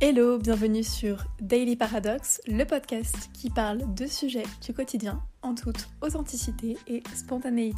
Hello, 0.00 0.38
bienvenue 0.38 0.84
sur 0.84 1.24
Daily 1.40 1.74
Paradox, 1.74 2.40
le 2.46 2.64
podcast 2.64 3.30
qui 3.34 3.50
parle 3.50 3.82
de 3.94 4.06
sujets 4.06 4.44
du 4.64 4.72
quotidien 4.72 5.20
en 5.42 5.56
toute 5.56 5.88
authenticité 6.02 6.78
et 6.86 7.02
spontanéité. 7.16 7.76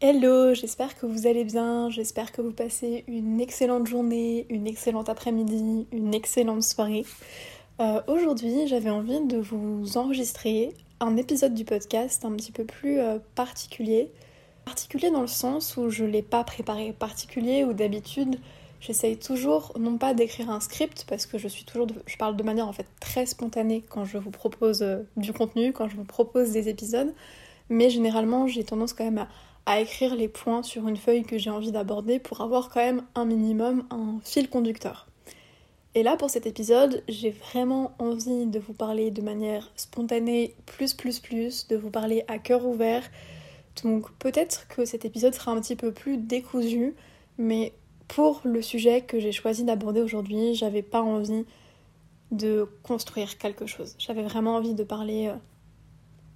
Hello, 0.00 0.52
j'espère 0.52 0.98
que 0.98 1.06
vous 1.06 1.28
allez 1.28 1.44
bien, 1.44 1.88
j'espère 1.90 2.32
que 2.32 2.42
vous 2.42 2.52
passez 2.52 3.04
une 3.06 3.40
excellente 3.40 3.86
journée, 3.86 4.46
une 4.50 4.66
excellente 4.66 5.08
après-midi, 5.08 5.86
une 5.92 6.12
excellente 6.12 6.64
soirée. 6.64 7.06
Euh, 7.78 8.02
aujourd'hui, 8.08 8.66
j'avais 8.66 8.90
envie 8.90 9.20
de 9.20 9.36
vous 9.36 9.96
enregistrer 9.96 10.74
un 10.98 11.16
épisode 11.16 11.54
du 11.54 11.64
podcast 11.64 12.24
un 12.24 12.32
petit 12.32 12.50
peu 12.50 12.64
plus 12.64 12.98
euh, 12.98 13.20
particulier 13.36 14.10
Particulier 14.64 15.10
dans 15.10 15.20
le 15.20 15.26
sens 15.26 15.76
où 15.76 15.90
je 15.90 16.04
l'ai 16.04 16.22
pas 16.22 16.44
préparé. 16.44 16.92
Particulier 16.92 17.64
où 17.64 17.72
d'habitude 17.72 18.38
j'essaye 18.84 19.16
toujours 19.16 19.72
non 19.78 19.96
pas 19.96 20.12
d'écrire 20.12 20.50
un 20.50 20.60
script 20.60 21.06
parce 21.08 21.24
que 21.26 21.38
je 21.38 21.48
suis 21.48 21.64
toujours 21.64 21.86
je 22.06 22.16
parle 22.16 22.36
de 22.36 22.42
manière 22.42 22.68
en 22.68 22.72
fait 22.72 22.86
très 23.00 23.24
spontanée 23.24 23.82
quand 23.88 24.04
je 24.04 24.18
vous 24.18 24.30
propose 24.30 24.82
euh, 24.82 24.98
du 25.16 25.32
contenu, 25.32 25.72
quand 25.72 25.88
je 25.88 25.96
vous 25.96 26.04
propose 26.04 26.50
des 26.50 26.68
épisodes, 26.68 27.14
mais 27.70 27.88
généralement 27.88 28.46
j'ai 28.46 28.62
tendance 28.62 28.92
quand 28.92 29.04
même 29.04 29.26
à, 29.66 29.80
écrire 29.80 30.14
les 30.14 30.28
points 30.28 30.62
sur 30.62 30.86
une 30.86 30.98
feuille 30.98 31.22
que 31.22 31.38
j'ai 31.38 31.48
envie 31.50 31.72
d'aborder 31.72 32.18
pour 32.18 32.42
avoir 32.42 32.68
quand 32.68 32.80
même 32.80 33.02
un 33.14 33.24
minimum 33.24 33.84
un 33.90 34.18
fil 34.22 34.50
conducteur. 34.50 35.06
Et 35.94 36.02
là 36.02 36.16
pour 36.18 36.28
cet 36.28 36.46
épisode, 36.46 37.02
j'ai 37.08 37.30
vraiment 37.30 37.92
envie 37.98 38.44
de 38.46 38.58
vous 38.58 38.74
parler 38.74 39.10
de 39.10 39.22
manière 39.22 39.70
spontanée, 39.76 40.54
plus 40.66 40.92
plus 40.92 41.20
plus, 41.20 41.68
de 41.68 41.76
vous 41.76 41.90
parler 41.90 42.22
à 42.28 42.38
cœur 42.38 42.66
ouvert 42.66 43.04
donc 43.82 44.10
peut-être 44.18 44.68
que 44.68 44.84
cet 44.84 45.04
épisode 45.04 45.34
sera 45.34 45.52
un 45.52 45.60
petit 45.60 45.76
peu 45.76 45.92
plus 45.92 46.16
décousu, 46.16 46.94
mais 47.38 47.72
pour 48.08 48.40
le 48.44 48.62
sujet 48.62 49.00
que 49.00 49.18
j'ai 49.18 49.32
choisi 49.32 49.64
d'aborder 49.64 50.00
aujourd'hui, 50.00 50.54
j'avais 50.54 50.82
pas 50.82 51.02
envie 51.02 51.44
de 52.30 52.68
construire 52.82 53.38
quelque 53.38 53.66
chose. 53.66 53.94
J'avais 53.98 54.22
vraiment 54.22 54.56
envie 54.56 54.74
de 54.74 54.84
parler 54.84 55.28
euh, 55.28 55.34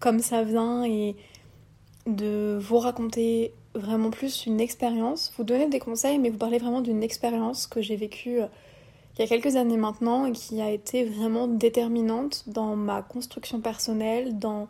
comme 0.00 0.20
ça 0.20 0.42
vient 0.42 0.84
et 0.84 1.17
de 2.06 2.58
vous 2.61 2.78
raconter 2.78 3.52
vraiment 3.75 4.11
plus 4.11 4.47
une 4.47 4.61
expérience, 4.61 5.33
vous 5.36 5.45
donner 5.45 5.69
des 5.69 5.78
conseils, 5.78 6.19
mais 6.19 6.30
vous 6.30 6.39
parler 6.39 6.58
vraiment 6.58 6.80
d'une 6.80 7.02
expérience 7.02 7.67
que 7.67 7.83
j'ai 7.83 7.97
vécue 7.97 8.41
euh, 8.41 8.47
il 9.19 9.23
y 9.23 9.25
a 9.25 9.28
quelques 9.28 9.56
années 9.56 9.77
maintenant 9.77 10.27
et 10.27 10.33
qui 10.33 10.61
a 10.61 10.70
été 10.70 11.05
vraiment 11.05 11.48
déterminante 11.48 12.45
dans 12.47 12.77
ma 12.77 13.02
construction 13.02 13.61
personnelle, 13.61 14.39
dans 14.39 14.69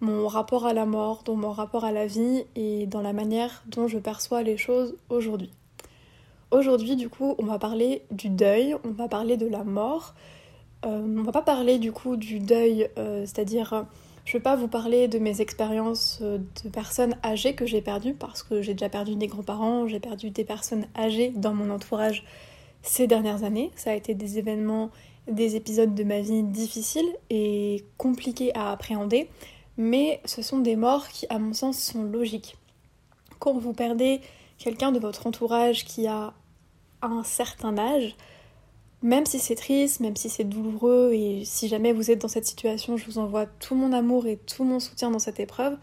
mon 0.00 0.28
rapport 0.28 0.66
à 0.66 0.72
la 0.72 0.86
mort, 0.86 1.22
dans 1.24 1.36
mon 1.36 1.52
rapport 1.52 1.84
à 1.84 1.92
la 1.92 2.06
vie 2.06 2.44
et 2.54 2.86
dans 2.86 3.00
la 3.00 3.12
manière 3.12 3.62
dont 3.66 3.88
je 3.88 3.98
perçois 3.98 4.42
les 4.42 4.56
choses 4.56 4.94
aujourd'hui. 5.08 5.50
Aujourd'hui, 6.50 6.96
du 6.96 7.08
coup, 7.08 7.34
on 7.38 7.44
va 7.44 7.58
parler 7.58 8.02
du 8.10 8.28
deuil, 8.28 8.76
on 8.84 8.90
va 8.90 9.08
parler 9.08 9.36
de 9.36 9.46
la 9.46 9.64
mort. 9.64 10.14
Euh, 10.84 11.02
on 11.18 11.22
va 11.22 11.32
pas 11.32 11.42
parler 11.42 11.78
du 11.78 11.92
coup 11.92 12.16
du 12.16 12.38
deuil, 12.38 12.88
euh, 12.98 13.22
c'est-à-dire, 13.22 13.86
je 14.26 14.32
vais 14.32 14.42
pas 14.42 14.56
vous 14.56 14.68
parler 14.68 15.08
de 15.08 15.18
mes 15.18 15.40
expériences 15.40 16.18
euh, 16.20 16.38
de 16.64 16.68
personnes 16.68 17.16
âgées 17.24 17.54
que 17.54 17.64
j'ai 17.64 17.80
perdues 17.80 18.14
parce 18.14 18.42
que 18.42 18.60
j'ai 18.60 18.74
déjà 18.74 18.88
perdu 18.88 19.14
des 19.14 19.28
grands-parents, 19.28 19.86
j'ai 19.86 20.00
perdu 20.00 20.30
des 20.30 20.44
personnes 20.44 20.86
âgées 20.96 21.30
dans 21.30 21.54
mon 21.54 21.70
entourage 21.70 22.24
ces 22.82 23.06
dernières 23.06 23.44
années. 23.44 23.70
Ça 23.76 23.90
a 23.90 23.94
été 23.94 24.14
des 24.14 24.38
événements, 24.38 24.90
des 25.30 25.56
épisodes 25.56 25.94
de 25.94 26.04
ma 26.04 26.20
vie 26.20 26.42
difficiles 26.42 27.08
et 27.30 27.84
compliqués 27.98 28.52
à 28.54 28.72
appréhender 28.72 29.28
mais 29.76 30.20
ce 30.24 30.42
sont 30.42 30.58
des 30.58 30.76
morts 30.76 31.08
qui, 31.08 31.26
à 31.28 31.38
mon 31.38 31.52
sens, 31.52 31.78
sont 31.78 32.04
logiques. 32.04 32.56
Quand 33.38 33.58
vous 33.58 33.72
perdez 33.72 34.20
quelqu'un 34.58 34.92
de 34.92 34.98
votre 34.98 35.26
entourage 35.26 35.84
qui 35.84 36.06
a 36.06 36.32
un 37.02 37.22
certain 37.22 37.76
âge, 37.76 38.16
même 39.02 39.26
si 39.26 39.38
c'est 39.38 39.54
triste, 39.54 40.00
même 40.00 40.16
si 40.16 40.28
c'est 40.28 40.44
douloureux, 40.44 41.12
et 41.12 41.44
si 41.44 41.68
jamais 41.68 41.92
vous 41.92 42.10
êtes 42.10 42.20
dans 42.20 42.28
cette 42.28 42.46
situation, 42.46 42.96
je 42.96 43.04
vous 43.06 43.18
envoie 43.18 43.46
tout 43.46 43.74
mon 43.74 43.92
amour 43.92 44.26
et 44.26 44.36
tout 44.36 44.64
mon 44.64 44.80
soutien 44.80 45.10
dans 45.10 45.18
cette 45.18 45.38
épreuve, 45.38 45.76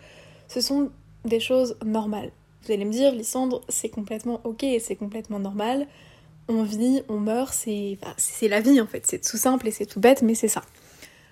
ce 0.47 0.61
sont 0.61 0.91
des 1.23 1.39
choses 1.39 1.77
normales. 1.85 2.31
Vous 2.63 2.71
allez 2.71 2.85
me 2.85 2.91
dire, 2.91 3.13
Lysandre, 3.13 3.61
c'est 3.69 3.89
complètement 3.89 4.41
ok 4.43 4.65
c'est 4.79 4.95
complètement 4.95 5.39
normal. 5.39 5.87
On 6.49 6.63
vit, 6.63 7.03
on 7.07 7.19
meurt, 7.19 7.53
c'est 7.53 7.97
la 8.47 8.59
vie 8.59 8.81
en 8.81 8.87
fait. 8.87 9.05
C'est 9.07 9.21
tout 9.21 9.37
simple 9.37 9.67
et 9.67 9.71
c'est 9.71 9.85
tout 9.85 9.99
bête, 9.99 10.21
mais 10.21 10.35
c'est 10.35 10.49
ça. 10.49 10.63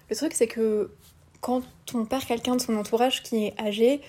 Le 0.09 0.15
truc, 0.15 0.33
c'est 0.33 0.47
que 0.47 0.91
quand 1.41 1.63
on 1.93 2.05
perd 2.05 2.25
quelqu'un 2.25 2.55
de 2.55 2.61
son 2.61 2.75
entourage 2.75 3.23
qui 3.23 3.45
est 3.45 3.59
âgé, 3.59 4.01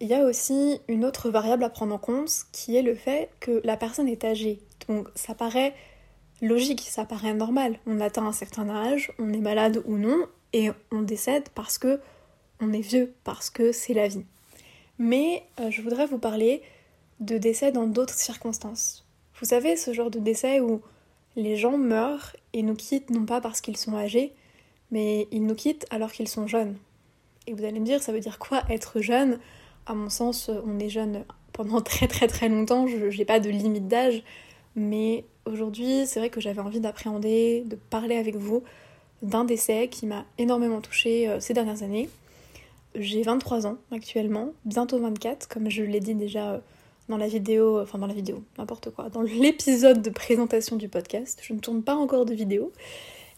il 0.00 0.08
y 0.08 0.14
a 0.14 0.24
aussi 0.24 0.80
une 0.88 1.04
autre 1.04 1.30
variable 1.30 1.64
à 1.64 1.70
prendre 1.70 1.94
en 1.94 1.98
compte 1.98 2.30
qui 2.52 2.76
est 2.76 2.82
le 2.82 2.94
fait 2.94 3.30
que 3.40 3.60
la 3.64 3.76
personne 3.76 4.08
est 4.08 4.24
âgée. 4.24 4.60
Donc 4.88 5.08
ça 5.14 5.34
paraît 5.34 5.74
logique, 6.42 6.82
ça 6.82 7.04
paraît 7.04 7.34
normal. 7.34 7.78
On 7.86 8.00
atteint 8.00 8.26
un 8.26 8.32
certain 8.32 8.68
âge, 8.68 9.10
on 9.18 9.32
est 9.32 9.38
malade 9.38 9.82
ou 9.86 9.96
non, 9.96 10.26
et 10.52 10.70
on 10.92 11.02
décède 11.02 11.48
parce 11.54 11.78
que 11.78 12.00
on 12.60 12.72
est 12.72 12.80
vieux, 12.80 13.14
parce 13.24 13.50
que 13.50 13.72
c'est 13.72 13.94
la 13.94 14.08
vie. 14.08 14.24
Mais 14.98 15.44
euh, 15.60 15.70
je 15.70 15.82
voudrais 15.82 16.06
vous 16.06 16.18
parler 16.18 16.62
de 17.20 17.38
décès 17.38 17.72
dans 17.72 17.86
d'autres 17.86 18.14
circonstances. 18.14 19.06
Vous 19.38 19.46
savez, 19.46 19.76
ce 19.76 19.92
genre 19.92 20.10
de 20.10 20.18
décès 20.18 20.60
où 20.60 20.80
les 21.36 21.56
gens 21.56 21.76
meurent 21.76 22.34
et 22.52 22.62
nous 22.62 22.74
quittent 22.74 23.10
non 23.10 23.26
pas 23.26 23.40
parce 23.40 23.60
qu'ils 23.60 23.76
sont 23.76 23.94
âgés, 23.94 24.34
mais 24.90 25.28
ils 25.30 25.44
nous 25.44 25.54
quittent 25.54 25.86
alors 25.90 26.12
qu'ils 26.12 26.28
sont 26.28 26.46
jeunes. 26.46 26.76
Et 27.46 27.52
vous 27.52 27.64
allez 27.64 27.80
me 27.80 27.84
dire, 27.84 28.02
ça 28.02 28.12
veut 28.12 28.20
dire 28.20 28.38
quoi 28.38 28.62
être 28.70 29.00
jeune? 29.00 29.38
À 29.86 29.94
mon 29.94 30.10
sens, 30.10 30.50
on 30.64 30.78
est 30.78 30.88
jeune 30.88 31.24
pendant 31.52 31.80
très 31.82 32.08
très 32.08 32.26
très 32.26 32.48
longtemps, 32.48 32.86
je 32.86 32.96
n'ai 32.96 33.24
pas 33.24 33.40
de 33.40 33.50
limite 33.50 33.88
d'âge, 33.88 34.22
mais 34.74 35.24
aujourd'hui, 35.46 36.06
c'est 36.06 36.20
vrai 36.20 36.30
que 36.30 36.40
j'avais 36.40 36.60
envie 36.60 36.80
d'appréhender, 36.80 37.64
de 37.66 37.76
parler 37.76 38.16
avec 38.16 38.36
vous 38.36 38.62
d'un 39.22 39.44
décès 39.44 39.88
qui 39.88 40.06
m'a 40.06 40.24
énormément 40.38 40.80
touchée 40.80 41.28
euh, 41.28 41.40
ces 41.40 41.54
dernières 41.54 41.82
années. 41.82 42.10
J'ai 42.94 43.22
23 43.22 43.66
ans 43.66 43.76
actuellement, 43.90 44.52
bientôt 44.64 44.98
24, 44.98 45.48
comme 45.48 45.70
je 45.70 45.82
l'ai 45.82 46.00
dit 46.00 46.14
déjà 46.14 46.52
euh, 46.52 46.58
dans 47.08 47.16
la 47.16 47.28
vidéo, 47.28 47.80
enfin 47.80 47.98
dans 47.98 48.06
la 48.06 48.14
vidéo, 48.14 48.42
n'importe 48.58 48.90
quoi, 48.90 49.08
dans 49.08 49.22
l'épisode 49.22 50.02
de 50.02 50.10
présentation 50.10 50.76
du 50.76 50.88
podcast. 50.88 51.40
Je 51.42 51.54
ne 51.54 51.58
tourne 51.58 51.82
pas 51.82 51.94
encore 51.94 52.26
de 52.26 52.34
vidéo. 52.34 52.72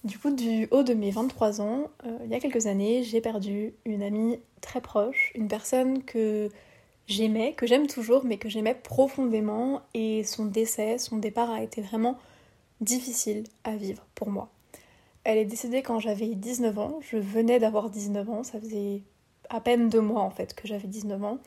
Du 0.04 0.18
coup, 0.18 0.30
du 0.30 0.68
haut 0.70 0.84
de 0.84 0.94
mes 0.94 1.10
23 1.10 1.60
ans, 1.60 1.90
euh, 2.06 2.18
il 2.24 2.30
y 2.30 2.34
a 2.34 2.40
quelques 2.40 2.66
années, 2.66 3.02
j'ai 3.02 3.20
perdu 3.20 3.74
une 3.84 4.02
amie 4.02 4.38
très 4.60 4.80
proche, 4.80 5.32
une 5.34 5.48
personne 5.48 6.04
que 6.04 6.50
j'aimais, 7.08 7.52
que 7.54 7.66
j'aime 7.66 7.88
toujours, 7.88 8.24
mais 8.24 8.38
que 8.38 8.48
j'aimais 8.48 8.76
profondément, 8.76 9.82
et 9.94 10.22
son 10.22 10.44
décès, 10.44 10.98
son 10.98 11.16
départ 11.16 11.50
a 11.50 11.62
été 11.62 11.80
vraiment 11.80 12.16
difficile 12.80 13.44
à 13.64 13.76
vivre 13.76 14.06
pour 14.14 14.30
moi. 14.30 14.50
Elle 15.24 15.38
est 15.38 15.44
décédée 15.44 15.82
quand 15.82 15.98
j'avais 15.98 16.28
19 16.28 16.78
ans, 16.78 17.00
je 17.00 17.16
venais 17.16 17.58
d'avoir 17.58 17.90
19 17.90 18.30
ans, 18.30 18.44
ça 18.44 18.60
faisait 18.60 19.02
à 19.50 19.60
peine 19.60 19.88
deux 19.88 20.00
mois 20.00 20.22
en 20.22 20.30
fait 20.30 20.54
que 20.54 20.68
j'avais 20.68 20.88
19 20.88 21.24
ans. 21.24 21.38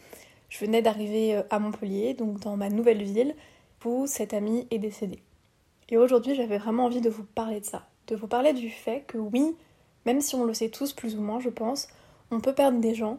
Je 0.49 0.59
venais 0.59 0.81
d'arriver 0.81 1.35
euh, 1.35 1.43
à 1.49 1.59
Montpellier, 1.59 2.13
donc 2.13 2.41
dans 2.41 2.57
ma 2.57 2.69
nouvelle 2.69 3.01
ville, 3.03 3.35
où 3.85 4.05
cette 4.07 4.33
amie 4.33 4.67
est 4.71 4.79
décédée. 4.79 5.19
Et 5.89 5.97
aujourd'hui, 5.97 6.35
j'avais 6.35 6.57
vraiment 6.57 6.85
envie 6.85 7.01
de 7.01 7.09
vous 7.09 7.23
parler 7.23 7.61
de 7.61 7.65
ça, 7.65 7.87
de 8.07 8.15
vous 8.15 8.27
parler 8.27 8.53
du 8.53 8.69
fait 8.69 9.03
que 9.07 9.17
oui, 9.17 9.55
même 10.05 10.21
si 10.21 10.35
on 10.35 10.43
le 10.43 10.53
sait 10.53 10.69
tous 10.69 10.93
plus 10.93 11.15
ou 11.15 11.21
moins, 11.21 11.39
je 11.39 11.49
pense, 11.49 11.87
on 12.31 12.39
peut 12.39 12.53
perdre 12.53 12.79
des 12.79 12.95
gens 12.95 13.17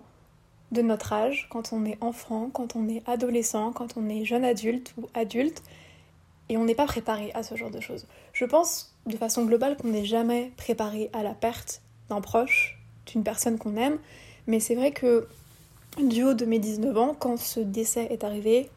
de 0.72 0.82
notre 0.82 1.12
âge 1.12 1.48
quand 1.50 1.72
on 1.72 1.84
est 1.84 1.98
enfant, 2.00 2.50
quand 2.52 2.76
on 2.76 2.88
est 2.88 3.02
adolescent, 3.06 3.72
quand 3.72 3.96
on 3.96 4.08
est 4.08 4.24
jeune 4.24 4.44
adulte 4.44 4.94
ou 4.98 5.08
adulte, 5.14 5.62
et 6.48 6.56
on 6.56 6.64
n'est 6.64 6.74
pas 6.74 6.86
préparé 6.86 7.30
à 7.34 7.42
ce 7.42 7.54
genre 7.54 7.70
de 7.70 7.80
choses. 7.80 8.06
Je 8.32 8.44
pense 8.44 8.94
de 9.06 9.16
façon 9.16 9.44
globale 9.44 9.76
qu'on 9.76 9.88
n'est 9.88 10.04
jamais 10.04 10.52
préparé 10.56 11.10
à 11.12 11.22
la 11.22 11.34
perte 11.34 11.82
d'un 12.08 12.20
proche, 12.20 12.78
d'une 13.06 13.22
personne 13.22 13.58
qu'on 13.58 13.76
aime, 13.76 13.98
mais 14.46 14.60
c'est 14.60 14.74
vrai 14.74 14.92
que 14.92 15.28
du 15.98 16.24
haut 16.24 16.34
de 16.34 16.44
mes 16.44 16.58
19 16.58 16.96
ans, 16.96 17.16
quand 17.18 17.36
ce 17.36 17.60
décès 17.60 18.06
est 18.10 18.24
arrivé, 18.24 18.70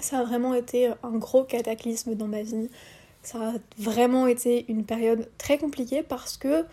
ça 0.00 0.18
a 0.18 0.24
vraiment 0.24 0.54
été 0.54 0.88
un 1.02 1.16
gros 1.16 1.44
cataclysme 1.44 2.14
dans 2.14 2.26
ma 2.26 2.42
vie. 2.42 2.68
Ça 3.24 3.38
a 3.38 3.52
vraiment 3.78 4.26
été 4.26 4.66
une 4.70 4.84
période 4.84 5.30
très 5.38 5.56
compliquée 5.58 6.02
parce 6.02 6.36
que 6.36 6.64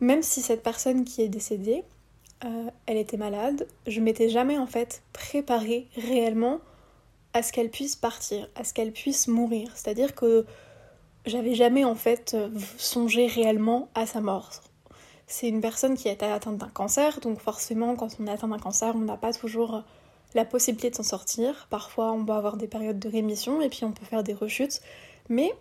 même 0.00 0.22
si 0.22 0.42
cette 0.42 0.62
personne 0.62 1.04
qui 1.04 1.22
est 1.22 1.28
décédée, 1.28 1.84
euh, 2.44 2.70
elle 2.86 2.96
était 2.96 3.16
malade, 3.16 3.66
je 3.86 4.00
m'étais 4.00 4.28
jamais 4.28 4.58
en 4.58 4.66
fait 4.66 5.02
préparée 5.12 5.86
réellement 5.96 6.60
à 7.32 7.42
ce 7.42 7.52
qu'elle 7.52 7.70
puisse 7.70 7.94
partir, 7.94 8.48
à 8.56 8.64
ce 8.64 8.74
qu'elle 8.74 8.92
puisse 8.92 9.28
mourir. 9.28 9.70
C'est-à-dire 9.76 10.14
que 10.14 10.46
j'avais 11.26 11.54
jamais 11.54 11.84
en 11.84 11.94
fait 11.94 12.36
songé 12.76 13.26
réellement 13.26 13.88
à 13.94 14.06
sa 14.06 14.20
mort. 14.20 14.50
C'est 15.28 15.48
une 15.48 15.60
personne 15.60 15.96
qui 15.96 16.08
été 16.08 16.26
atteinte 16.26 16.56
d'un 16.56 16.68
cancer, 16.68 17.20
donc 17.20 17.38
forcément 17.38 17.94
quand 17.94 18.08
on 18.18 18.26
est 18.26 18.30
atteint 18.30 18.48
d'un 18.48 18.58
cancer, 18.58 18.96
on 18.96 19.00
n'a 19.00 19.16
pas 19.16 19.32
toujours 19.32 19.84
la 20.34 20.44
possibilité 20.44 20.90
de 20.90 20.96
s'en 20.96 21.02
sortir. 21.02 21.68
Parfois 21.70 22.12
on 22.12 22.24
va 22.24 22.36
avoir 22.36 22.56
des 22.56 22.66
périodes 22.66 22.98
de 22.98 23.08
rémission 23.08 23.60
et 23.60 23.68
puis 23.68 23.84
on 23.84 23.92
peut 23.92 24.06
faire 24.06 24.24
des 24.24 24.34
rechutes. 24.34 24.80
Mais 25.28 25.52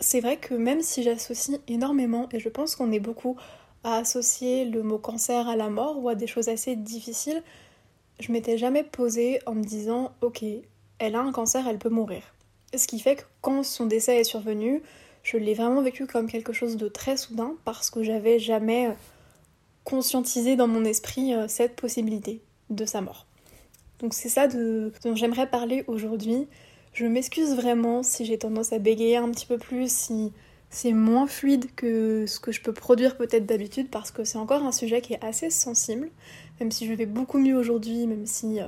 c'est 0.00 0.20
vrai 0.20 0.36
que 0.36 0.54
même 0.54 0.82
si 0.82 1.02
j'associe 1.02 1.60
énormément, 1.68 2.28
et 2.32 2.40
je 2.40 2.48
pense 2.48 2.76
qu'on 2.76 2.92
est 2.92 3.00
beaucoup 3.00 3.36
à 3.84 3.96
associer 3.96 4.64
le 4.64 4.82
mot 4.82 4.98
cancer 4.98 5.48
à 5.48 5.56
la 5.56 5.70
mort 5.70 6.02
ou 6.02 6.08
à 6.08 6.14
des 6.14 6.26
choses 6.26 6.48
assez 6.48 6.76
difficiles, 6.76 7.42
je 8.20 8.32
m'étais 8.32 8.58
jamais 8.58 8.84
posée 8.84 9.40
en 9.46 9.54
me 9.54 9.62
disant 9.62 10.12
ok, 10.20 10.44
elle 10.98 11.14
a 11.14 11.20
un 11.20 11.32
cancer, 11.32 11.66
elle 11.68 11.78
peut 11.78 11.88
mourir. 11.88 12.22
Ce 12.74 12.86
qui 12.86 12.98
fait 12.98 13.16
que 13.16 13.22
quand 13.40 13.62
son 13.62 13.86
décès 13.86 14.18
est 14.18 14.24
survenu, 14.24 14.82
je 15.22 15.36
l'ai 15.36 15.54
vraiment 15.54 15.82
vécu 15.82 16.06
comme 16.06 16.28
quelque 16.28 16.52
chose 16.52 16.76
de 16.76 16.88
très 16.88 17.16
soudain 17.16 17.54
parce 17.64 17.90
que 17.90 18.02
j'avais 18.02 18.38
jamais 18.38 18.94
conscientisé 19.84 20.56
dans 20.56 20.68
mon 20.68 20.84
esprit 20.84 21.32
euh, 21.32 21.48
cette 21.48 21.76
possibilité 21.76 22.42
de 22.70 22.84
sa 22.84 23.00
mort. 23.00 23.26
Donc 24.00 24.14
c'est 24.14 24.28
ça 24.28 24.46
dont 24.46 25.14
j'aimerais 25.14 25.48
parler 25.48 25.84
aujourd'hui. 25.86 26.46
Je 26.98 27.06
m'excuse 27.06 27.54
vraiment 27.54 28.02
si 28.02 28.24
j'ai 28.24 28.38
tendance 28.38 28.72
à 28.72 28.80
bégayer 28.80 29.18
un 29.18 29.30
petit 29.30 29.46
peu 29.46 29.56
plus, 29.56 29.88
si 29.88 30.32
c'est 30.68 30.90
moins 30.90 31.28
fluide 31.28 31.72
que 31.76 32.26
ce 32.26 32.40
que 32.40 32.50
je 32.50 32.60
peux 32.60 32.72
produire 32.72 33.16
peut-être 33.16 33.46
d'habitude 33.46 33.88
parce 33.88 34.10
que 34.10 34.24
c'est 34.24 34.36
encore 34.36 34.64
un 34.64 34.72
sujet 34.72 35.00
qui 35.00 35.12
est 35.12 35.24
assez 35.24 35.48
sensible, 35.48 36.10
même 36.58 36.72
si 36.72 36.88
je 36.88 36.92
vais 36.94 37.06
beaucoup 37.06 37.38
mieux 37.38 37.56
aujourd'hui, 37.56 38.08
même 38.08 38.26
si... 38.26 38.60
Euh, 38.60 38.66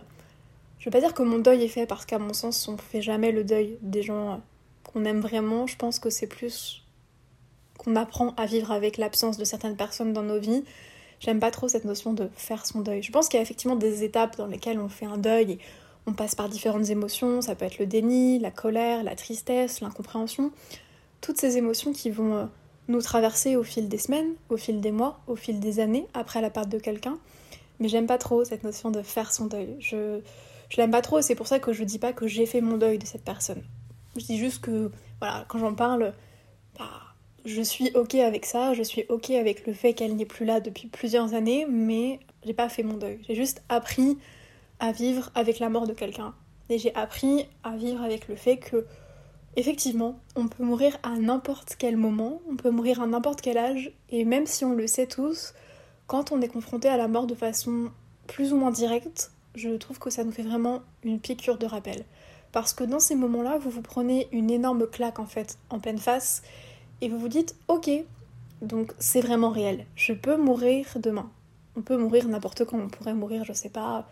je 0.79 0.85
veux 0.85 0.93
pas 0.93 1.01
dire 1.01 1.13
que 1.13 1.25
mon 1.25 1.39
deuil 1.39 1.65
est 1.65 1.69
fait 1.69 1.87
parce 1.87 2.07
qu'à 2.07 2.21
mon 2.21 2.33
sens 2.33 2.69
on 2.69 2.77
fait 2.77 3.03
jamais 3.03 3.33
le 3.33 3.43
deuil 3.43 3.79
des 3.83 4.03
gens 4.03 4.41
qu'on 4.85 5.05
aime 5.05 5.19
vraiment, 5.19 5.67
je 5.67 5.75
pense 5.75 5.99
que 5.99 6.09
c'est 6.09 6.29
plus 6.29 6.85
qu'on 7.79 7.97
apprend 7.97 8.33
à 8.37 8.47
vivre 8.47 8.71
avec 8.71 8.97
l'absence 8.97 9.39
de 9.39 9.45
certaines 9.45 9.77
personnes 9.77 10.13
dans 10.13 10.23
nos 10.23 10.39
vies. 10.39 10.63
J'aime 11.19 11.41
pas 11.41 11.51
trop 11.51 11.67
cette 11.67 11.85
notion 11.85 12.13
de 12.13 12.31
faire 12.37 12.65
son 12.65 12.81
deuil. 12.81 13.03
Je 13.03 13.11
pense 13.11 13.29
qu'il 13.29 13.39
y 13.39 13.41
a 13.41 13.43
effectivement 13.43 13.75
des 13.75 14.05
étapes 14.05 14.37
dans 14.37 14.47
lesquelles 14.47 14.79
on 14.79 14.89
fait 14.89 15.07
un 15.07 15.19
deuil 15.19 15.59
on 16.07 16.13
passe 16.13 16.35
par 16.35 16.49
différentes 16.49 16.91
émotions. 16.91 17.43
Ça 17.43 17.55
peut 17.55 17.65
être 17.65 17.79
le 17.79 17.87
déni, 17.87 18.39
la 18.39 18.51
colère, 18.51 19.03
la 19.03 19.15
tristesse, 19.15 19.81
l'incompréhension. 19.81 20.53
Toutes 21.21 21.39
ces 21.39 21.57
émotions 21.57 21.93
qui 21.93 22.11
vont 22.11 22.35
euh, 22.35 22.45
nous 22.89 23.03
traverser 23.03 23.57
au 23.57 23.63
fil 23.63 23.89
des 23.89 23.99
semaines, 23.99 24.33
au 24.49 24.57
fil 24.57 24.81
des 24.81 24.93
mois, 24.93 25.21
au 25.27 25.37
fil 25.37 25.61
des 25.61 25.81
années 25.81 26.07
après 26.15 26.41
la 26.41 26.51
perte 26.51 26.69
de 26.69 26.79
quelqu'un. 26.79 27.19
Mais 27.79 27.89
j'aime 27.89 28.07
pas 28.07 28.19
trop 28.19 28.45
cette 28.45 28.65
notion 28.65 28.91
de 28.91 29.03
faire 29.03 29.33
son 29.33 29.47
deuil. 29.47 29.77
Je, 29.79 30.21
je 30.69 30.77
l'aime 30.77 30.91
pas 30.91 31.03
trop 31.03 31.21
c'est 31.23 31.35
pour 31.35 31.47
ça 31.47 31.59
que 31.59 31.73
je 31.73 31.85
dis 31.85 31.99
pas 31.99 32.13
que 32.13 32.27
j'ai 32.27 32.47
fait 32.47 32.61
mon 32.61 32.77
deuil 32.77 32.99
de 32.99 33.07
cette 33.07 33.25
personne. 33.25 33.63
Je 34.17 34.25
dis 34.25 34.39
juste 34.39 34.61
que, 34.61 34.91
voilà, 35.21 35.45
quand 35.49 35.59
j'en 35.59 35.75
parle, 35.75 36.13
bah, 36.79 36.91
je 37.45 37.63
suis 37.63 37.91
ok 37.95 38.17
avec 38.17 38.45
ça, 38.45 38.75
je 38.75 38.83
suis 38.83 39.05
ok 39.09 39.31
avec 39.31 39.67
le 39.67 39.73
fait 39.73 39.95
qu'elle 39.95 40.17
n'est 40.17 40.27
plus 40.27 40.45
là 40.45 40.61
depuis 40.61 40.89
plusieurs 40.89 41.35
années, 41.35 41.67
mais 41.71 42.21
j'ai 42.45 42.55
pas 42.55 42.69
fait 42.69 42.83
mon 42.83 42.95
deuil. 42.95 43.21
J'ai 43.27 43.35
juste 43.35 43.63
appris 43.69 44.19
à 44.81 44.93
vivre 44.93 45.31
avec 45.35 45.59
la 45.59 45.69
mort 45.69 45.87
de 45.87 45.93
quelqu'un. 45.93 46.35
Et 46.69 46.79
j'ai 46.79 46.95
appris 46.95 47.47
à 47.63 47.77
vivre 47.77 48.03
avec 48.03 48.29
le 48.29 48.37
fait 48.37 48.57
que, 48.57 48.87
effectivement, 49.57 50.19
on 50.37 50.49
peut 50.49 50.65
mourir 50.65 50.97
à 51.03 51.17
n'importe 51.17 51.77
quel 51.79 51.97
moment, 51.97 52.41
on 52.51 52.57
peut 52.57 52.71
mourir 52.71 53.01
à 53.03 53.07
n'importe 53.07 53.41
quel 53.41 53.59
âge, 53.59 53.93
et 54.11 54.25
même 54.25 54.47
si 54.47 54.65
on 54.65 54.75
le 54.75 54.87
sait 54.87 55.07
tous, 55.07 55.55
quand 56.07 56.33
on 56.33 56.41
est 56.41 56.49
confronté 56.49 56.89
à 56.89 56.97
la 56.97 57.09
mort 57.09 57.27
de 57.27 57.35
façon 57.35 57.91
plus 58.27 58.53
ou 58.53 58.57
moins 58.57 58.71
directe, 58.71 59.33
je 59.55 59.71
trouve 59.71 59.99
que 59.99 60.11
ça 60.11 60.25
nous 60.25 60.33
fait 60.33 60.43
vraiment 60.43 60.81
une 61.03 61.21
piqûre 61.21 61.59
de 61.59 61.67
rappel. 61.67 62.05
Parce 62.53 62.73
que 62.73 62.85
dans 62.85 63.01
ces 63.01 63.15
moments-là, 63.15 63.59
vous 63.59 63.71
vous 63.71 63.83
prenez 63.83 64.29
une 64.33 64.51
énorme 64.51 64.87
claque 64.87 65.19
en 65.19 65.27
fait, 65.27 65.59
en 65.71 65.79
pleine 65.79 65.99
face, 65.99 66.43
et 67.01 67.09
vous 67.09 67.19
vous 67.19 67.29
dites, 67.29 67.57
ok, 67.69 67.91
donc 68.63 68.93
c'est 68.99 69.21
vraiment 69.21 69.51
réel, 69.51 69.87
je 69.97 70.13
peux 70.13 70.37
mourir 70.37 70.87
demain. 70.97 71.31
On 71.77 71.83
peut 71.83 71.97
mourir 71.97 72.29
n'importe 72.29 72.65
quand, 72.65 72.79
on 72.79 72.89
pourrait 72.89 73.15
mourir, 73.15 73.45
je 73.45 73.53
sais 73.53 73.69
pas, 73.69 74.09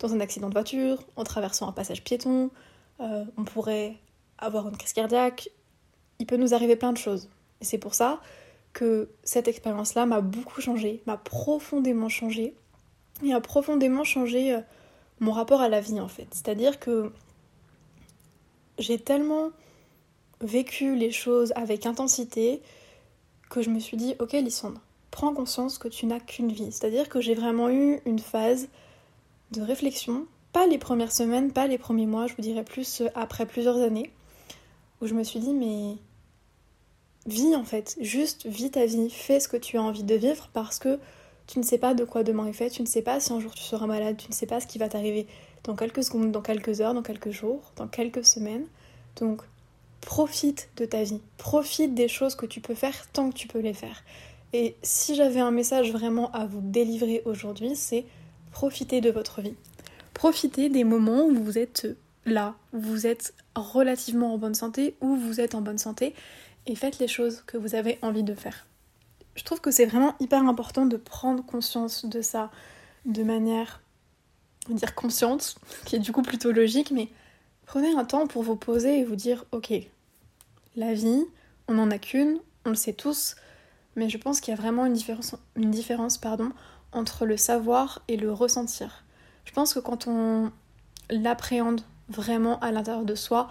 dans 0.00 0.12
un 0.14 0.20
accident 0.20 0.48
de 0.48 0.54
voiture, 0.54 0.98
en 1.16 1.24
traversant 1.24 1.68
un 1.68 1.72
passage 1.72 2.02
piéton, 2.02 2.50
euh, 3.00 3.24
on 3.36 3.44
pourrait 3.44 3.96
avoir 4.38 4.68
une 4.68 4.76
crise 4.76 4.92
cardiaque, 4.92 5.50
il 6.18 6.26
peut 6.26 6.36
nous 6.36 6.54
arriver 6.54 6.74
plein 6.74 6.92
de 6.92 6.98
choses. 6.98 7.28
Et 7.60 7.64
c'est 7.64 7.78
pour 7.78 7.94
ça 7.94 8.20
que 8.72 9.10
cette 9.22 9.46
expérience-là 9.46 10.06
m'a 10.06 10.20
beaucoup 10.20 10.60
changé, 10.60 11.02
m'a 11.06 11.16
profondément 11.16 12.08
changé, 12.08 12.54
et 13.22 13.32
a 13.32 13.40
profondément 13.40 14.04
changé 14.04 14.54
euh, 14.54 14.60
mon 15.20 15.32
rapport 15.32 15.60
à 15.60 15.68
la 15.68 15.80
vie 15.80 16.00
en 16.00 16.08
fait. 16.08 16.28
C'est-à-dire 16.32 16.80
que 16.80 17.12
j'ai 18.78 18.98
tellement 18.98 19.50
vécu 20.40 20.96
les 20.96 21.10
choses 21.10 21.52
avec 21.54 21.84
intensité 21.84 22.62
que 23.50 23.60
je 23.60 23.68
me 23.68 23.78
suis 23.78 23.98
dit 23.98 24.14
ok 24.20 24.32
Lissandre, 24.32 24.80
prends 25.10 25.34
conscience 25.34 25.76
que 25.76 25.88
tu 25.88 26.06
n'as 26.06 26.20
qu'une 26.20 26.52
vie. 26.52 26.72
C'est-à-dire 26.72 27.10
que 27.10 27.20
j'ai 27.20 27.34
vraiment 27.34 27.68
eu 27.68 28.00
une 28.06 28.18
phase 28.18 28.68
de 29.52 29.62
réflexion, 29.62 30.26
pas 30.52 30.66
les 30.66 30.78
premières 30.78 31.12
semaines, 31.12 31.52
pas 31.52 31.66
les 31.66 31.78
premiers 31.78 32.06
mois, 32.06 32.26
je 32.26 32.34
vous 32.34 32.42
dirais 32.42 32.64
plus 32.64 33.02
après 33.14 33.46
plusieurs 33.46 33.78
années, 33.78 34.10
où 35.00 35.06
je 35.06 35.14
me 35.14 35.22
suis 35.22 35.40
dit 35.40 35.52
mais 35.52 35.96
vis 37.26 37.54
en 37.54 37.64
fait, 37.64 37.96
juste 38.00 38.46
vis 38.46 38.70
ta 38.70 38.86
vie, 38.86 39.10
fais 39.10 39.40
ce 39.40 39.48
que 39.48 39.56
tu 39.56 39.76
as 39.76 39.82
envie 39.82 40.04
de 40.04 40.14
vivre 40.14 40.48
parce 40.52 40.78
que 40.78 40.98
tu 41.46 41.58
ne 41.58 41.64
sais 41.64 41.78
pas 41.78 41.94
de 41.94 42.04
quoi 42.04 42.22
demain 42.22 42.46
est 42.46 42.52
fait, 42.52 42.70
tu 42.70 42.82
ne 42.82 42.86
sais 42.86 43.02
pas 43.02 43.18
si 43.18 43.32
un 43.32 43.40
jour 43.40 43.54
tu 43.54 43.62
seras 43.62 43.86
malade, 43.86 44.16
tu 44.16 44.28
ne 44.28 44.32
sais 44.32 44.46
pas 44.46 44.60
ce 44.60 44.66
qui 44.66 44.78
va 44.78 44.88
t'arriver 44.88 45.26
dans 45.64 45.74
quelques 45.74 46.04
secondes, 46.04 46.30
dans 46.30 46.42
quelques 46.42 46.80
heures, 46.80 46.94
dans 46.94 47.02
quelques 47.02 47.30
jours, 47.30 47.72
dans 47.76 47.88
quelques 47.88 48.24
semaines. 48.24 48.66
Donc, 49.16 49.42
profite 50.00 50.70
de 50.76 50.84
ta 50.84 51.02
vie, 51.02 51.20
profite 51.38 51.94
des 51.94 52.08
choses 52.08 52.34
que 52.34 52.46
tu 52.46 52.60
peux 52.60 52.74
faire 52.74 53.10
tant 53.12 53.30
que 53.30 53.34
tu 53.34 53.48
peux 53.48 53.58
les 53.58 53.74
faire. 53.74 54.04
Et 54.52 54.76
si 54.82 55.14
j'avais 55.14 55.40
un 55.40 55.50
message 55.50 55.92
vraiment 55.92 56.30
à 56.32 56.46
vous 56.46 56.60
délivrer 56.60 57.22
aujourd'hui, 57.24 57.74
c'est 57.74 58.04
profitez 58.50 59.00
de 59.00 59.10
votre 59.10 59.40
vie. 59.40 59.54
Profitez 60.14 60.68
des 60.68 60.84
moments 60.84 61.24
où 61.24 61.42
vous 61.42 61.58
êtes 61.58 61.86
là, 62.26 62.54
où 62.72 62.80
vous 62.80 63.06
êtes 63.06 63.34
relativement 63.54 64.34
en 64.34 64.38
bonne 64.38 64.54
santé, 64.54 64.94
où 65.00 65.16
vous 65.16 65.40
êtes 65.40 65.54
en 65.54 65.60
bonne 65.60 65.78
santé, 65.78 66.14
et 66.66 66.74
faites 66.74 66.98
les 66.98 67.08
choses 67.08 67.42
que 67.46 67.56
vous 67.56 67.74
avez 67.74 67.98
envie 68.02 68.22
de 68.22 68.34
faire. 68.34 68.66
Je 69.34 69.44
trouve 69.44 69.60
que 69.60 69.70
c'est 69.70 69.86
vraiment 69.86 70.14
hyper 70.20 70.42
important 70.46 70.86
de 70.86 70.96
prendre 70.96 71.44
conscience 71.44 72.04
de 72.04 72.20
ça 72.20 72.50
de 73.06 73.22
manière 73.22 73.80
dire 74.68 74.94
consciente, 74.94 75.56
qui 75.86 75.96
est 75.96 76.00
du 76.00 76.12
coup 76.12 76.22
plutôt 76.22 76.52
logique, 76.52 76.90
mais 76.90 77.08
prenez 77.66 77.92
un 77.94 78.04
temps 78.04 78.26
pour 78.26 78.42
vous 78.42 78.56
poser 78.56 79.00
et 79.00 79.04
vous 79.04 79.16
dire 79.16 79.44
ok, 79.52 79.72
la 80.76 80.94
vie, 80.94 81.24
on 81.68 81.74
n'en 81.74 81.90
a 81.90 81.98
qu'une, 81.98 82.38
on 82.64 82.70
le 82.70 82.74
sait 82.74 82.92
tous, 82.92 83.36
mais 83.96 84.08
je 84.08 84.18
pense 84.18 84.40
qu'il 84.40 84.52
y 84.52 84.56
a 84.56 84.60
vraiment 84.60 84.86
une 84.86 84.92
différence, 84.92 85.34
une 85.56 85.70
différence 85.70 86.18
pardon, 86.18 86.50
entre 86.92 87.26
le 87.26 87.36
savoir 87.36 88.02
et 88.08 88.16
le 88.16 88.32
ressentir. 88.32 89.04
Je 89.44 89.52
pense 89.52 89.74
que 89.74 89.80
quand 89.80 90.06
on 90.06 90.50
l'appréhende 91.10 91.82
vraiment 92.08 92.58
à 92.60 92.72
l'intérieur 92.72 93.04
de 93.04 93.14
soi, 93.14 93.48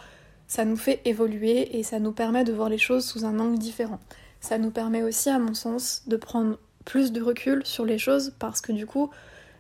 ça 0.48 0.66
nous 0.66 0.78
fait 0.78 1.02
évoluer 1.06 1.78
et 1.78 1.84
ça 1.84 2.00
nous 2.00 2.12
permet 2.12 2.44
de 2.44 2.54
voir 2.54 2.70
les 2.70 2.78
choses 2.78 3.06
sous 3.06 3.26
un 3.26 3.40
angle 3.40 3.58
différent. 3.58 4.00
Ça 4.42 4.58
nous 4.58 4.72
permet 4.72 5.04
aussi, 5.04 5.30
à 5.30 5.40
mon 5.40 5.54
sens, 5.54 6.04
de 6.08 6.16
prendre 6.16 6.58
plus 6.86 7.12
de 7.12 7.22
recul 7.22 7.66
sur 7.66 7.86
les 7.86 7.98
choses 7.98 8.34
parce 8.40 8.62
que 8.62 8.72
du 8.72 8.86
coup, 8.86 9.10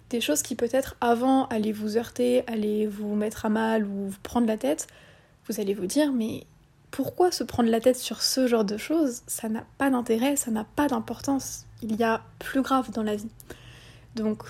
des 0.10 0.22
choses 0.22 0.42
qui 0.42 0.56
peut-être 0.56 0.96
avant 1.02 1.46
allaient 1.48 1.72
vous 1.72 1.98
heurter, 1.98 2.44
allaient 2.48 2.88
vous 2.88 3.14
mettre 3.16 3.46
à 3.46 3.50
mal 3.50 3.86
ou 3.86 4.12
prendre 4.24 4.48
la 4.48 4.58
tête, 4.58 4.88
vous 5.48 5.60
allez 5.60 5.74
vous 5.74 5.86
dire 5.86 6.12
mais 6.12 6.46
pourquoi 6.92 7.32
se 7.32 7.44
prendre 7.44 7.70
la 7.70 7.80
tête 7.80 7.98
sur 7.98 8.22
ce 8.22 8.48
genre 8.48 8.66
de 8.66 8.78
choses? 8.78 9.22
Ça 9.28 9.48
n'a 9.48 9.66
pas 9.78 9.90
d'intérêt, 9.90 10.36
ça 10.36 10.50
n'a 10.50 10.64
pas 10.64 10.88
d'importance. 10.88 11.66
Il 11.84 11.96
y 11.96 12.04
a 12.04 12.22
plus 12.40 12.62
grave 12.62 12.92
dans 12.92 13.04
la 13.04 13.16
vie. 13.16 13.30
Donc 14.16 14.44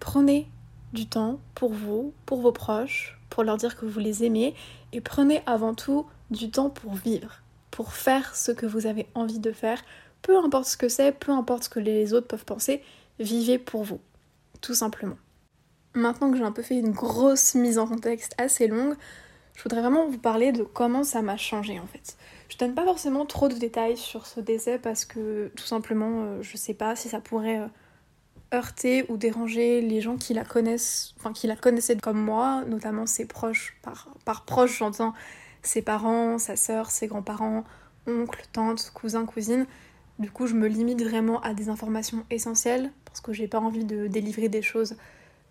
prenez 0.00 0.48
du 0.92 1.06
temps 1.06 1.40
pour 1.54 1.72
vous, 1.72 2.12
pour 2.24 2.40
vos 2.40 2.52
proches, 2.52 3.18
pour 3.30 3.42
leur 3.42 3.56
dire 3.56 3.76
que 3.76 3.86
vous 3.86 3.98
les 3.98 4.24
aimez 4.24 4.54
et 4.92 5.00
prenez 5.00 5.42
avant 5.46 5.74
tout 5.74 6.06
du 6.30 6.50
temps 6.50 6.70
pour 6.70 6.94
vivre, 6.94 7.42
pour 7.70 7.92
faire 7.92 8.34
ce 8.34 8.52
que 8.52 8.66
vous 8.66 8.86
avez 8.86 9.06
envie 9.14 9.38
de 9.38 9.52
faire, 9.52 9.82
peu 10.22 10.36
importe 10.38 10.66
ce 10.66 10.76
que 10.76 10.88
c'est, 10.88 11.12
peu 11.12 11.32
importe 11.32 11.64
ce 11.64 11.68
que 11.68 11.80
les 11.80 12.14
autres 12.14 12.26
peuvent 12.26 12.44
penser, 12.44 12.82
vivez 13.18 13.58
pour 13.58 13.84
vous 13.84 14.00
tout 14.60 14.74
simplement. 14.74 15.16
Maintenant 15.94 16.30
que 16.30 16.36
j'ai 16.36 16.44
un 16.44 16.52
peu 16.52 16.62
fait 16.62 16.78
une 16.78 16.92
grosse 16.92 17.54
mise 17.54 17.78
en 17.78 17.86
contexte 17.86 18.34
assez 18.38 18.66
longue, 18.66 18.94
je 19.54 19.62
voudrais 19.62 19.80
vraiment 19.80 20.06
vous 20.06 20.18
parler 20.18 20.52
de 20.52 20.62
comment 20.62 21.04
ça 21.04 21.22
m'a 21.22 21.36
changé 21.36 21.80
en 21.80 21.86
fait. 21.86 22.16
Je 22.48 22.58
donne 22.58 22.74
pas 22.74 22.84
forcément 22.84 23.24
trop 23.24 23.48
de 23.48 23.54
détails 23.54 23.96
sur 23.96 24.26
ce 24.26 24.40
décès 24.40 24.78
parce 24.78 25.04
que 25.04 25.50
tout 25.56 25.64
simplement 25.64 26.24
euh, 26.24 26.42
je 26.42 26.56
sais 26.56 26.74
pas 26.74 26.94
si 26.96 27.08
ça 27.08 27.20
pourrait 27.20 27.60
euh, 27.60 27.66
heurter 28.54 29.04
ou 29.10 29.16
déranger 29.16 29.80
les 29.80 30.00
gens 30.00 30.16
qui 30.16 30.34
la 30.34 30.44
connaissent, 30.44 31.14
enfin 31.18 31.32
qui 31.32 31.46
la 31.46 31.56
connaissaient 31.56 31.96
comme 31.96 32.20
moi, 32.20 32.64
notamment 32.66 33.06
ses 33.06 33.26
proches. 33.26 33.76
Par, 33.82 34.08
par 34.24 34.44
proches 34.44 34.78
j'entends 34.78 35.14
ses 35.62 35.82
parents, 35.82 36.38
sa 36.38 36.56
sœur, 36.56 36.90
ses 36.90 37.08
grands-parents, 37.08 37.64
oncles, 38.06 38.44
tantes, 38.52 38.90
cousins, 38.94 39.26
cousines. 39.26 39.66
Du 40.18 40.30
coup 40.30 40.46
je 40.46 40.54
me 40.54 40.68
limite 40.68 41.02
vraiment 41.02 41.40
à 41.40 41.54
des 41.54 41.68
informations 41.68 42.24
essentielles 42.30 42.92
parce 43.04 43.20
que 43.20 43.32
j'ai 43.32 43.48
pas 43.48 43.60
envie 43.60 43.84
de 43.84 44.06
délivrer 44.06 44.48
des 44.48 44.62
choses 44.62 44.96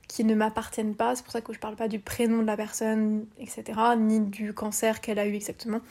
qui 0.08 0.24
ne 0.24 0.36
m'appartiennent 0.36 0.96
pas. 0.96 1.16
C'est 1.16 1.24
pour 1.24 1.34
ça 1.34 1.42
que 1.42 1.54
je 1.54 1.60
parle 1.60 1.76
pas 1.76 1.88
du 1.88 2.00
prénom 2.00 2.42
de 2.42 2.48
la 2.48 2.58
personne, 2.58 3.26
etc., 3.38 3.64
ni 3.98 4.20
du 4.20 4.54
cancer 4.54 5.02
qu'elle 5.02 5.20
a 5.20 5.28
eu 5.28 5.34
exactement. 5.34 5.82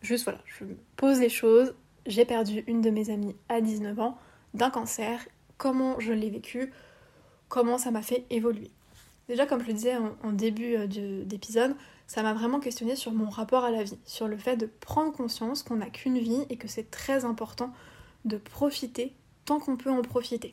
Juste 0.00 0.24
voilà, 0.24 0.40
je 0.46 0.64
pose 0.96 1.20
les 1.20 1.28
choses. 1.28 1.74
J'ai 2.06 2.24
perdu 2.24 2.64
une 2.66 2.80
de 2.80 2.90
mes 2.90 3.10
amies 3.10 3.36
à 3.48 3.60
19 3.60 3.98
ans 4.00 4.18
d'un 4.54 4.70
cancer. 4.70 5.20
Comment 5.62 6.00
je 6.00 6.12
l'ai 6.12 6.28
vécu 6.28 6.72
Comment 7.48 7.78
ça 7.78 7.92
m'a 7.92 8.02
fait 8.02 8.24
évoluer 8.30 8.72
Déjà, 9.28 9.46
comme 9.46 9.62
je 9.62 9.68
le 9.68 9.74
disais 9.74 9.94
en, 9.96 10.32
début 10.32 10.74
euh, 10.74 10.88
d'épisode, 11.22 11.76
ça 12.08 12.24
m'a 12.24 12.34
vraiment 12.34 12.58
questionné 12.58 12.96
sur 12.96 13.12
mon 13.12 13.30
rapport 13.30 13.62
à 13.62 13.70
la 13.70 13.84
vie, 13.84 13.96
sur 14.04 14.26
le 14.26 14.36
fait 14.36 14.56
de 14.56 14.66
prendre 14.66 15.12
conscience 15.12 15.62
qu'on 15.62 15.76
n'a 15.76 15.88
qu'une 15.88 16.18
vie 16.18 16.44
et 16.50 16.56
que 16.56 16.66
c'est 16.66 16.90
très 16.90 17.24
important 17.24 17.72
de 18.24 18.38
profiter 18.38 19.12
tant 19.44 19.60
qu'on 19.60 19.76
peut 19.76 19.92
en 19.92 20.02
profiter. 20.02 20.52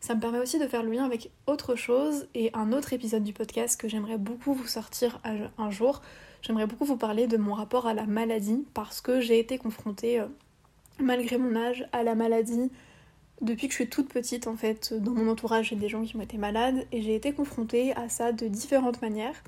Ça 0.00 0.14
me 0.14 0.20
permet 0.20 0.40
aussi 0.40 0.58
de 0.58 0.66
faire 0.66 0.82
le 0.82 0.92
lien 0.92 1.06
avec 1.06 1.30
autre 1.46 1.74
chose 1.74 2.28
et 2.34 2.50
un 2.52 2.74
autre 2.74 2.92
épisode 2.92 3.24
du 3.24 3.32
podcast 3.32 3.80
que 3.80 3.88
j'aimerais 3.88 4.18
beaucoup 4.18 4.52
vous 4.52 4.66
sortir 4.66 5.22
un 5.24 5.70
jour. 5.70 6.02
J'aimerais 6.42 6.66
beaucoup 6.66 6.84
vous 6.84 6.98
parler 6.98 7.28
de 7.28 7.38
mon 7.38 7.54
rapport 7.54 7.86
à 7.86 7.94
la 7.94 8.04
maladie 8.04 8.66
parce 8.74 9.00
que 9.00 9.22
j'ai 9.22 9.38
été 9.38 9.56
confrontée, 9.56 10.20
euh, 10.20 10.26
malgré 11.00 11.38
mon 11.38 11.56
âge, 11.56 11.88
à 11.92 12.02
la 12.02 12.14
maladie 12.14 12.70
depuis 13.40 13.68
que 13.68 13.72
je 13.72 13.78
suis 13.78 13.88
toute 13.88 14.08
petite 14.08 14.46
en 14.46 14.56
fait. 14.56 14.94
Dans 14.94 15.12
mon 15.12 15.30
entourage, 15.30 15.70
j'ai 15.70 15.76
des 15.76 15.88
gens 15.88 16.02
qui 16.02 16.16
ont 16.16 16.20
été 16.20 16.38
malades 16.38 16.86
et 16.92 17.02
j'ai 17.02 17.14
été 17.14 17.32
confrontée 17.32 17.94
à 17.94 18.08
ça 18.08 18.32
de 18.32 18.46
différentes 18.48 19.00
manières, 19.02 19.42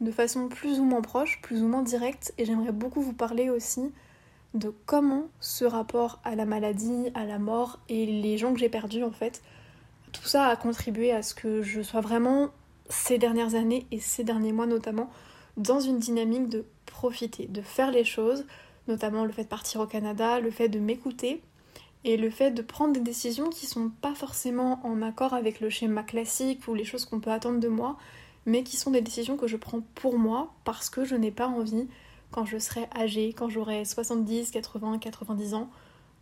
de 0.00 0.10
façon 0.10 0.48
plus 0.48 0.80
ou 0.80 0.84
moins 0.84 1.02
proche, 1.02 1.40
plus 1.42 1.62
ou 1.62 1.68
moins 1.68 1.82
directe 1.82 2.34
et 2.38 2.44
j'aimerais 2.44 2.72
beaucoup 2.72 3.00
vous 3.00 3.12
parler 3.12 3.50
aussi 3.50 3.92
de 4.54 4.72
comment 4.86 5.28
ce 5.40 5.64
rapport 5.64 6.20
à 6.24 6.34
la 6.34 6.46
maladie, 6.46 7.10
à 7.14 7.24
la 7.24 7.38
mort 7.38 7.78
et 7.88 8.06
les 8.06 8.38
gens 8.38 8.54
que 8.54 8.60
j'ai 8.60 8.68
perdus 8.68 9.04
en 9.04 9.10
fait 9.10 9.42
tout 10.12 10.26
ça 10.26 10.46
a 10.46 10.56
contribué 10.56 11.12
à 11.12 11.22
ce 11.22 11.34
que 11.34 11.62
je 11.62 11.82
sois 11.82 12.00
vraiment, 12.00 12.50
ces 12.88 13.18
dernières 13.18 13.54
années 13.54 13.86
et 13.90 14.00
ces 14.00 14.24
derniers 14.24 14.52
mois 14.52 14.66
notamment, 14.66 15.10
dans 15.56 15.80
une 15.80 15.98
dynamique 15.98 16.48
de 16.48 16.64
profiter, 16.86 17.46
de 17.46 17.60
faire 17.60 17.90
les 17.90 18.04
choses, 18.04 18.46
notamment 18.88 19.24
le 19.24 19.32
fait 19.32 19.44
de 19.44 19.48
partir 19.48 19.80
au 19.80 19.86
Canada, 19.86 20.40
le 20.40 20.50
fait 20.50 20.68
de 20.68 20.78
m'écouter 20.78 21.42
et 22.06 22.16
le 22.16 22.30
fait 22.30 22.52
de 22.52 22.62
prendre 22.62 22.92
des 22.92 23.00
décisions 23.00 23.50
qui 23.50 23.66
sont 23.66 23.90
pas 24.00 24.14
forcément 24.14 24.80
en 24.84 25.02
accord 25.02 25.34
avec 25.34 25.60
le 25.60 25.70
schéma 25.70 26.04
classique 26.04 26.68
ou 26.68 26.74
les 26.74 26.84
choses 26.84 27.04
qu'on 27.04 27.18
peut 27.18 27.32
attendre 27.32 27.58
de 27.58 27.66
moi, 27.66 27.96
mais 28.46 28.62
qui 28.62 28.76
sont 28.76 28.92
des 28.92 29.00
décisions 29.00 29.36
que 29.36 29.48
je 29.48 29.56
prends 29.56 29.80
pour 29.96 30.16
moi 30.16 30.54
parce 30.64 30.88
que 30.88 31.04
je 31.04 31.16
n'ai 31.16 31.32
pas 31.32 31.48
envie, 31.48 31.88
quand 32.30 32.44
je 32.44 32.58
serai 32.58 32.86
âgée, 32.96 33.32
quand 33.32 33.48
j'aurai 33.48 33.84
70, 33.84 34.52
80, 34.52 34.98
90 35.00 35.54
ans, 35.54 35.68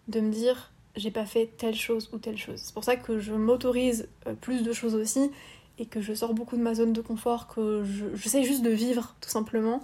de 0.08 0.20
me 0.20 0.32
dire 0.32 0.72
j'ai 0.96 1.10
pas 1.10 1.26
fait 1.26 1.50
telle 1.58 1.74
chose 1.74 2.08
ou 2.14 2.18
telle 2.18 2.38
chose. 2.38 2.60
C'est 2.62 2.72
pour 2.72 2.84
ça 2.84 2.96
que 2.96 3.18
je 3.18 3.34
m'autorise 3.34 4.08
euh, 4.26 4.34
plus 4.34 4.62
de 4.62 4.72
choses 4.72 4.94
aussi 4.94 5.30
et 5.78 5.84
que 5.84 6.00
je 6.00 6.14
sors 6.14 6.32
beaucoup 6.32 6.56
de 6.56 6.62
ma 6.62 6.74
zone 6.74 6.94
de 6.94 7.02
confort, 7.02 7.46
que 7.46 7.84
j'essaie 8.14 8.44
juste 8.44 8.62
de 8.62 8.70
vivre 8.70 9.16
tout 9.20 9.28
simplement 9.28 9.82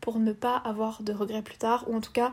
pour 0.00 0.18
ne 0.18 0.32
pas 0.32 0.56
avoir 0.56 1.02
de 1.02 1.12
regrets 1.12 1.42
plus 1.42 1.58
tard 1.58 1.84
ou 1.88 1.94
en 1.94 2.00
tout 2.00 2.12
cas 2.12 2.32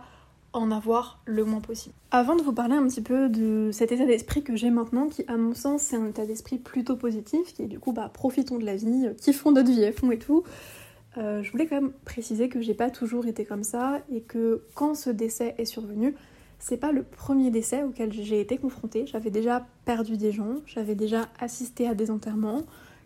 en 0.53 0.72
avoir 0.72 1.19
le 1.25 1.43
moins 1.43 1.60
possible. 1.60 1.95
Avant 2.12 2.36
de 2.36 2.41
vous 2.41 2.53
parler 2.53 2.75
un 2.75 2.88
petit 2.88 3.01
peu 3.01 3.29
de 3.29 3.72
cet 3.72 3.91
état 3.91 4.05
d'esprit 4.05 4.43
que 4.43 4.55
j'ai 4.55 4.69
maintenant, 4.69 5.07
qui 5.07 5.24
à 5.27 5.38
mon 5.38 5.53
sens 5.53 5.81
c'est 5.81 5.95
un 5.95 6.07
état 6.07 6.25
d'esprit 6.25 6.57
plutôt 6.57 6.95
positif, 6.95 7.53
qui 7.53 7.63
est 7.63 7.67
du 7.67 7.79
coup 7.79 7.91
bah 7.91 8.10
profitons 8.13 8.57
de 8.57 8.65
la 8.65 8.75
vie, 8.75 9.07
euh, 9.07 9.13
kiffons 9.13 9.51
notre 9.51 9.72
vie 9.72 9.83
à 9.83 9.89
et 9.89 10.19
tout, 10.19 10.43
euh, 11.17 11.43
je 11.43 11.51
voulais 11.51 11.67
quand 11.67 11.81
même 11.81 11.91
préciser 12.05 12.50
que 12.50 12.62
j'ai 12.62 12.74
pas 12.74 12.89
toujours 12.89 13.27
été 13.27 13.45
comme 13.45 13.63
ça 13.63 14.01
et 14.12 14.22
que 14.22 14.63
quand 14.74 14.95
ce 14.95 15.10
décès 15.10 15.55
est 15.57 15.65
survenu, 15.65 16.15
c'est 16.60 16.77
pas 16.77 16.91
le 16.91 17.03
premier 17.03 17.51
décès 17.51 17.83
auquel 17.83 18.13
j'ai 18.13 18.39
été 18.39 18.57
confrontée. 18.57 19.05
J'avais 19.05 19.29
déjà 19.29 19.65
perdu 19.86 20.17
des 20.17 20.31
gens, 20.31 20.55
j'avais 20.65 20.95
déjà 20.95 21.27
assisté 21.39 21.88
à 21.88 21.93
des 21.93 22.10
enterrements, 22.10 22.63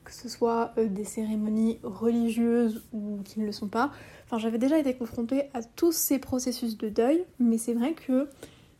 que 0.07 0.13
ce 0.13 0.29
soit 0.29 0.71
euh, 0.77 0.87
des 0.87 1.03
cérémonies 1.03 1.79
religieuses 1.83 2.83
ou 2.93 3.19
qui 3.23 3.39
ne 3.39 3.45
le 3.45 3.51
sont 3.51 3.67
pas. 3.67 3.91
Enfin, 4.25 4.37
j'avais 4.37 4.57
déjà 4.57 4.79
été 4.79 4.93
confrontée 4.93 5.43
à 5.53 5.61
tous 5.61 5.91
ces 5.91 6.17
processus 6.17 6.77
de 6.77 6.89
deuil, 6.89 7.25
mais 7.39 7.57
c'est 7.57 7.73
vrai 7.73 7.93
que 7.93 8.29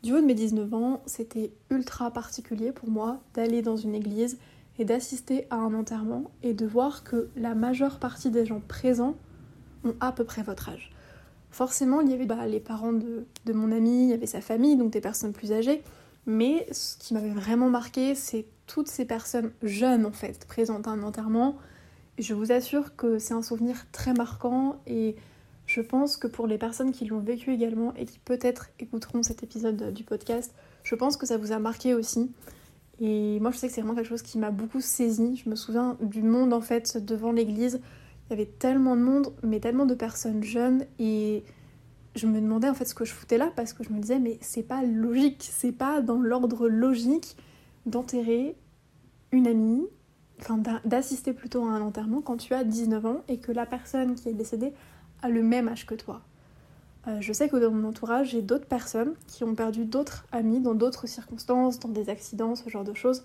du 0.04 0.14
haut 0.14 0.22
de 0.22 0.26
mes 0.26 0.34
19 0.34 0.74
ans, 0.74 1.02
c'était 1.06 1.52
ultra 1.70 2.12
particulier 2.12 2.72
pour 2.72 2.90
moi 2.90 3.20
d'aller 3.34 3.62
dans 3.62 3.76
une 3.76 3.94
église 3.94 4.38
et 4.80 4.86
d'assister 4.86 5.48
à 5.50 5.58
un 5.58 5.74
enterrement 5.74 6.32
et 6.44 6.54
de 6.54 6.66
voir 6.66 7.04
que 7.04 7.30
la 7.36 7.56
majeure 7.56 8.00
partie 8.00 8.30
des 8.30 8.46
gens 8.46 8.62
présents 8.66 9.16
ont 9.84 9.96
à 10.00 10.12
peu 10.12 10.24
près 10.24 10.44
votre 10.44 10.70
âge 10.70 10.92
forcément, 11.58 12.02
il 12.02 12.12
y 12.12 12.14
avait 12.14 12.26
bah, 12.26 12.46
les 12.46 12.60
parents 12.60 12.94
de, 12.94 13.26
mon 13.52 13.72
ami, 13.72 14.04
il 14.04 14.10
y 14.10 14.14
avait 14.14 14.28
sa 14.28 14.42
famille, 14.42 14.76
donc 14.76 14.92
des 14.92 15.02
personnes 15.02 15.34
plus 15.34 15.52
âgées. 15.52 15.82
Mais 16.28 16.68
ce 16.72 16.98
qui 16.98 17.14
m'avait 17.14 17.32
vraiment 17.32 17.70
marqué, 17.70 18.14
c'est 18.14 18.46
toutes 18.68 18.90
ces 18.90 19.06
personnes 19.06 19.52
jeunes 19.64 20.06
en 20.06 20.12
fait, 20.12 20.46
présentes 20.46 20.88
à 20.88 20.92
un 20.92 21.02
enterrement. 21.02 21.58
Je 22.20 22.34
vous 22.34 22.52
assure 22.52 22.96
que 22.96 23.18
c'est 23.18 23.34
un 23.34 23.42
souvenir 23.42 23.88
très 23.92 24.14
marquant 24.14 24.80
et 24.86 25.16
je 25.66 25.82
pense 25.82 26.18
que 26.18 26.28
pour 26.28 26.46
les 26.46 26.58
personnes 26.58 26.92
qui 26.92 27.06
l'ont 27.06 27.20
vécu 27.20 27.54
également 27.54 27.94
et 27.96 28.06
qui 28.06 28.20
peut-être 28.20 28.70
écouteront 28.80 29.24
cet 29.24 29.42
épisode 29.42 29.94
du 29.94 30.04
podcast, 30.04 30.54
je 30.84 30.96
pense 30.96 31.16
que 31.18 31.26
ça 31.26 31.38
vous 31.38 31.54
a 31.54 31.60
marqué 31.60 31.94
aussi. 31.94 32.30
Et 33.00 33.40
moi 33.40 33.52
je 33.52 33.58
sais 33.58 33.68
que 33.68 33.74
c'est 33.74 33.82
vraiment 33.82 33.96
quelque 33.96 34.10
chose 34.10 34.22
qui 34.22 34.38
m'a 34.38 34.52
beaucoup 34.52 34.82
saisi. 34.82 35.42
Je 35.44 35.50
me 35.50 35.56
souviens 35.56 35.98
du 36.02 36.24
monde 36.24 36.54
en 36.54 36.62
fait 36.62 36.98
devant 36.98 37.32
l'église 37.32 37.80
il 38.30 38.32
y 38.32 38.34
avait 38.34 38.50
tellement 38.60 38.98
de 38.98 39.02
monde, 39.02 39.34
mais 39.42 39.62
tellement 39.62 39.86
de 39.86 39.96
personnes 39.96 40.44
jeunes 40.44 40.86
et 41.00 41.44
je 42.18 42.28
me 42.28 42.40
demandais 42.40 42.70
en 42.70 42.74
fait 42.74 42.86
ce 42.86 42.96
que 42.96 43.06
je 43.06 43.14
foutais 43.14 43.38
là 43.38 43.52
parce 43.56 43.74
que 43.74 43.84
je 43.84 43.90
me 43.92 44.00
disais 44.00 44.20
mais 44.20 44.38
c'est 44.42 44.64
pas 44.64 44.84
logique, 44.84 45.48
c'est 45.52 45.72
pas 45.72 46.02
dans 46.02 46.20
l'ordre 46.20 46.68
logique 46.68 47.38
d'enterrer 47.86 48.56
une 49.32 49.48
amie, 49.48 49.86
enfin 50.42 50.62
d'assister 50.86 51.34
plutôt 51.34 51.64
à 51.66 51.70
un 51.70 51.82
enterrement 51.82 52.22
quand 52.22 52.38
tu 52.38 52.54
as 52.54 52.64
19 52.64 53.06
ans 53.06 53.22
et 53.28 53.40
que 53.40 53.52
la 53.52 53.66
personne 53.66 54.16
qui 54.16 54.30
est 54.30 54.34
décédée 54.34 54.74
a 55.22 55.30
le 55.30 55.44
même 55.44 55.68
âge 55.68 55.86
que 55.86 55.96
toi. 55.96 56.22
Euh, 57.08 57.18
je 57.22 57.32
sais 57.32 57.48
que 57.48 57.56
dans 57.56 57.72
mon 57.72 57.88
entourage, 57.88 58.32
j'ai 58.32 58.42
d'autres 58.42 58.66
personnes 58.66 59.14
qui 59.28 59.44
ont 59.44 59.56
perdu 59.56 59.86
d'autres 59.86 60.26
amis 60.32 60.60
dans 60.60 60.76
d'autres 60.76 61.08
circonstances, 61.08 61.80
dans 61.80 61.90
des 61.90 62.10
accidents, 62.10 62.56
ce 62.56 62.70
genre 62.70 62.84
de 62.84 62.94
choses. 62.94 63.24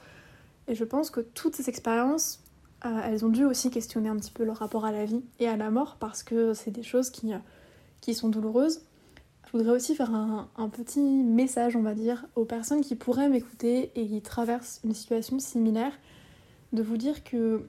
Et 0.69 0.75
je 0.77 0.85
pense 0.85 1.11
que 1.11 1.21
toutes 1.21 1.57
ces 1.57 1.69
expériences 1.69 2.43
euh, 2.85 3.01
elles 3.05 3.25
ont 3.25 3.29
dû 3.29 3.45
aussi 3.45 3.71
questionner 3.71 4.09
un 4.09 4.17
petit 4.17 4.33
peu 4.33 4.45
leur 4.45 4.57
rapport 4.57 4.85
à 4.85 4.93
la 4.93 5.05
vie 5.05 5.23
et 5.39 5.49
à 5.49 5.57
la 5.57 5.71
mort 5.71 5.97
parce 6.01 6.23
que 6.23 6.53
c'est 6.53 6.73
des 6.73 6.83
choses 6.83 7.11
qui, 7.11 7.33
euh, 7.33 7.39
qui 8.03 8.13
sont 8.13 8.29
douloureuses. 8.29 8.83
Je 9.47 9.57
voudrais 9.57 9.75
aussi 9.75 9.95
faire 9.95 10.15
un, 10.15 10.69
petit 10.69 11.01
message, 11.01 11.77
on 11.77 11.83
va 11.83 11.95
dire, 11.95 12.27
aux 12.37 12.45
personnes 12.45 12.83
qui 12.83 12.97
pourraient 12.97 13.29
m'écouter 13.29 13.91
et 13.95 14.07
qui 14.07 14.21
traversent 14.21 14.81
une 14.85 14.95
situation 14.95 15.39
similaire, 15.39 15.93
de 16.75 16.83
vous 16.83 16.97
dire 16.99 17.25
que 17.25 17.63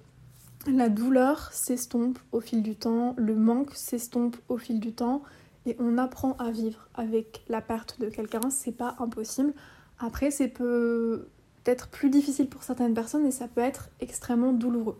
la 0.65 0.89
douleur 0.89 1.51
s'estompe 1.51 2.19
au 2.31 2.39
fil 2.39 2.63
du 2.63 2.75
temps, 2.75 3.15
le 3.17 3.35
manque 3.35 3.73
s'estompe 3.73 4.37
au 4.47 4.57
fil 4.57 4.79
du 4.79 4.93
temps, 4.93 5.23
et 5.65 5.75
on 5.79 5.97
apprend 5.97 6.33
à 6.37 6.51
vivre 6.51 6.87
avec 6.93 7.43
la 7.47 7.61
perte 7.61 7.99
de 7.99 8.09
quelqu'un, 8.09 8.49
c'est 8.49 8.71
pas 8.71 8.95
impossible. 8.99 9.53
Après, 9.99 10.31
c'est 10.31 10.47
peut 10.47 11.27
être 11.65 11.87
plus 11.87 12.09
difficile 12.09 12.47
pour 12.47 12.63
certaines 12.63 12.93
personnes 12.93 13.25
et 13.25 13.31
ça 13.31 13.47
peut 13.47 13.61
être 13.61 13.89
extrêmement 14.01 14.53
douloureux. 14.53 14.99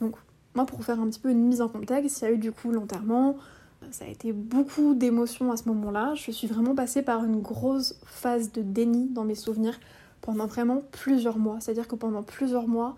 Donc 0.00 0.16
moi 0.54 0.66
pour 0.66 0.84
faire 0.84 1.00
un 1.00 1.08
petit 1.08 1.20
peu 1.20 1.30
une 1.30 1.46
mise 1.46 1.60
en 1.60 1.68
contexte, 1.68 2.20
il 2.20 2.24
y 2.24 2.26
a 2.28 2.32
eu 2.32 2.38
du 2.38 2.52
coup 2.52 2.70
l'enterrement, 2.70 3.36
ça 3.90 4.04
a 4.04 4.08
été 4.08 4.32
beaucoup 4.32 4.94
d'émotions 4.94 5.52
à 5.52 5.56
ce 5.56 5.68
moment-là. 5.68 6.14
Je 6.14 6.30
suis 6.30 6.46
vraiment 6.46 6.74
passée 6.74 7.02
par 7.02 7.24
une 7.24 7.40
grosse 7.40 7.94
phase 8.04 8.52
de 8.52 8.62
déni 8.62 9.08
dans 9.08 9.24
mes 9.24 9.34
souvenirs 9.34 9.78
pendant 10.20 10.46
vraiment 10.46 10.82
plusieurs 10.92 11.38
mois. 11.38 11.58
C'est-à-dire 11.60 11.88
que 11.88 11.96
pendant 11.96 12.22
plusieurs 12.22 12.68
mois, 12.68 12.96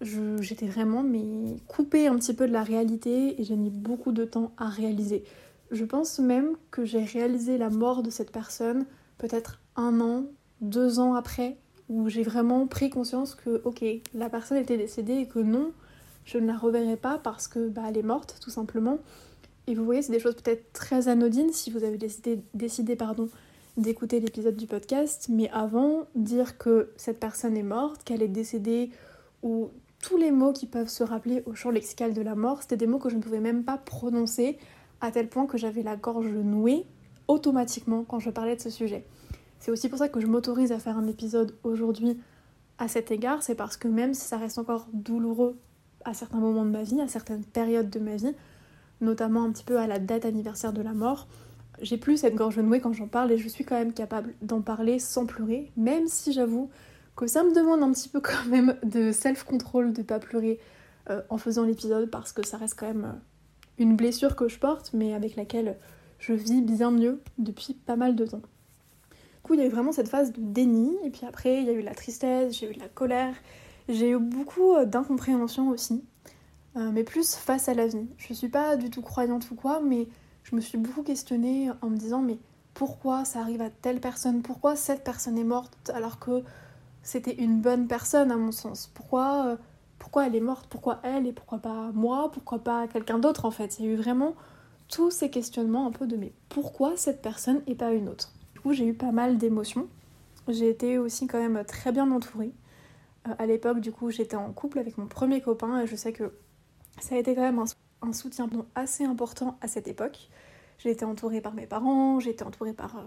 j'étais 0.00 0.66
vraiment 0.66 1.02
mais 1.02 1.56
coupée 1.68 2.06
un 2.06 2.16
petit 2.16 2.34
peu 2.34 2.46
de 2.46 2.52
la 2.52 2.62
réalité 2.62 3.40
et 3.40 3.44
j'ai 3.44 3.56
mis 3.56 3.70
beaucoup 3.70 4.12
de 4.12 4.24
temps 4.24 4.52
à 4.56 4.68
réaliser. 4.68 5.24
Je 5.70 5.84
pense 5.84 6.18
même 6.18 6.56
que 6.70 6.84
j'ai 6.84 7.04
réalisé 7.04 7.58
la 7.58 7.70
mort 7.70 8.02
de 8.02 8.10
cette 8.10 8.30
personne 8.30 8.86
peut-être 9.18 9.60
un 9.76 10.00
an, 10.00 10.24
deux 10.60 10.98
ans 10.98 11.14
après 11.14 11.56
où 11.88 12.08
j'ai 12.08 12.22
vraiment 12.22 12.66
pris 12.66 12.90
conscience 12.90 13.34
que, 13.34 13.62
ok, 13.64 13.84
la 14.14 14.28
personne 14.28 14.58
était 14.58 14.76
décédée 14.76 15.14
et 15.14 15.26
que 15.26 15.38
non, 15.38 15.72
je 16.24 16.38
ne 16.38 16.46
la 16.46 16.56
reverrai 16.56 16.96
pas 16.96 17.18
parce 17.18 17.46
que 17.46 17.68
bah, 17.68 17.82
est 17.94 18.02
morte, 18.02 18.38
tout 18.42 18.50
simplement. 18.50 18.98
Et 19.66 19.74
vous 19.74 19.84
voyez, 19.84 20.02
c'est 20.02 20.12
des 20.12 20.20
choses 20.20 20.36
peut-être 20.36 20.72
très 20.72 21.08
anodines 21.08 21.52
si 21.52 21.70
vous 21.70 21.84
avez 21.84 21.98
décidé, 21.98 22.40
décidé 22.54 22.96
pardon, 22.96 23.28
d'écouter 23.76 24.20
l'épisode 24.20 24.56
du 24.56 24.66
podcast, 24.66 25.26
mais 25.28 25.50
avant, 25.50 26.06
dire 26.14 26.56
que 26.56 26.92
cette 26.96 27.18
personne 27.20 27.56
est 27.56 27.62
morte, 27.62 28.04
qu'elle 28.04 28.22
est 28.22 28.28
décédée, 28.28 28.90
ou 29.42 29.70
tous 30.02 30.16
les 30.16 30.30
mots 30.30 30.52
qui 30.52 30.66
peuvent 30.66 30.88
se 30.88 31.02
rappeler 31.02 31.42
au 31.46 31.54
champ 31.54 31.70
lexical 31.70 32.14
de 32.14 32.22
la 32.22 32.34
mort, 32.34 32.62
c'était 32.62 32.76
des 32.76 32.86
mots 32.86 32.98
que 32.98 33.08
je 33.08 33.16
ne 33.16 33.22
pouvais 33.22 33.40
même 33.40 33.64
pas 33.64 33.76
prononcer, 33.76 34.58
à 35.00 35.10
tel 35.10 35.28
point 35.28 35.46
que 35.46 35.58
j'avais 35.58 35.82
la 35.82 35.96
gorge 35.96 36.28
nouée 36.28 36.86
automatiquement 37.28 38.04
quand 38.04 38.18
je 38.18 38.30
parlais 38.30 38.56
de 38.56 38.60
ce 38.60 38.70
sujet. 38.70 39.04
C'est 39.58 39.70
aussi 39.70 39.88
pour 39.88 39.98
ça 39.98 40.08
que 40.08 40.20
je 40.20 40.26
m'autorise 40.26 40.72
à 40.72 40.78
faire 40.78 40.96
un 40.96 41.06
épisode 41.06 41.54
aujourd'hui 41.64 42.18
à 42.78 42.88
cet 42.88 43.10
égard, 43.10 43.42
c'est 43.42 43.54
parce 43.54 43.76
que 43.76 43.88
même 43.88 44.14
si 44.14 44.26
ça 44.26 44.36
reste 44.36 44.58
encore 44.58 44.86
douloureux 44.92 45.56
à 46.04 46.14
certains 46.14 46.38
moments 46.38 46.64
de 46.64 46.70
ma 46.70 46.82
vie, 46.82 47.00
à 47.00 47.08
certaines 47.08 47.44
périodes 47.44 47.90
de 47.90 47.98
ma 47.98 48.16
vie, 48.16 48.34
notamment 49.00 49.44
un 49.44 49.52
petit 49.52 49.64
peu 49.64 49.78
à 49.78 49.86
la 49.86 49.98
date 49.98 50.24
anniversaire 50.24 50.72
de 50.72 50.82
la 50.82 50.92
mort, 50.92 51.26
j'ai 51.82 51.98
plus 51.98 52.18
cette 52.18 52.34
gorge 52.34 52.58
nouée 52.58 52.80
quand 52.80 52.92
j'en 52.92 53.08
parle 53.08 53.32
et 53.32 53.38
je 53.38 53.48
suis 53.48 53.64
quand 53.64 53.76
même 53.76 53.92
capable 53.92 54.34
d'en 54.42 54.62
parler 54.62 54.98
sans 54.98 55.26
pleurer, 55.26 55.70
même 55.76 56.06
si 56.06 56.32
j'avoue 56.32 56.70
que 57.16 57.26
ça 57.26 57.42
me 57.42 57.54
demande 57.54 57.82
un 57.82 57.92
petit 57.92 58.08
peu 58.08 58.20
quand 58.20 58.46
même 58.48 58.76
de 58.82 59.12
self-control 59.12 59.92
de 59.92 60.02
pas 60.02 60.18
pleurer 60.18 60.58
euh, 61.10 61.22
en 61.30 61.38
faisant 61.38 61.64
l'épisode 61.64 62.10
parce 62.10 62.32
que 62.32 62.46
ça 62.46 62.56
reste 62.56 62.78
quand 62.78 62.86
même 62.86 63.04
euh, 63.04 63.18
une 63.78 63.96
blessure 63.96 64.36
que 64.36 64.48
je 64.48 64.58
porte 64.58 64.90
mais 64.92 65.14
avec 65.14 65.36
laquelle 65.36 65.76
je 66.18 66.32
vis 66.32 66.62
bien 66.62 66.90
mieux 66.90 67.20
depuis 67.38 67.74
pas 67.74 67.96
mal 67.96 68.16
de 68.16 68.26
temps. 68.26 68.42
Coup, 69.42 69.54
il 69.54 69.60
y 69.60 69.62
a 69.62 69.66
eu 69.66 69.70
vraiment 69.70 69.92
cette 69.92 70.08
phase 70.08 70.32
de 70.32 70.40
déni, 70.40 70.96
et 71.04 71.10
puis 71.10 71.24
après, 71.24 71.60
il 71.60 71.66
y 71.66 71.70
a 71.70 71.72
eu 71.72 71.82
la 71.82 71.94
tristesse, 71.94 72.58
j'ai 72.58 72.68
eu 72.68 72.74
de 72.74 72.80
la 72.80 72.88
colère, 72.88 73.34
j'ai 73.88 74.10
eu 74.10 74.18
beaucoup 74.18 74.74
euh, 74.74 74.84
d'incompréhension 74.84 75.68
aussi, 75.68 76.02
euh, 76.76 76.90
mais 76.92 77.04
plus 77.04 77.34
face 77.34 77.68
à 77.68 77.74
l'avenir. 77.74 78.06
Je 78.18 78.34
suis 78.34 78.48
pas 78.48 78.76
du 78.76 78.90
tout 78.90 79.02
croyante 79.02 79.50
ou 79.50 79.54
quoi, 79.54 79.80
mais 79.80 80.08
je 80.42 80.54
me 80.54 80.60
suis 80.60 80.78
beaucoup 80.78 81.02
questionnée 81.02 81.70
en 81.82 81.90
me 81.90 81.96
disant, 81.96 82.22
mais 82.22 82.38
pourquoi 82.74 83.24
ça 83.24 83.40
arrive 83.40 83.62
à 83.62 83.70
telle 83.70 84.00
personne? 84.00 84.42
Pourquoi 84.42 84.76
cette 84.76 85.02
personne 85.02 85.38
est 85.38 85.44
morte 85.44 85.90
alors 85.94 86.18
que 86.18 86.42
c'était 87.02 87.34
une 87.34 87.60
bonne 87.60 87.86
personne 87.86 88.30
à 88.30 88.36
mon 88.36 88.52
sens? 88.52 88.90
Pourquoi, 88.94 89.46
euh, 89.46 89.56
pourquoi 89.98 90.26
elle 90.26 90.36
est 90.36 90.40
morte? 90.40 90.66
Pourquoi 90.68 91.00
elle 91.02 91.26
et 91.26 91.32
pourquoi 91.32 91.58
pas 91.58 91.90
moi? 91.94 92.30
Pourquoi 92.32 92.58
pas 92.58 92.86
quelqu'un 92.86 93.18
d'autre 93.18 93.46
en 93.46 93.50
fait? 93.50 93.78
Il 93.78 93.86
y 93.86 93.88
a 93.88 93.92
eu 93.92 93.96
vraiment 93.96 94.34
tous 94.88 95.10
ces 95.10 95.30
questionnements 95.30 95.86
un 95.86 95.90
peu 95.90 96.06
de 96.06 96.16
mais 96.16 96.32
pourquoi 96.48 96.96
cette 96.96 97.22
personne 97.22 97.62
et 97.66 97.74
pas 97.74 97.92
une 97.92 98.08
autre? 98.08 98.32
Du 98.54 98.60
coup, 98.60 98.72
j'ai 98.72 98.86
eu 98.86 98.94
pas 98.94 99.12
mal 99.12 99.38
d'émotions. 99.38 99.88
J'ai 100.48 100.68
été 100.68 100.98
aussi 100.98 101.26
quand 101.26 101.40
même 101.40 101.64
très 101.64 101.92
bien 101.92 102.10
entourée. 102.10 102.52
Euh, 103.26 103.34
à 103.38 103.46
l'époque, 103.46 103.80
du 103.80 103.90
coup, 103.90 104.10
j'étais 104.10 104.36
en 104.36 104.52
couple 104.52 104.78
avec 104.78 104.98
mon 104.98 105.06
premier 105.06 105.40
copain 105.40 105.80
et 105.80 105.86
je 105.86 105.96
sais 105.96 106.12
que 106.12 106.32
ça 107.00 107.14
a 107.14 107.18
été 107.18 107.34
quand 107.34 107.42
même 107.42 107.62
un, 108.02 108.12
soutien 108.12 108.48
assez 108.74 109.04
important 109.04 109.58
à 109.60 109.68
cette 109.68 109.88
époque. 109.88 110.28
J'ai 110.78 110.90
été 110.90 111.04
entourée 111.04 111.40
par 111.40 111.54
mes 111.54 111.66
parents, 111.66 112.20
j'ai 112.20 112.30
été 112.30 112.44
entourée 112.44 112.72
par 112.72 112.96
euh, 112.96 113.02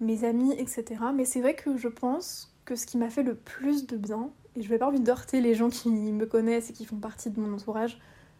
mes 0.00 0.24
amis, 0.24 0.52
etc. 0.52 0.84
Mais 1.14 1.24
c'est 1.24 1.40
vrai 1.40 1.54
que 1.54 1.76
je 1.76 1.88
pense 1.88 2.54
que 2.64 2.74
ce 2.76 2.86
qui 2.86 2.98
m'a 2.98 3.10
fait 3.10 3.22
le 3.22 3.34
plus 3.34 3.86
de 3.86 3.96
bien, 3.96 4.30
et 4.56 4.62
je 4.62 4.68
vais 4.68 4.78
pas 4.78 4.88
envie 4.88 5.00
de 5.00 5.38
les 5.38 5.54
gens 5.54 5.70
qui 5.70 5.88
me 5.88 6.26
connaissent 6.26 6.70
et 6.70 6.72
qui 6.72 6.84
font 6.84 6.96
partie 6.96 7.30
de 7.30 7.40
mon 7.40 7.54
entourage, 7.54 7.98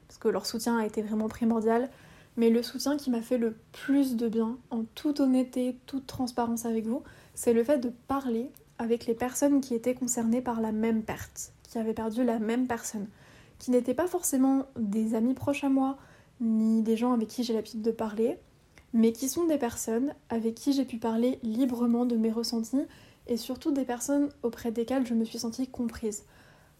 parce 0.09 0.19
que 0.19 0.28
leur 0.28 0.47
soutien 0.47 0.78
a 0.78 0.87
été 0.87 1.02
vraiment 1.02 1.28
primordial, 1.28 1.90
mais 2.37 2.50
le 2.50 2.62
soutien 2.62 2.97
qui 2.97 3.11
m'a 3.11 3.23
fait 3.23 3.38
le 3.38 3.57
plus 3.73 4.16
de 4.16 4.28
bien, 4.28 4.59
en 4.71 4.85
toute 4.95 5.21
honnêteté, 5.21 5.78
toute 5.87 6.07
transparence 6.07 6.66
avec 6.66 6.87
vous, 6.87 7.02
c'est 7.35 7.52
le 7.52 7.64
fait 7.64 7.78
de 7.78 7.90
parler 8.09 8.50
avec 8.78 9.07
les 9.07 9.14
personnes 9.14 9.61
qui 9.61 9.75
étaient 9.75 9.95
concernées 9.95 10.43
par 10.43 10.61
la 10.61 10.73
même 10.73 11.02
perte, 11.02 11.52
qui 11.62 11.78
avaient 11.78 11.95
perdu 11.95 12.25
la 12.25 12.38
même 12.38 12.66
personne, 12.66 13.09
qui 13.58 13.70
n'étaient 13.70 13.94
pas 13.94 14.06
forcément 14.06 14.66
des 14.76 15.14
amis 15.14 15.34
proches 15.34 15.64
à 15.64 15.68
moi, 15.68 15.96
ni 16.40 16.82
des 16.82 16.96
gens 16.96 17.12
avec 17.12 17.28
qui 17.28 17.42
j'ai 17.42 17.54
l'habitude 17.54 17.82
de 17.82 17.90
parler, 17.90 18.38
mais 18.92 19.12
qui 19.12 19.28
sont 19.28 19.46
des 19.46 19.58
personnes 19.58 20.14
avec 20.28 20.54
qui 20.54 20.72
j'ai 20.72 20.84
pu 20.84 20.98
parler 20.98 21.38
librement 21.42 22.06
de 22.06 22.16
mes 22.16 22.30
ressentis 22.30 22.86
et 23.26 23.36
surtout 23.36 23.72
des 23.72 23.84
personnes 23.84 24.28
auprès 24.42 24.70
desquelles 24.70 25.06
je 25.06 25.14
me 25.14 25.25
suis 25.25 25.38
sentie 25.38 25.68
comprise. 25.68 26.25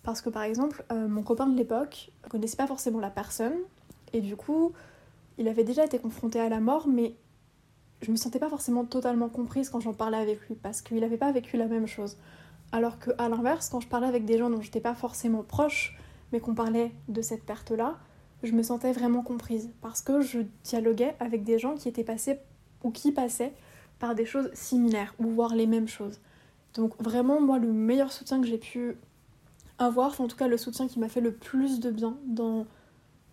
Parce 0.03 0.21
que 0.21 0.31
par 0.31 0.43
exemple, 0.43 0.85
euh, 0.93 1.09
mon 1.09 1.23
copain 1.23 1.47
de 1.47 1.57
l'époque 1.57 2.13
ne 2.25 2.29
connaissait 2.29 2.57
pas 2.57 2.67
forcément 2.67 3.01
la 3.01 3.11
personne 3.11 3.55
et 4.13 4.21
du 4.21 4.37
coup, 4.37 4.73
il 5.39 5.49
avait 5.49 5.65
déjà 5.65 5.85
été 5.85 5.99
confronté 5.99 6.39
à 6.39 6.49
la 6.49 6.61
mort, 6.61 6.87
mais 6.87 7.17
je 8.03 8.11
me 8.11 8.17
sentais 8.17 8.39
pas 8.39 8.49
forcément 8.49 8.85
totalement 8.85 9.29
comprise 9.29 9.69
quand 9.69 9.81
j'en 9.81 9.95
parlais 9.95 10.19
avec 10.19 10.41
lui 10.49 10.55
parce 10.55 10.81
qu'il 10.83 11.01
n'avait 11.01 11.17
pas 11.17 11.33
vécu 11.33 11.57
la 11.57 11.67
même 11.67 11.87
chose. 11.87 12.17
Alors 12.73 12.99
que 12.99 13.11
à 13.19 13.29
l'inverse, 13.29 13.69
quand 13.69 13.81
je 13.81 13.89
parlais 13.89 14.07
avec 14.07 14.25
des 14.25 14.39
gens 14.39 14.51
dont 14.51 14.61
j'étais 14.61 14.81
pas 14.81 14.95
forcément 14.95 15.43
proche, 15.43 15.99
qu'on 16.41 16.55
parlait 16.55 16.93
de 17.09 17.23
cette 17.23 17.45
perte-là, 17.45 17.99
je 18.43 18.53
me 18.53 18.63
sentais 18.63 18.93
vraiment 18.93 19.23
comprise 19.23 19.71
parce 19.81 20.03
que 20.03 20.21
je 20.21 20.41
dialoguais 20.65 21.17
avec 21.21 21.45
des 21.45 21.59
gens 21.59 21.75
qui 21.75 21.89
étaient 21.89 22.05
passés 22.05 22.39
ou 22.83 22.91
qui 22.91 23.13
passaient 23.13 23.55
par 23.99 24.15
des 24.15 24.27
choses 24.27 24.51
similaires 24.53 25.15
ou 25.19 25.29
voire 25.29 25.55
les 25.55 25.67
mêmes 25.67 25.89
choses. 25.89 26.21
Donc 26.75 27.01
vraiment 27.03 27.41
moi 27.41 27.59
le 27.59 27.73
meilleur 27.73 28.13
soutien 28.13 28.41
que 28.41 28.47
j'ai 28.47 28.59
pu 28.59 28.97
avoir, 29.79 30.21
en 30.21 30.29
tout 30.29 30.37
cas 30.37 30.49
le 30.49 30.57
soutien 30.57 30.87
qui 30.87 30.99
m'a 30.99 31.09
fait 31.09 31.21
le 31.21 31.33
plus 31.33 31.81
de 31.81 31.91
bien 31.91 32.17
dans 32.27 32.67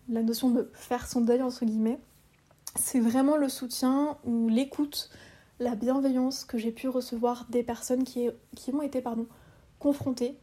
la 0.10 0.24
notion 0.24 0.50
de 0.50 0.70
faire 0.74 1.08
son 1.08 1.22
deuil 1.22 1.42
entre 1.42 1.66
guillemets, 1.66 2.00
c'est 2.76 3.00
vraiment 3.00 3.38
le 3.38 3.50
soutien 3.50 4.18
ou 4.26 4.50
l'écoute, 4.50 5.10
la 5.60 5.76
bienveillance 5.76 6.44
que 6.46 6.58
j'ai 6.58 6.72
pu 6.72 6.88
recevoir 6.88 7.46
des 7.50 7.64
personnes 7.64 8.04
qui, 8.04 8.30
qui 8.56 8.74
ont 8.74 8.82
été 8.82 9.02
pardon, 9.02 9.28
confrontées 9.80 10.38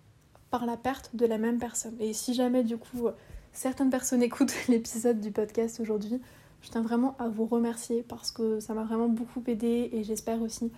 par 0.51 0.67
la 0.67 0.77
perte 0.77 1.11
de 1.15 1.27
la 1.27 1.39
même 1.39 1.59
personne. 1.59 1.95
Et 2.01 2.13
si 2.13 2.35
jamais 2.35 2.65
du 2.65 2.77
coup 2.77 3.09
certaines 3.53 3.91
personnes 3.91 4.23
écoutent 4.23 4.55
l'épisode 4.69 5.21
du 5.21 5.31
podcast 5.31 5.81
aujourd'hui, 5.81 6.21
je 6.63 6.71
tiens 6.71 6.83
vraiment 6.83 7.17
à 7.19 7.29
vous 7.29 7.47
remercier 7.47 8.03
parce 8.03 8.31
que 8.31 8.61
ça 8.61 8.75
m'a 8.75 8.85
vraiment 8.85 9.09
beaucoup 9.09 9.43
aidé 9.47 9.91
et 9.93 10.05
j'espère 10.05 10.43
aussi 10.43 10.71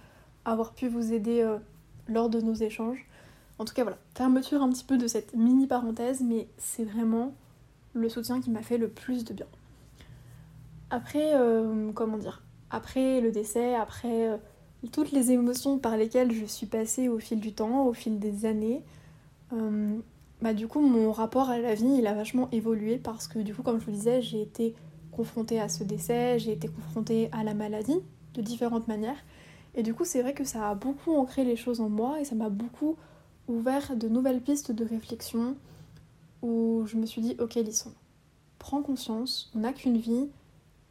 avoir 0.44 0.72
pu 0.72 0.88
vous 0.88 1.12
aider 1.12 1.40
euh, 1.40 1.58
lors 2.08 2.28
de 2.28 2.40
nos 2.40 2.54
échanges. 2.54 3.06
En 3.58 3.64
tout 3.64 3.74
cas 3.74 3.82
voilà, 3.82 3.98
fermeture 4.14 4.62
un 4.62 4.70
petit 4.70 4.84
peu 4.84 4.98
de 4.98 5.06
cette 5.06 5.34
mini 5.34 5.66
parenthèse, 5.66 6.22
mais 6.22 6.48
c'est 6.58 6.84
vraiment 6.84 7.34
le 7.94 8.08
soutien 8.08 8.40
qui 8.40 8.50
m'a 8.50 8.62
fait 8.62 8.78
le 8.78 8.88
plus 8.88 9.24
de 9.24 9.34
bien. 9.34 9.46
Après, 10.90 11.34
euh, 11.34 11.90
comment 11.92 12.18
dire, 12.18 12.42
après 12.70 13.20
le 13.20 13.30
décès, 13.32 13.74
après 13.74 14.28
euh, 14.28 14.36
toutes 14.92 15.12
les 15.12 15.32
émotions 15.32 15.78
par 15.78 15.96
lesquelles 15.96 16.32
je 16.32 16.44
suis 16.44 16.66
passée 16.66 17.08
au 17.08 17.18
fil 17.18 17.40
du 17.40 17.52
temps, 17.52 17.86
au 17.86 17.92
fil 17.92 18.18
des 18.18 18.46
années, 18.46 18.82
bah 20.40 20.54
du 20.54 20.66
coup 20.66 20.80
mon 20.80 21.12
rapport 21.12 21.50
à 21.50 21.58
la 21.58 21.74
vie 21.74 21.96
il 21.98 22.06
a 22.06 22.14
vachement 22.14 22.48
évolué 22.50 22.98
parce 22.98 23.28
que 23.28 23.38
du 23.38 23.54
coup 23.54 23.62
comme 23.62 23.80
je 23.80 23.86
vous 23.86 23.92
disais 23.92 24.22
j'ai 24.22 24.42
été 24.42 24.74
confrontée 25.12 25.60
à 25.60 25.68
ce 25.68 25.84
décès, 25.84 26.38
j'ai 26.38 26.52
été 26.52 26.68
confrontée 26.68 27.28
à 27.32 27.44
la 27.44 27.54
maladie 27.54 28.00
de 28.34 28.42
différentes 28.42 28.88
manières. 28.88 29.22
Et 29.74 29.82
du 29.82 29.94
coup 29.94 30.04
c'est 30.04 30.22
vrai 30.22 30.34
que 30.34 30.44
ça 30.44 30.70
a 30.70 30.74
beaucoup 30.74 31.14
ancré 31.14 31.44
les 31.44 31.56
choses 31.56 31.80
en 31.80 31.88
moi 31.88 32.20
et 32.20 32.24
ça 32.24 32.34
m'a 32.34 32.48
beaucoup 32.48 32.96
ouvert 33.48 33.96
de 33.96 34.08
nouvelles 34.08 34.40
pistes 34.40 34.72
de 34.72 34.84
réflexion 34.84 35.56
où 36.42 36.84
je 36.86 36.96
me 36.96 37.06
suis 37.06 37.22
dit 37.22 37.36
ok 37.38 37.54
Lisson, 37.54 37.92
prends 38.58 38.82
conscience, 38.82 39.50
on 39.54 39.60
n'a 39.60 39.72
qu'une 39.72 39.98
vie, 39.98 40.28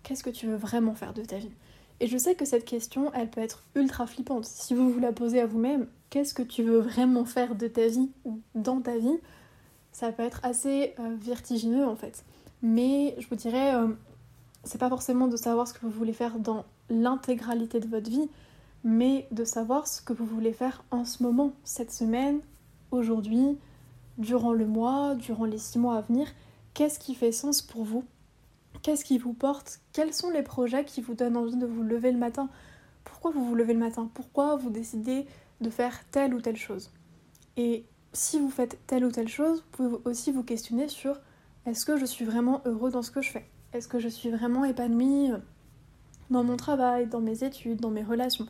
qu'est-ce 0.03 0.23
que 0.23 0.29
tu 0.29 0.47
veux 0.47 0.55
vraiment 0.55 0.95
faire 0.95 1.13
de 1.13 1.23
ta 1.23 1.37
vie? 1.37 1.51
Et 2.01 2.07
je 2.07 2.17
sais 2.17 2.35
que 2.35 2.43
cette 2.43 2.65
question 2.65 3.13
elle 3.13 3.29
peut 3.29 3.39
être 3.39 3.63
ultra 3.75 4.05
flippante. 4.05 4.43
Si 4.43 4.73
vous 4.73 4.91
vous 4.91 4.99
la 4.99 5.13
posez 5.13 5.39
à 5.39 5.45
vous-même, 5.45 5.87
qu'est-ce 6.09 6.33
que 6.33 6.43
tu 6.43 6.63
veux 6.63 6.79
vraiment 6.79 7.23
faire 7.23 7.55
de 7.55 7.67
ta 7.67 7.87
vie 7.87 8.09
dans 8.53 8.81
ta 8.81 8.97
vie 8.97 9.17
ça 9.91 10.11
peut 10.11 10.23
être 10.23 10.39
assez 10.43 10.93
euh, 10.99 11.15
vertigineux 11.19 11.85
en 11.85 11.95
fait. 11.95 12.23
Mais 12.61 13.15
je 13.19 13.27
vous 13.27 13.35
dirais, 13.35 13.75
euh, 13.75 13.87
c'est 14.63 14.77
pas 14.77 14.89
forcément 14.89 15.27
de 15.27 15.37
savoir 15.37 15.67
ce 15.67 15.73
que 15.73 15.81
vous 15.81 15.91
voulez 15.91 16.13
faire 16.13 16.39
dans 16.39 16.65
l'intégralité 16.89 17.79
de 17.79 17.87
votre 17.87 18.09
vie, 18.09 18.29
mais 18.83 19.27
de 19.31 19.43
savoir 19.43 19.87
ce 19.87 20.01
que 20.01 20.13
vous 20.13 20.25
voulez 20.25 20.53
faire 20.53 20.83
en 20.91 21.05
ce 21.05 21.23
moment, 21.23 21.53
cette 21.63 21.91
semaine, 21.91 22.39
aujourd'hui, 22.91 23.57
durant 24.17 24.53
le 24.53 24.65
mois, 24.65 25.15
durant 25.15 25.45
les 25.45 25.57
six 25.57 25.79
mois 25.79 25.97
à 25.97 26.01
venir. 26.01 26.27
Qu'est-ce 26.73 26.99
qui 26.99 27.15
fait 27.15 27.31
sens 27.31 27.61
pour 27.61 27.83
vous 27.83 28.03
Qu'est-ce 28.81 29.05
qui 29.05 29.19
vous 29.19 29.33
porte 29.33 29.79
Quels 29.93 30.13
sont 30.13 30.31
les 30.31 30.41
projets 30.41 30.85
qui 30.85 31.01
vous 31.01 31.13
donnent 31.13 31.37
envie 31.37 31.55
de 31.55 31.67
vous 31.67 31.83
lever 31.83 32.11
le 32.11 32.17
matin? 32.17 32.49
Pourquoi 33.03 33.31
vous 33.31 33.45
vous 33.45 33.55
levez 33.55 33.73
le 33.73 33.79
matin? 33.79 34.09
Pourquoi 34.13 34.55
vous 34.55 34.71
décidez 34.71 35.25
de 35.59 35.69
faire 35.69 36.03
telle 36.09 36.33
ou 36.33 36.41
telle 36.41 36.57
chose? 36.57 36.91
Et 37.57 37.85
si 38.13 38.39
vous 38.39 38.49
faites 38.49 38.79
telle 38.87 39.05
ou 39.05 39.11
telle 39.11 39.27
chose, 39.27 39.59
vous 39.59 39.69
pouvez 39.71 39.97
aussi 40.05 40.31
vous 40.31 40.43
questionner 40.43 40.87
sur 40.87 41.19
est-ce 41.67 41.85
que 41.85 41.95
je 41.97 42.05
suis 42.05 42.25
vraiment 42.25 42.61
heureux 42.65 42.89
dans 42.89 43.03
ce 43.03 43.11
que 43.11 43.21
je 43.21 43.29
fais? 43.29 43.45
Est-ce 43.73 43.87
que 43.87 43.99
je 43.99 44.09
suis 44.09 44.31
vraiment 44.31 44.65
épanouie 44.65 45.31
euh, 45.31 45.37
dans 46.31 46.43
mon 46.43 46.57
travail, 46.57 47.05
dans 47.05 47.21
mes 47.21 47.43
études, 47.43 47.79
dans 47.79 47.91
mes 47.91 48.03
relations? 48.03 48.47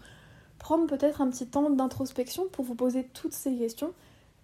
Prendre 0.60 0.88
peut-être 0.88 1.20
un 1.22 1.30
petit 1.30 1.48
temps 1.48 1.70
d'introspection 1.70 2.48
pour 2.48 2.63
vous 2.63 2.76
poser 2.76 3.04
toutes 3.13 3.34
ces 3.34 3.56
questions 3.58 3.94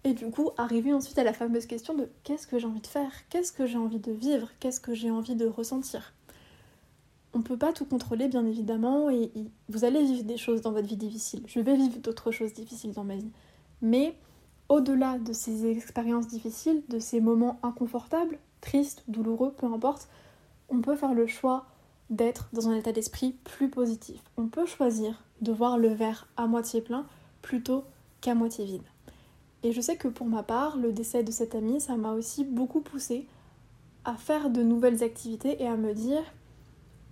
et 0.04 0.14
du 0.14 0.30
coup 0.30 0.50
arriver 0.56 0.92
ensuite 0.92 1.18
à 1.18 1.24
la 1.24 1.32
fameuse 1.32 1.66
question 1.66 1.94
de 1.94 2.08
qu'est-ce 2.24 2.46
que 2.46 2.58
j'ai 2.58 2.66
envie 2.66 2.80
de 2.80 2.86
faire? 2.86 3.10
Qu'est-ce 3.30 3.52
que 3.52 3.66
j'ai 3.66 3.78
envie 3.78 3.98
de 3.98 4.12
vivre? 4.12 4.48
Qu'est-ce 4.60 4.80
que 4.80 4.94
j'ai 4.94 5.10
envie 5.10 5.34
de 5.34 5.46
ressentir? 5.46 6.12
On 7.34 7.42
peut 7.42 7.56
pas 7.56 7.72
tout 7.72 7.84
contrôler 7.84 8.28
bien 8.28 8.46
évidemment 8.46 9.10
et 9.10 9.30
vous 9.68 9.84
allez 9.84 10.02
vivre 10.02 10.24
des 10.24 10.38
choses 10.38 10.62
dans 10.62 10.72
votre 10.72 10.88
vie 10.88 10.96
difficile. 10.96 11.42
Je 11.46 11.60
vais 11.60 11.76
vivre 11.76 11.98
d'autres 11.98 12.30
choses 12.30 12.54
difficiles 12.54 12.92
dans 12.92 13.04
ma 13.04 13.16
vie. 13.16 13.30
Mais 13.82 14.16
au-delà 14.68 15.18
de 15.18 15.32
ces 15.32 15.66
expériences 15.66 16.26
difficiles, 16.26 16.82
de 16.88 16.98
ces 16.98 17.20
moments 17.20 17.58
inconfortables, 17.62 18.38
tristes, 18.60 19.04
douloureux, 19.08 19.52
peu 19.52 19.66
importe, 19.66 20.08
on 20.68 20.80
peut 20.80 20.96
faire 20.96 21.14
le 21.14 21.26
choix 21.26 21.66
d'être 22.10 22.48
dans 22.52 22.68
un 22.68 22.74
état 22.74 22.92
d'esprit 22.92 23.32
plus 23.44 23.68
positif. 23.68 24.22
On 24.36 24.46
peut 24.46 24.66
choisir 24.66 25.22
de 25.42 25.52
voir 25.52 25.78
le 25.78 25.88
verre 25.88 26.28
à 26.36 26.46
moitié 26.46 26.80
plein 26.80 27.06
plutôt 27.42 27.84
qu'à 28.20 28.34
moitié 28.34 28.64
vide. 28.64 28.82
Et 29.62 29.72
je 29.72 29.80
sais 29.80 29.96
que 29.96 30.08
pour 30.08 30.26
ma 30.26 30.42
part, 30.42 30.76
le 30.76 30.92
décès 30.92 31.24
de 31.24 31.30
cette 31.30 31.54
amie, 31.54 31.80
ça 31.80 31.96
m'a 31.96 32.12
aussi 32.12 32.44
beaucoup 32.44 32.80
poussé 32.80 33.26
à 34.04 34.14
faire 34.14 34.50
de 34.50 34.62
nouvelles 34.62 35.02
activités 35.02 35.62
et 35.62 35.66
à 35.66 35.76
me 35.76 35.92
dire 35.94 36.22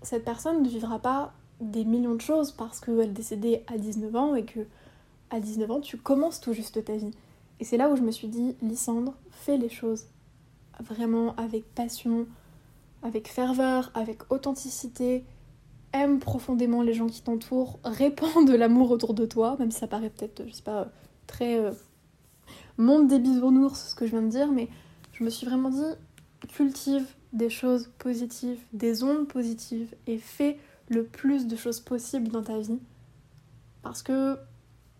cette 0.02 0.24
personne 0.24 0.62
ne 0.62 0.68
vivra 0.68 0.98
pas 0.98 1.32
des 1.61 1.85
millions 1.85 2.14
de 2.14 2.20
choses 2.20 2.52
parce 2.52 2.80
qu'elle 2.80 3.12
décédée 3.12 3.62
à 3.66 3.78
19 3.78 4.14
ans 4.16 4.35
et 4.35 4.44
que 4.44 4.61
à 5.30 5.40
19 5.40 5.70
ans 5.70 5.80
tu 5.80 5.96
commences 5.96 6.40
tout 6.40 6.52
juste 6.52 6.85
ta 6.85 6.96
vie. 6.96 7.11
Et 7.59 7.64
c'est 7.64 7.76
là 7.76 7.90
où 7.90 7.96
je 7.96 8.02
me 8.02 8.11
suis 8.11 8.28
dit, 8.28 8.54
Lysandre, 8.62 9.14
fais 9.30 9.56
les 9.56 9.68
choses 9.68 10.06
vraiment 10.80 11.35
avec 11.37 11.64
passion, 11.74 12.26
avec 13.02 13.28
ferveur, 13.28 13.90
avec 13.94 14.30
authenticité. 14.30 15.24
Aime 15.92 16.18
profondément 16.18 16.82
les 16.82 16.92
gens 16.92 17.06
qui 17.06 17.22
t'entourent, 17.22 17.78
répands 17.85 18.42
de 18.42 18.54
l'amour 18.54 18.90
autour 18.90 19.14
de 19.14 19.24
toi, 19.24 19.56
même 19.59 19.70
si 19.70 19.78
ça 19.78 19.87
paraît 19.87 20.11
peut-être, 20.11 20.46
je 20.46 20.52
sais 20.52 20.62
pas, 20.62 20.88
très 21.26 21.59
euh, 21.59 21.72
monde 22.79 23.09
des 23.09 23.19
bisounours 23.19 23.91
ce 23.91 23.95
que 23.95 24.07
je 24.07 24.12
viens 24.12 24.23
de 24.23 24.29
dire, 24.29 24.51
mais 24.51 24.69
je 25.12 25.25
me 25.25 25.31
suis 25.31 25.47
vraiment 25.47 25.71
dit, 25.71 26.49
cultive 26.49 27.07
des 27.33 27.51
choses 27.51 27.91
positives, 27.99 28.61
des 28.73 29.03
ondes 29.03 29.29
positives 29.29 29.95
et 30.07 30.19
fais 30.19 30.59
le 30.89 31.05
plus 31.05 31.47
de 31.47 31.57
choses 31.57 31.81
possibles 31.81 32.29
dans 32.29 32.43
ta 32.43 32.59
vie. 32.59 32.79
Parce 33.83 34.03
que 34.03 34.39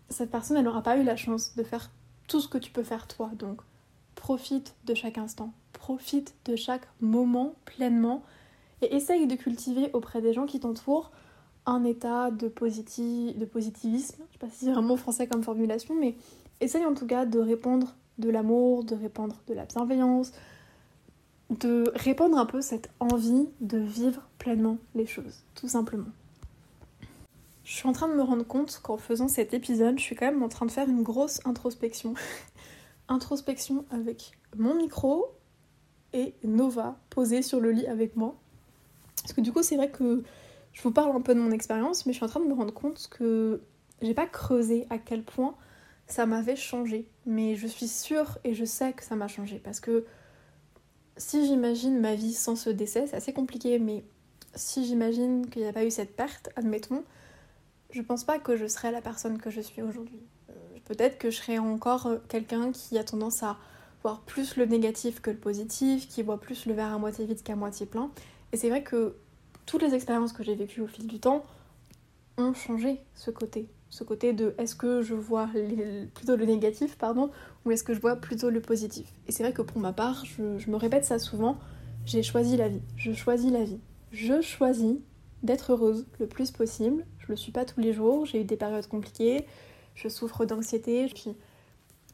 cette 0.09 0.31
personne, 0.31 0.57
elle 0.57 0.65
n'aura 0.65 0.83
pas 0.83 0.97
eu 0.97 1.03
la 1.03 1.15
chance 1.15 1.55
de 1.55 1.63
faire 1.63 1.91
tout 2.27 2.39
ce 2.39 2.47
que 2.47 2.57
tu 2.57 2.71
peux 2.71 2.83
faire 2.83 3.07
toi. 3.07 3.31
Donc 3.37 3.61
profite 4.15 4.75
de 4.85 4.93
chaque 4.93 5.17
instant, 5.17 5.53
profite 5.73 6.35
de 6.45 6.55
chaque 6.55 6.87
moment 7.01 7.55
pleinement 7.65 8.23
et 8.81 8.95
essaye 8.95 9.27
de 9.27 9.35
cultiver 9.35 9.89
auprès 9.93 10.21
des 10.21 10.33
gens 10.33 10.45
qui 10.45 10.59
t'entourent 10.59 11.11
un 11.65 11.83
état 11.83 12.31
de, 12.31 12.47
de 12.47 13.45
positivisme. 13.45 14.23
Je 14.27 14.33
sais 14.33 14.39
pas 14.39 14.49
si 14.49 14.65
c'est 14.65 14.81
mot 14.81 14.95
français 14.95 15.27
comme 15.27 15.43
formulation, 15.43 15.95
mais 15.95 16.15
essaye 16.61 16.85
en 16.85 16.93
tout 16.93 17.07
cas 17.07 17.25
de 17.25 17.39
répandre 17.39 17.95
de 18.17 18.29
l'amour, 18.29 18.83
de 18.83 18.95
répandre 18.95 19.35
de 19.47 19.53
la 19.53 19.65
bienveillance, 19.65 20.31
de 21.49 21.91
répandre 21.95 22.37
un 22.37 22.45
peu 22.45 22.61
cette 22.61 22.89
envie 22.99 23.47
de 23.61 23.77
vivre 23.77 24.27
pleinement 24.37 24.77
les 24.95 25.05
choses, 25.05 25.43
tout 25.55 25.67
simplement. 25.67 26.11
Je 27.63 27.73
suis 27.73 27.87
en 27.87 27.91
train 27.91 28.07
de 28.07 28.13
me 28.13 28.23
rendre 28.23 28.45
compte 28.45 28.79
qu'en 28.81 28.97
faisant 28.97 29.27
cet 29.27 29.53
épisode, 29.53 29.99
je 29.99 30.03
suis 30.03 30.15
quand 30.15 30.25
même 30.25 30.41
en 30.41 30.49
train 30.49 30.65
de 30.65 30.71
faire 30.71 30.87
une 30.87 31.03
grosse 31.03 31.41
introspection. 31.45 32.13
introspection 33.09 33.85
avec 33.91 34.31
mon 34.57 34.75
micro 34.75 35.27
et 36.13 36.33
Nova 36.43 36.97
posée 37.09 37.41
sur 37.41 37.59
le 37.59 37.71
lit 37.71 37.87
avec 37.87 38.15
moi. 38.15 38.35
Parce 39.21 39.33
que 39.33 39.41
du 39.41 39.51
coup, 39.51 39.63
c'est 39.63 39.75
vrai 39.75 39.91
que 39.91 40.23
je 40.71 40.81
vous 40.81 40.91
parle 40.91 41.15
un 41.15 41.21
peu 41.21 41.35
de 41.35 41.39
mon 41.39 41.51
expérience, 41.51 42.05
mais 42.05 42.13
je 42.13 42.17
suis 42.17 42.25
en 42.25 42.29
train 42.29 42.39
de 42.39 42.45
me 42.45 42.53
rendre 42.53 42.73
compte 42.73 43.09
que 43.11 43.61
j'ai 44.01 44.13
pas 44.13 44.27
creusé 44.27 44.87
à 44.89 44.97
quel 44.97 45.23
point 45.23 45.55
ça 46.07 46.25
m'avait 46.25 46.55
changé. 46.55 47.07
Mais 47.25 47.55
je 47.55 47.67
suis 47.67 47.87
sûre 47.87 48.37
et 48.43 48.53
je 48.53 48.65
sais 48.65 48.93
que 48.93 49.03
ça 49.03 49.15
m'a 49.15 49.27
changé. 49.27 49.59
Parce 49.63 49.79
que 49.79 50.05
si 51.17 51.45
j'imagine 51.45 51.99
ma 51.99 52.15
vie 52.15 52.33
sans 52.33 52.55
ce 52.55 52.69
décès, 52.69 53.07
c'est 53.07 53.15
assez 53.15 53.33
compliqué, 53.33 53.79
mais 53.79 54.03
si 54.55 54.85
j'imagine 54.85 55.49
qu'il 55.49 55.63
n'y 55.63 55.67
a 55.67 55.73
pas 55.73 55.85
eu 55.85 55.91
cette 55.91 56.15
perte, 56.15 56.49
admettons, 56.55 57.03
je 57.91 58.01
pense 58.01 58.23
pas 58.23 58.39
que 58.39 58.55
je 58.55 58.67
serais 58.67 58.91
la 58.91 59.01
personne 59.01 59.39
que 59.39 59.49
je 59.49 59.61
suis 59.61 59.81
aujourd'hui. 59.81 60.19
Euh, 60.49 60.53
peut-être 60.85 61.17
que 61.17 61.29
je 61.29 61.37
serais 61.37 61.57
encore 61.57 62.07
euh, 62.07 62.17
quelqu'un 62.27 62.71
qui 62.71 62.97
a 62.97 63.03
tendance 63.03 63.43
à 63.43 63.57
voir 64.03 64.21
plus 64.21 64.57
le 64.57 64.65
négatif 64.65 65.21
que 65.21 65.31
le 65.31 65.37
positif, 65.37 66.07
qui 66.07 66.21
voit 66.21 66.39
plus 66.39 66.65
le 66.65 66.73
verre 66.73 66.93
à 66.93 66.97
moitié 66.97 67.25
vide 67.25 67.41
qu'à 67.43 67.55
moitié 67.55 67.85
plein. 67.85 68.11
Et 68.51 68.57
c'est 68.57 68.69
vrai 68.69 68.83
que 68.83 69.15
toutes 69.65 69.81
les 69.81 69.93
expériences 69.93 70.33
que 70.33 70.43
j'ai 70.43 70.55
vécues 70.55 70.81
au 70.81 70.87
fil 70.87 71.07
du 71.07 71.19
temps 71.19 71.45
ont 72.37 72.53
changé 72.53 73.01
ce 73.15 73.31
côté. 73.31 73.67
Ce 73.89 74.03
côté 74.03 74.33
de 74.33 74.53
est-ce 74.57 74.75
que 74.75 75.01
je 75.01 75.15
vois 75.15 75.49
plutôt 76.13 76.35
le 76.35 76.45
négatif, 76.45 76.97
pardon, 76.97 77.31
ou 77.65 77.71
est-ce 77.71 77.83
que 77.83 77.93
je 77.93 77.99
vois 77.99 78.17
plutôt 78.17 78.49
le 78.49 78.61
positif. 78.61 79.07
Et 79.27 79.31
c'est 79.31 79.43
vrai 79.43 79.53
que 79.53 79.61
pour 79.61 79.79
ma 79.79 79.93
part, 79.93 80.25
je, 80.25 80.57
je 80.57 80.69
me 80.69 80.75
répète 80.75 81.05
ça 81.05 81.19
souvent, 81.19 81.57
j'ai 82.05 82.23
choisi 82.23 82.57
la 82.57 82.69
vie. 82.69 82.81
Je 82.95 83.13
choisis 83.13 83.51
la 83.51 83.63
vie. 83.63 83.79
Je 84.11 84.41
choisis 84.41 84.97
d'être 85.43 85.71
heureuse 85.71 86.05
le 86.19 86.27
plus 86.27 86.51
possible. 86.51 87.05
Je 87.19 87.27
le 87.29 87.35
suis 87.35 87.51
pas 87.51 87.65
tous 87.65 87.79
les 87.79 87.93
jours, 87.93 88.25
j'ai 88.25 88.41
eu 88.41 88.43
des 88.43 88.55
périodes 88.55 88.87
compliquées, 88.87 89.45
je 89.95 90.07
souffre 90.07 90.45
d'anxiété, 90.45 91.07
puis 91.13 91.35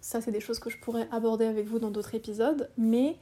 ça 0.01 0.21
c'est 0.21 0.31
des 0.31 0.39
choses 0.39 0.59
que 0.59 0.69
je 0.69 0.77
pourrais 0.77 1.07
aborder 1.11 1.45
avec 1.45 1.67
vous 1.67 1.79
dans 1.79 1.91
d'autres 1.91 2.15
épisodes, 2.15 2.69
mais 2.77 3.17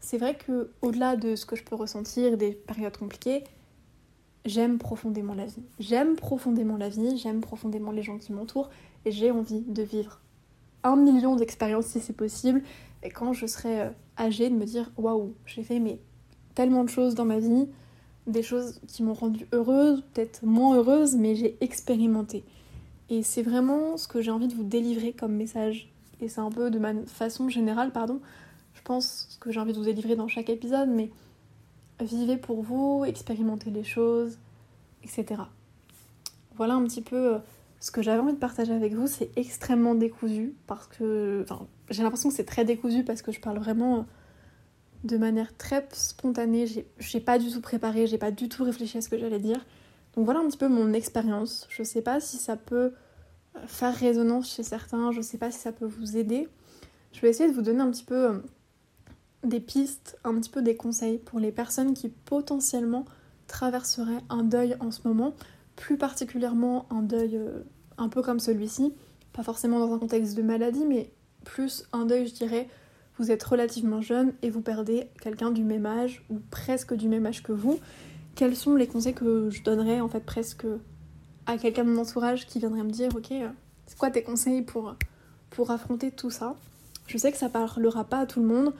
c'est 0.00 0.18
vrai 0.18 0.36
que 0.36 0.70
au-delà 0.82 1.16
de 1.16 1.34
ce 1.34 1.46
que 1.46 1.56
je 1.56 1.64
peux 1.64 1.74
ressentir 1.74 2.36
des 2.36 2.52
périodes 2.52 2.96
compliquées, 2.96 3.44
j'aime 4.44 4.78
profondément 4.78 5.34
la 5.34 5.46
vie. 5.46 5.62
J'aime 5.78 6.16
profondément 6.16 6.76
la 6.76 6.88
vie, 6.88 7.16
j'aime 7.16 7.40
profondément 7.40 7.92
les 7.92 8.02
gens 8.02 8.18
qui 8.18 8.32
m'entourent 8.32 8.70
et 9.04 9.12
j'ai 9.12 9.30
envie 9.30 9.60
de 9.60 9.82
vivre 9.82 10.20
un 10.84 10.96
million 10.96 11.36
d'expériences 11.36 11.86
si 11.86 12.00
c'est 12.00 12.12
possible. 12.12 12.62
Et 13.02 13.10
quand 13.10 13.32
je 13.32 13.46
serai 13.46 13.80
euh, 13.80 13.90
âgée, 14.18 14.48
de 14.48 14.54
me 14.54 14.64
dire 14.64 14.90
waouh, 14.96 15.34
j'ai 15.46 15.62
fait 15.62 15.78
mais 15.78 15.98
tellement 16.54 16.84
de 16.84 16.88
choses 16.88 17.14
dans 17.14 17.24
ma 17.24 17.38
vie, 17.38 17.68
des 18.26 18.42
choses 18.42 18.80
qui 18.86 19.02
m'ont 19.02 19.14
rendue 19.14 19.46
heureuse, 19.52 20.02
peut-être 20.12 20.44
moins 20.44 20.76
heureuse, 20.76 21.16
mais 21.16 21.34
j'ai 21.34 21.56
expérimenté. 21.60 22.44
Et 23.10 23.22
c'est 23.22 23.42
vraiment 23.42 23.96
ce 23.96 24.08
que 24.08 24.20
j'ai 24.20 24.30
envie 24.30 24.48
de 24.48 24.54
vous 24.54 24.64
délivrer 24.64 25.12
comme 25.12 25.32
message. 25.32 25.92
Et 26.20 26.28
c'est 26.28 26.40
un 26.40 26.50
peu 26.50 26.70
de 26.70 26.78
ma 26.78 26.94
façon 27.06 27.48
générale, 27.48 27.90
pardon. 27.90 28.20
Je 28.74 28.82
pense 28.82 29.26
ce 29.30 29.38
que 29.38 29.50
j'ai 29.50 29.60
envie 29.60 29.72
de 29.72 29.78
vous 29.78 29.84
délivrer 29.84 30.16
dans 30.16 30.28
chaque 30.28 30.50
épisode, 30.50 30.88
mais 30.88 31.10
vivez 32.02 32.36
pour 32.36 32.62
vous, 32.62 33.04
expérimentez 33.06 33.70
les 33.70 33.84
choses, 33.84 34.38
etc. 35.02 35.42
Voilà 36.56 36.74
un 36.74 36.84
petit 36.84 37.02
peu 37.02 37.34
euh, 37.34 37.38
ce 37.80 37.90
que 37.90 38.02
j'avais 38.02 38.20
envie 38.20 38.32
de 38.32 38.38
partager 38.38 38.72
avec 38.72 38.94
vous. 38.94 39.06
C'est 39.06 39.30
extrêmement 39.36 39.94
décousu 39.94 40.54
parce 40.66 40.86
que. 40.86 41.44
Enfin, 41.44 41.66
j'ai 41.90 42.02
l'impression 42.02 42.28
que 42.28 42.34
c'est 42.34 42.44
très 42.44 42.64
décousu 42.64 43.04
parce 43.04 43.22
que 43.22 43.32
je 43.32 43.40
parle 43.40 43.58
vraiment 43.58 44.06
de 45.04 45.16
manière 45.16 45.56
très 45.56 45.86
spontanée. 45.92 46.66
J'ai 46.98 47.20
pas 47.20 47.38
du 47.38 47.50
tout 47.50 47.60
préparé, 47.60 48.06
j'ai 48.06 48.18
pas 48.18 48.30
du 48.30 48.48
tout 48.48 48.64
réfléchi 48.64 48.98
à 48.98 49.00
ce 49.00 49.08
que 49.08 49.18
j'allais 49.18 49.40
dire. 49.40 49.64
Donc 50.14 50.24
voilà 50.24 50.40
un 50.40 50.46
petit 50.46 50.58
peu 50.58 50.68
mon 50.68 50.92
expérience. 50.92 51.66
Je 51.70 51.82
sais 51.82 52.02
pas 52.02 52.20
si 52.20 52.36
ça 52.36 52.56
peut 52.56 52.92
euh, 53.56 53.66
faire 53.66 53.94
résonance 53.94 54.54
chez 54.54 54.62
certains, 54.62 55.10
je 55.12 55.20
sais 55.20 55.38
pas 55.38 55.50
si 55.50 55.58
ça 55.58 55.72
peut 55.72 55.86
vous 55.86 56.16
aider. 56.16 56.48
Je 57.12 57.20
vais 57.20 57.30
essayer 57.30 57.48
de 57.48 57.54
vous 57.54 57.62
donner 57.62 57.80
un 57.80 57.90
petit 57.90 58.04
peu 58.04 58.30
euh, 58.30 58.38
des 59.44 59.60
pistes, 59.60 60.18
un 60.24 60.34
petit 60.34 60.50
peu 60.50 60.62
des 60.62 60.76
conseils 60.76 61.18
pour 61.18 61.40
les 61.40 61.52
personnes 61.52 61.94
qui 61.94 62.08
potentiellement 62.08 63.04
traverseraient 63.46 64.22
un 64.28 64.44
deuil 64.44 64.76
en 64.80 64.90
ce 64.90 65.06
moment, 65.06 65.34
plus 65.76 65.96
particulièrement 65.96 66.86
un 66.90 67.02
deuil 67.02 67.36
euh, 67.36 67.62
un 67.98 68.08
peu 68.08 68.22
comme 68.22 68.40
celui-ci, 68.40 68.94
pas 69.32 69.42
forcément 69.42 69.78
dans 69.78 69.94
un 69.94 69.98
contexte 69.98 70.36
de 70.36 70.42
maladie, 70.42 70.84
mais 70.86 71.10
plus 71.44 71.84
un 71.92 72.06
deuil, 72.06 72.26
je 72.26 72.34
dirais, 72.34 72.68
vous 73.18 73.30
êtes 73.30 73.42
relativement 73.42 74.00
jeune 74.00 74.32
et 74.42 74.50
vous 74.50 74.62
perdez 74.62 75.08
quelqu'un 75.20 75.50
du 75.50 75.64
même 75.64 75.86
âge 75.86 76.24
ou 76.30 76.38
presque 76.50 76.94
du 76.94 77.08
même 77.08 77.26
âge 77.26 77.42
que 77.42 77.52
vous, 77.52 77.78
quels 78.34 78.56
sont 78.56 78.74
les 78.74 78.86
conseils 78.86 79.14
que 79.14 79.50
je 79.50 79.62
donnerais 79.62 80.00
en 80.00 80.08
fait 80.08 80.24
presque 80.24 80.66
à 81.46 81.58
quelqu'un 81.58 81.84
de 81.84 81.90
mon 81.90 82.00
entourage 82.00 82.46
qui 82.46 82.58
viendrait 82.58 82.84
me 82.84 82.90
dire 82.90 83.14
ok 83.14 83.32
euh, 83.32 83.48
c'est 83.86 83.98
quoi 83.98 84.10
tes 84.10 84.22
conseils 84.22 84.62
pour, 84.62 84.94
pour 85.50 85.70
affronter 85.70 86.10
tout 86.10 86.30
ça? 86.30 86.56
Je 87.06 87.18
sais 87.18 87.32
que 87.32 87.36
ça 87.36 87.48
parlera 87.48 88.04
pas 88.04 88.20
à 88.20 88.26
tout 88.26 88.40
le 88.40 88.46
monde 88.46 88.72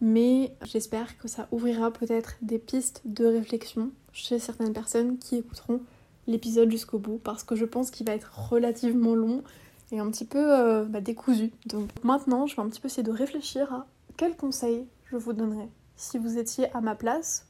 mais 0.00 0.54
j'espère 0.64 1.18
que 1.18 1.28
ça 1.28 1.48
ouvrira 1.50 1.90
peut-être 1.90 2.34
des 2.42 2.58
pistes 2.58 3.02
de 3.04 3.26
réflexion 3.26 3.90
chez 4.12 4.38
certaines 4.38 4.72
personnes 4.72 5.18
qui 5.18 5.36
écouteront 5.36 5.80
l'épisode 6.26 6.70
jusqu'au 6.70 6.98
bout 6.98 7.18
parce 7.22 7.42
que 7.42 7.56
je 7.56 7.64
pense 7.64 7.90
qu'il 7.90 8.06
va 8.06 8.14
être 8.14 8.50
relativement 8.50 9.14
long 9.14 9.42
et 9.90 9.98
un 9.98 10.10
petit 10.10 10.24
peu 10.24 10.52
euh, 10.52 10.84
bah, 10.84 11.00
décousu. 11.00 11.50
Donc 11.66 11.88
maintenant, 12.04 12.46
je 12.46 12.54
vais 12.54 12.62
un 12.62 12.68
petit 12.68 12.80
peu 12.80 12.86
essayer 12.86 13.02
de 13.02 13.10
réfléchir 13.10 13.72
à 13.72 13.86
quels 14.16 14.36
conseils 14.36 14.86
je 15.06 15.16
vous 15.16 15.32
donnerais 15.32 15.68
si 15.96 16.18
vous 16.18 16.38
étiez 16.38 16.72
à 16.74 16.80
ma 16.80 16.94
place. 16.94 17.46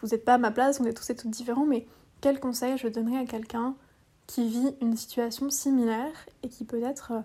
Vous 0.00 0.08
n'êtes 0.08 0.24
pas 0.24 0.34
à 0.34 0.38
ma 0.38 0.50
place, 0.50 0.80
on 0.80 0.84
est 0.84 0.94
tous 0.94 1.10
et 1.10 1.16
toutes 1.16 1.30
différents, 1.30 1.66
mais 1.66 1.86
quels 2.20 2.40
conseils 2.40 2.78
je 2.78 2.88
donnerais 2.88 3.18
à 3.18 3.26
quelqu'un 3.26 3.74
qui 4.26 4.48
vit 4.48 4.74
une 4.80 4.96
situation 4.96 5.50
similaire 5.50 6.12
et 6.42 6.48
qui 6.48 6.64
peut-être 6.64 7.12
euh, 7.12 7.20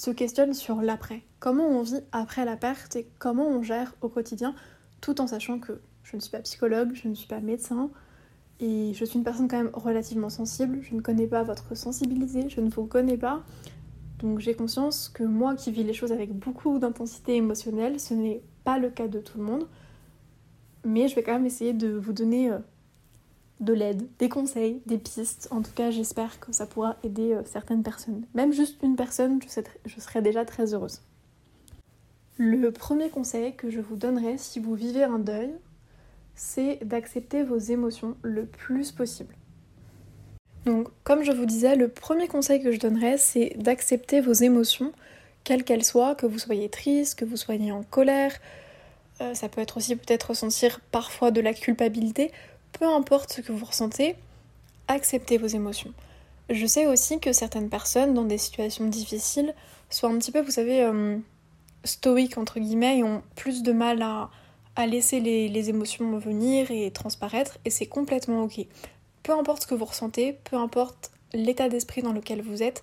se 0.00 0.10
questionne 0.10 0.54
sur 0.54 0.80
l'après. 0.80 1.20
Comment 1.40 1.66
on 1.66 1.82
vit 1.82 2.00
après 2.10 2.46
la 2.46 2.56
perte 2.56 2.96
et 2.96 3.06
comment 3.18 3.46
on 3.46 3.62
gère 3.62 3.94
au 4.00 4.08
quotidien, 4.08 4.54
tout 5.02 5.20
en 5.20 5.26
sachant 5.26 5.58
que 5.58 5.82
je 6.04 6.16
ne 6.16 6.22
suis 6.22 6.30
pas 6.30 6.38
psychologue, 6.38 6.92
je 6.94 7.06
ne 7.06 7.14
suis 7.14 7.26
pas 7.28 7.40
médecin, 7.40 7.90
et 8.60 8.94
je 8.94 9.04
suis 9.04 9.18
une 9.18 9.24
personne 9.24 9.46
quand 9.46 9.58
même 9.58 9.70
relativement 9.74 10.30
sensible. 10.30 10.78
Je 10.80 10.94
ne 10.94 11.02
connais 11.02 11.26
pas 11.26 11.42
votre 11.42 11.76
sensibilité, 11.76 12.48
je 12.48 12.62
ne 12.62 12.70
vous 12.70 12.86
connais 12.86 13.18
pas. 13.18 13.42
Donc 14.20 14.38
j'ai 14.38 14.54
conscience 14.54 15.10
que 15.10 15.22
moi 15.22 15.54
qui 15.54 15.70
vis 15.70 15.84
les 15.84 15.92
choses 15.92 16.12
avec 16.12 16.32
beaucoup 16.32 16.78
d'intensité 16.78 17.36
émotionnelle, 17.36 18.00
ce 18.00 18.14
n'est 18.14 18.40
pas 18.64 18.78
le 18.78 18.88
cas 18.88 19.06
de 19.06 19.20
tout 19.20 19.36
le 19.36 19.44
monde. 19.44 19.68
Mais 20.82 21.08
je 21.08 21.14
vais 21.14 21.22
quand 21.22 21.34
même 21.34 21.44
essayer 21.44 21.74
de 21.74 21.90
vous 21.90 22.14
donner 22.14 22.50
euh, 22.50 22.58
de 23.60 23.72
l'aide, 23.72 24.08
des 24.18 24.28
conseils, 24.28 24.80
des 24.86 24.98
pistes. 24.98 25.48
En 25.50 25.62
tout 25.62 25.72
cas, 25.74 25.90
j'espère 25.90 26.40
que 26.40 26.52
ça 26.52 26.66
pourra 26.66 26.96
aider 27.04 27.34
euh, 27.34 27.42
certaines 27.44 27.82
personnes. 27.82 28.26
Même 28.34 28.52
juste 28.52 28.82
une 28.82 28.96
personne, 28.96 29.38
je 29.84 30.00
serais 30.00 30.22
déjà 30.22 30.44
très 30.44 30.74
heureuse. 30.74 31.02
Le 32.38 32.70
premier 32.70 33.10
conseil 33.10 33.54
que 33.54 33.68
je 33.68 33.80
vous 33.80 33.96
donnerai 33.96 34.38
si 34.38 34.60
vous 34.60 34.74
vivez 34.74 35.04
un 35.04 35.18
deuil, 35.18 35.50
c'est 36.34 36.78
d'accepter 36.82 37.42
vos 37.42 37.58
émotions 37.58 38.16
le 38.22 38.46
plus 38.46 38.92
possible. 38.92 39.34
Donc, 40.64 40.88
comme 41.04 41.22
je 41.22 41.32
vous 41.32 41.44
disais, 41.44 41.76
le 41.76 41.88
premier 41.88 42.28
conseil 42.28 42.62
que 42.62 42.72
je 42.72 42.78
donnerais, 42.78 43.18
c'est 43.18 43.52
d'accepter 43.56 44.22
vos 44.22 44.32
émotions, 44.32 44.92
quelles 45.44 45.64
qu'elles 45.64 45.84
soient, 45.84 46.14
que 46.14 46.26
vous 46.26 46.38
soyez 46.38 46.70
triste, 46.70 47.18
que 47.18 47.26
vous 47.26 47.36
soyez 47.36 47.72
en 47.72 47.82
colère. 47.82 48.32
Euh, 49.20 49.34
ça 49.34 49.50
peut 49.50 49.60
être 49.60 49.76
aussi 49.76 49.96
peut-être 49.96 50.28
ressentir 50.30 50.80
parfois 50.92 51.30
de 51.30 51.42
la 51.42 51.52
culpabilité. 51.52 52.30
Peu 52.72 52.86
importe 52.86 53.32
ce 53.32 53.40
que 53.40 53.52
vous 53.52 53.64
ressentez, 53.64 54.16
acceptez 54.88 55.38
vos 55.38 55.46
émotions. 55.46 55.92
Je 56.48 56.66
sais 56.66 56.86
aussi 56.86 57.20
que 57.20 57.32
certaines 57.32 57.68
personnes, 57.68 58.14
dans 58.14 58.24
des 58.24 58.38
situations 58.38 58.86
difficiles, 58.86 59.54
soient 59.88 60.10
un 60.10 60.18
petit 60.18 60.32
peu, 60.32 60.40
vous 60.40 60.50
savez, 60.50 60.82
euh, 60.82 61.16
stoïques, 61.84 62.38
entre 62.38 62.58
guillemets, 62.58 62.98
et 62.98 63.04
ont 63.04 63.22
plus 63.36 63.62
de 63.62 63.72
mal 63.72 64.02
à, 64.02 64.30
laisser 64.86 65.20
les, 65.20 65.48
les, 65.48 65.68
émotions 65.68 66.16
venir 66.18 66.70
et 66.70 66.90
transparaître, 66.90 67.58
et 67.66 67.70
c'est 67.70 67.84
complètement 67.84 68.44
ok. 68.44 68.64
Peu 69.22 69.32
importe 69.32 69.62
ce 69.62 69.66
que 69.66 69.74
vous 69.74 69.84
ressentez, 69.84 70.38
peu 70.44 70.56
importe 70.56 71.10
l'état 71.34 71.68
d'esprit 71.68 72.00
dans 72.00 72.14
lequel 72.14 72.40
vous 72.40 72.62
êtes, 72.62 72.82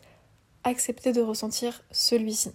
acceptez 0.64 1.12
de 1.12 1.22
ressentir 1.22 1.82
celui-ci. 1.90 2.52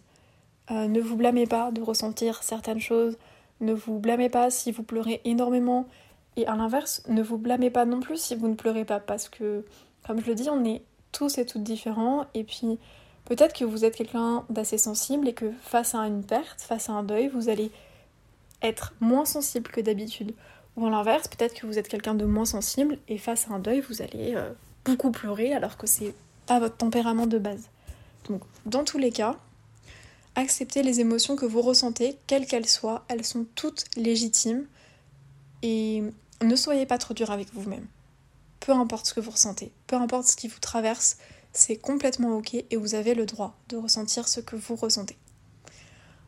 Euh, 0.71 0.87
ne 0.87 1.01
vous 1.01 1.16
blâmez 1.16 1.47
pas 1.47 1.73
de 1.73 1.83
ressentir 1.83 2.42
certaines 2.45 2.81
choses, 2.81 3.18
ne 3.61 3.73
vous 3.73 3.99
blâmez 3.99 4.29
pas 4.29 4.51
si 4.51 4.71
vous 4.71 4.85
pleurez 4.85 5.21
énormément, 5.25 5.88
et 6.37 6.47
à 6.47 6.57
l'inverse, 6.57 7.03
ne 7.09 7.23
vous 7.23 7.38
blâmez 7.38 7.71
pas 7.71 7.85
non 7.85 8.01
plus 8.01 8.16
si 8.16 8.35
vous 8.35 8.49
ne 8.49 8.55
pleurez 8.55 8.85
pas, 8.85 9.01
parce 9.01 9.29
que, 9.29 9.64
comme 10.07 10.21
je 10.21 10.27
le 10.27 10.35
dis, 10.35 10.49
on 10.51 10.64
est 10.64 10.83
tous 11.12 11.38
et 11.38 11.47
toutes 11.47 11.62
différents, 11.62 12.27
et 12.35 12.45
puis 12.45 12.79
peut-être 13.27 13.55
que 13.55 13.64
vous 13.64 13.85
êtes 13.85 13.95
quelqu'un 13.95 14.45
d'assez 14.49 14.79
sensible 14.79 15.29
et 15.29 15.35
que 15.35 15.53
face 15.62 15.95
à 15.95 15.99
une 16.07 16.25
perte, 16.25 16.61
face 16.61 16.88
à 16.88 16.92
un 16.92 17.03
deuil, 17.03 17.29
vous 17.29 17.49
allez 17.49 17.71
être 18.62 18.95
moins 19.01 19.25
sensible 19.25 19.71
que 19.71 19.81
d'habitude. 19.81 20.35
Ou 20.77 20.87
à 20.87 20.90
l'inverse, 20.90 21.29
peut-être 21.29 21.55
que 21.55 21.66
vous 21.66 21.79
êtes 21.79 21.88
quelqu'un 21.88 22.14
de 22.14 22.25
moins 22.25 22.47
sensible 22.47 22.97
et 23.09 23.18
face 23.18 23.51
à 23.51 23.55
un 23.55 23.59
deuil, 23.59 23.81
vous 23.81 24.01
allez 24.01 24.35
euh, 24.35 24.51
beaucoup 24.85 25.11
pleurer 25.11 25.53
alors 25.53 25.77
que 25.77 25.87
c'est 25.87 26.14
pas 26.47 26.59
votre 26.59 26.77
tempérament 26.77 27.27
de 27.27 27.38
base. 27.38 27.68
Donc, 28.29 28.42
dans 28.64 28.85
tous 28.85 28.99
les 28.99 29.11
cas, 29.11 29.37
acceptez 30.35 30.83
les 30.83 31.01
émotions 31.01 31.37
que 31.37 31.45
vous 31.45 31.61
ressentez, 31.61 32.16
quelles 32.27 32.47
qu'elles 32.47 32.68
soient, 32.68 33.05
elles 33.09 33.25
sont 33.25 33.45
toutes 33.55 33.85
légitimes 33.97 34.64
et 35.62 36.03
ne 36.42 36.57
soyez 36.57 36.87
pas 36.87 36.98
trop 36.98 37.14
dur 37.14 37.31
avec 37.31 37.52
vous-même. 37.52 37.87
Peu 38.61 38.72
importe 38.72 39.07
ce 39.07 39.14
que 39.14 39.20
vous 39.20 39.31
ressentez, 39.31 39.72
peu 39.87 39.96
importe 39.96 40.26
ce 40.26 40.37
qui 40.37 40.48
vous 40.48 40.61
traverse, 40.61 41.16
c'est 41.52 41.76
complètement 41.76 42.37
ok 42.37 42.55
et 42.55 42.76
vous 42.76 42.94
avez 42.94 43.14
le 43.14 43.26
droit 43.26 43.57
de 43.68 43.76
ressentir 43.76 44.28
ce 44.28 44.40
que 44.40 44.57
vous 44.57 44.76
ressentez. 44.76 45.16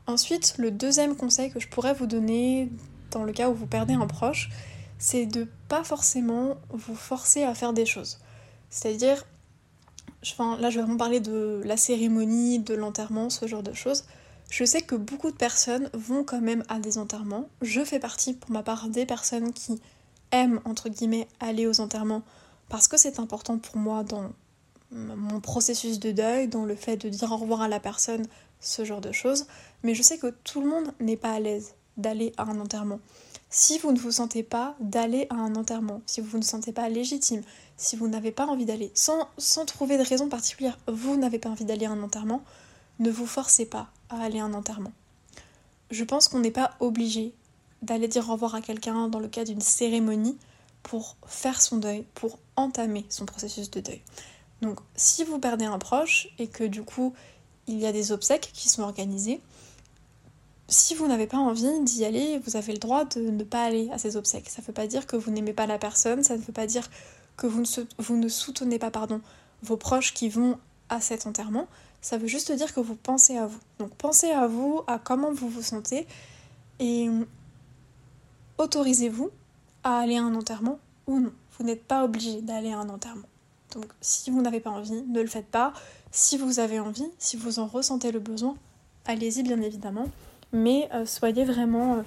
Ensuite, 0.07 0.55
le 0.59 0.71
deuxième 0.71 1.17
conseil 1.17 1.51
que 1.51 1.61
je 1.61 1.69
pourrais 1.69 1.95
vous 1.95 2.07
donner 2.07 2.71
dans 3.11 3.25
le 3.25 3.33
cas 3.33 3.49
où 3.49 3.55
vous 3.55 3.67
perdez 3.67 3.95
un 3.95 4.07
proche, 4.07 4.51
c'est 4.99 5.27
de 5.27 5.49
pas 5.69 5.85
forcément 5.85 6.57
vous 6.71 6.95
forcer 6.95 7.43
à 7.43 7.55
faire 7.55 7.73
des 7.73 7.87
choses. 7.87 8.19
C'est-à-dire, 8.69 9.25
là 10.39 10.71
je 10.71 10.77
vais 10.77 10.83
vraiment 10.83 10.97
parler 10.97 11.21
de 11.21 11.63
la 11.65 11.77
cérémonie, 11.77 12.59
de 12.59 12.75
l'enterrement, 12.75 13.31
ce 13.31 13.47
genre 13.47 13.63
de 13.63 13.73
choses. 13.73 14.05
Je 14.51 14.65
sais 14.65 14.83
que 14.83 14.95
beaucoup 14.95 15.31
de 15.31 15.37
personnes 15.37 15.89
vont 15.95 16.23
quand 16.23 16.41
même 16.41 16.65
à 16.69 16.79
des 16.79 16.99
enterrements. 16.99 17.49
Je 17.63 17.83
fais 17.83 17.99
partie 17.99 18.35
pour 18.35 18.51
ma 18.51 18.63
part 18.63 18.89
des 18.89 19.07
personnes 19.07 19.53
qui 19.53 19.81
aiment 20.35 20.61
entre 20.65 20.89
guillemets 20.89 21.29
aller 21.41 21.67
aux 21.67 21.81
enterrements 21.81 22.23
parce 22.69 22.89
que 22.89 22.97
c'est 22.97 23.19
important 23.19 23.59
pour 23.59 23.77
moi 23.77 24.05
dans 24.05 24.33
mon 24.91 25.41
processus 25.41 25.99
de 25.99 26.13
deuil, 26.13 26.49
dans 26.49 26.65
le 26.65 26.75
fait 26.77 26.97
de 26.97 27.09
dire 27.09 27.33
au 27.33 27.37
revoir 27.37 27.63
à 27.63 27.69
la 27.69 27.81
personne, 27.81 28.27
ce 28.61 28.85
genre 28.85 29.01
de 29.01 29.13
choses. 29.13 29.47
Mais 29.83 29.95
je 29.95 30.03
sais 30.03 30.19
que 30.19 30.35
tout 30.45 30.61
le 30.61 30.69
monde 30.69 30.93
n'est 31.01 31.17
pas 31.17 31.33
à 31.33 31.41
l'aise 31.41 31.75
d'aller 31.97 32.33
à 32.37 32.45
un 32.45 32.61
enterrement. 32.61 33.01
Si 33.51 33.79
vous 33.79 33.93
ne 33.93 33.99
vous 33.99 34.11
sentez 34.11 34.43
pas 34.43 34.75
d'aller 34.81 35.27
à 35.31 35.37
un 35.37 35.55
enterrement, 35.55 36.03
si 36.07 36.21
vous 36.21 36.39
ne 36.39 36.43
vous 36.43 36.49
sentez 36.49 36.73
pas 36.73 36.89
légitime, 36.89 37.43
si 37.77 37.97
vous 37.97 38.09
n'avez 38.09 38.33
pas 38.33 38.47
envie 38.47 38.65
d'aller, 38.65 38.91
sans, 38.95 39.29
sans 39.39 39.65
trouver 39.65 39.99
de 39.99 40.03
raison 40.03 40.29
particulière, 40.29 40.79
vous 40.89 41.17
n'avez 41.17 41.39
pas 41.39 41.51
envie 41.51 41.65
d'aller 41.65 41.87
à 41.87 41.91
un 41.91 42.03
enterrement, 42.03 42.43
ne 42.99 43.11
vous 43.11 43.27
forcez 43.27 43.67
pas 43.67 43.89
à 44.11 44.23
aller 44.23 44.41
à 44.41 44.45
un 44.45 44.55
enterrement. 44.55 44.93
Je 45.91 46.05
pense 46.05 46.29
qu'on 46.29 46.41
n'est 46.41 46.51
pas 46.51 46.73
obligé 46.81 47.33
d'aller 47.85 48.09
dire 48.09 48.29
au 48.29 48.33
revoir 48.33 48.55
à 48.55 48.61
quelqu'un 48.61 49.09
dans 49.09 49.21
le 49.21 49.29
cadre 49.29 49.51
d'une 49.51 49.61
cérémonie 49.61 50.37
pour 50.83 51.17
faire 51.27 51.61
son 51.61 51.79
deuil, 51.79 52.05
pour 52.15 52.39
entamer 52.57 53.05
son 53.09 53.27
processus 53.27 53.71
de 53.71 53.81
deuil. 53.81 54.03
Donc 54.63 54.79
si 54.97 55.25
vous 55.25 55.39
perdez 55.39 55.65
un 55.65 55.79
proche 55.79 56.29
et 56.39 56.47
que 56.47 56.65
du 56.65 56.83
coup 56.83 57.15
il 57.67 57.79
y 57.79 57.87
a 57.87 57.93
des 57.93 58.13
obsèques 58.13 58.51
qui 58.53 58.69
sont 58.69 58.83
organisées, 58.83 59.41
si 60.69 60.95
vous 60.95 61.07
n'avez 61.07 61.27
pas 61.27 61.37
envie 61.37 61.81
d'y 61.81 62.05
aller, 62.05 62.39
vous 62.39 62.57
avez 62.57 62.73
le 62.73 62.79
droit 62.79 63.05
de 63.05 63.21
ne 63.21 63.45
pas 63.45 63.65
aller 63.65 63.91
à 63.93 63.99
ces 63.99 64.17
obsèques. 64.17 64.49
Ça 64.49 64.63
ne 64.63 64.67
veut 64.67 64.73
pas 64.73 64.87
dire 64.87 65.07
que 65.07 65.17
vous 65.17 65.31
n'aimez 65.31 65.53
pas 65.53 65.67
la 65.67 65.79
personne, 65.79 66.23
ça 66.23 66.37
ne 66.37 66.43
veut 66.43 66.53
pas 66.53 66.67
dire 66.67 66.89
que 67.37 67.47
vous 67.47 68.17
ne, 68.17 68.29
soutenez 68.29 68.79
pas 68.79 68.91
pardon, 68.91 69.21
vos 69.63 69.77
proches 69.77 70.15
qui 70.15 70.29
vont 70.29 70.59
à 70.89 71.01
cet 71.01 71.27
enterrement. 71.27 71.67
Ça 72.01 72.17
veut 72.17 72.27
juste 72.27 72.53
dire 72.53 72.73
que 72.73 72.81
vous 72.81 72.95
pensez 72.95 73.37
à 73.37 73.47
vous. 73.47 73.59
Donc 73.79 73.95
pensez 73.95 74.31
à 74.31 74.47
vous, 74.47 74.83
à 74.87 74.99
comment 74.99 75.33
vous 75.33 75.49
vous 75.49 75.63
sentez 75.63 76.07
et 76.81 77.09
autorisez-vous 78.59 79.31
à 79.83 79.99
aller 79.99 80.17
à 80.17 80.23
un 80.23 80.35
enterrement 80.35 80.79
ou 81.07 81.21
non? 81.21 81.33
Vous 81.59 81.65
n'êtes 81.65 81.85
pas 81.85 82.05
obligé 82.05 82.41
d'aller 82.43 82.73
à 82.73 82.79
un 82.79 82.89
enterrement. 82.89 83.29
Donc 83.73 83.87
si 84.01 84.31
vous 84.31 84.43
n'avez 84.43 84.61
pas 84.61 84.71
envie, 84.71 85.03
ne 85.03 85.21
le 85.21 85.27
faites 85.27 85.47
pas. 85.47 85.73
Si 86.11 86.39
vous 86.39 86.59
avez 86.59 86.81
envie, 86.81 87.09
si 87.19 87.37
vous 87.37 87.59
en 87.59 87.67
ressentez 87.67 88.13
le 88.13 88.21
besoin, 88.21 88.57
allez-y 89.07 89.43
bien 89.43 89.61
évidemment 89.61 90.07
mais 90.55 90.89
euh, 90.95 91.05
soyez 91.05 91.45
vraiment 91.45 91.97
euh, 91.97 92.03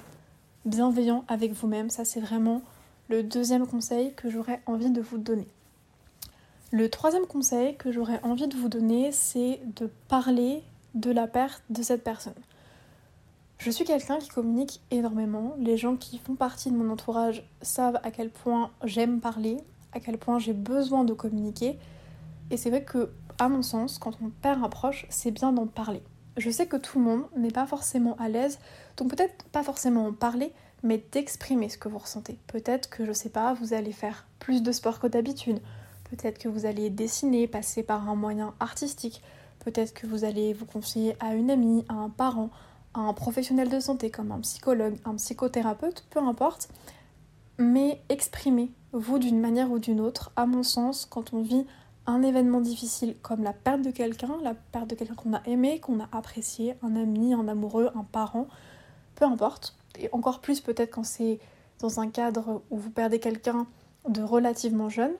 bienveillant 0.64 1.24
avec 1.28 1.52
vous-même. 1.52 1.90
Ça, 1.90 2.04
c'est 2.04 2.18
vraiment 2.18 2.62
le 3.08 3.22
deuxième 3.22 3.66
conseil 3.66 4.14
que 4.14 4.30
j'aurais 4.30 4.60
envie 4.66 4.90
de 4.90 5.00
vous 5.00 5.18
donner. 5.18 5.46
Le 6.72 6.88
troisième 6.88 7.26
conseil 7.26 7.76
que 7.76 7.92
j'aurais 7.92 8.20
envie 8.22 8.48
de 8.48 8.56
vous 8.56 8.68
donner, 8.68 9.12
c'est 9.12 9.60
de 9.76 9.90
parler 10.08 10.62
de 10.94 11.10
la 11.10 11.26
perte 11.26 11.62
de 11.70 11.82
cette 11.82 12.02
personne. 12.02 12.34
Je 13.58 13.72
suis 13.72 13.84
quelqu'un 13.84 14.18
qui 14.18 14.28
communique 14.28 14.80
énormément. 14.92 15.56
Les 15.58 15.76
gens 15.76 15.96
qui 15.96 16.18
font 16.18 16.36
partie 16.36 16.70
de 16.70 16.76
mon 16.76 16.92
entourage 16.92 17.42
savent 17.60 17.98
à 18.04 18.12
quel 18.12 18.30
point 18.30 18.70
j'aime 18.84 19.20
parler, 19.20 19.56
à 19.92 19.98
quel 19.98 20.16
point 20.16 20.38
j'ai 20.38 20.52
besoin 20.52 21.02
de 21.02 21.12
communiquer. 21.12 21.76
Et 22.52 22.56
c'est 22.56 22.70
vrai 22.70 22.84
que, 22.84 23.10
à 23.40 23.48
mon 23.48 23.62
sens, 23.62 23.98
quand 23.98 24.12
on 24.22 24.30
perd 24.30 24.62
un 24.62 24.68
proche, 24.68 25.06
c'est 25.08 25.32
bien 25.32 25.52
d'en 25.52 25.66
parler. 25.66 26.02
Je 26.36 26.50
sais 26.50 26.66
que 26.66 26.76
tout 26.76 27.00
le 27.00 27.04
monde 27.04 27.24
n'est 27.36 27.50
pas 27.50 27.66
forcément 27.66 28.14
à 28.18 28.28
l'aise, 28.28 28.60
donc 28.96 29.10
peut-être 29.10 29.42
pas 29.46 29.64
forcément 29.64 30.06
en 30.06 30.12
parler, 30.12 30.52
mais 30.84 31.04
d'exprimer 31.10 31.68
ce 31.68 31.78
que 31.78 31.88
vous 31.88 31.98
ressentez. 31.98 32.38
Peut-être 32.46 32.88
que, 32.88 33.04
je 33.04 33.12
sais 33.12 33.28
pas, 33.28 33.54
vous 33.54 33.74
allez 33.74 33.90
faire 33.90 34.24
plus 34.38 34.62
de 34.62 34.70
sport 34.70 35.00
que 35.00 35.08
d'habitude. 35.08 35.60
Peut-être 36.10 36.38
que 36.38 36.48
vous 36.48 36.64
allez 36.64 36.90
dessiner, 36.90 37.48
passer 37.48 37.82
par 37.82 38.08
un 38.08 38.14
moyen 38.14 38.54
artistique. 38.60 39.20
Peut-être 39.64 39.94
que 39.94 40.06
vous 40.06 40.24
allez 40.24 40.52
vous 40.52 40.64
confier 40.64 41.16
à 41.18 41.34
une 41.34 41.50
amie, 41.50 41.84
à 41.88 41.94
un 41.94 42.08
parent, 42.08 42.50
un 42.98 43.12
professionnel 43.12 43.68
de 43.68 43.80
santé 43.80 44.10
comme 44.10 44.32
un 44.32 44.40
psychologue, 44.40 44.96
un 45.04 45.14
psychothérapeute, 45.14 46.04
peu 46.10 46.20
importe. 46.20 46.68
Mais 47.58 48.02
exprimez, 48.08 48.70
vous 48.92 49.18
d'une 49.18 49.40
manière 49.40 49.70
ou 49.70 49.78
d'une 49.78 50.00
autre, 50.00 50.32
à 50.36 50.46
mon 50.46 50.62
sens, 50.62 51.06
quand 51.06 51.32
on 51.32 51.42
vit 51.42 51.66
un 52.06 52.22
événement 52.22 52.60
difficile 52.60 53.16
comme 53.20 53.42
la 53.42 53.52
perte 53.52 53.82
de 53.82 53.90
quelqu'un, 53.90 54.36
la 54.42 54.54
perte 54.54 54.88
de 54.88 54.94
quelqu'un 54.94 55.14
qu'on 55.14 55.34
a 55.34 55.42
aimé, 55.46 55.78
qu'on 55.78 56.00
a 56.00 56.08
apprécié, 56.12 56.74
un 56.82 56.96
ami, 56.96 57.34
un 57.34 57.48
amoureux, 57.48 57.90
un 57.94 58.04
parent, 58.04 58.48
peu 59.14 59.24
importe. 59.24 59.76
Et 59.98 60.08
encore 60.12 60.40
plus 60.40 60.60
peut-être 60.60 60.90
quand 60.90 61.04
c'est 61.04 61.38
dans 61.80 62.00
un 62.00 62.08
cadre 62.08 62.62
où 62.70 62.78
vous 62.78 62.90
perdez 62.90 63.20
quelqu'un 63.20 63.66
de 64.08 64.22
relativement 64.22 64.88
jeune, 64.88 65.12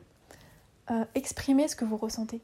euh, 0.90 1.04
exprimez 1.14 1.68
ce 1.68 1.76
que 1.76 1.84
vous 1.84 1.96
ressentez. 1.96 2.40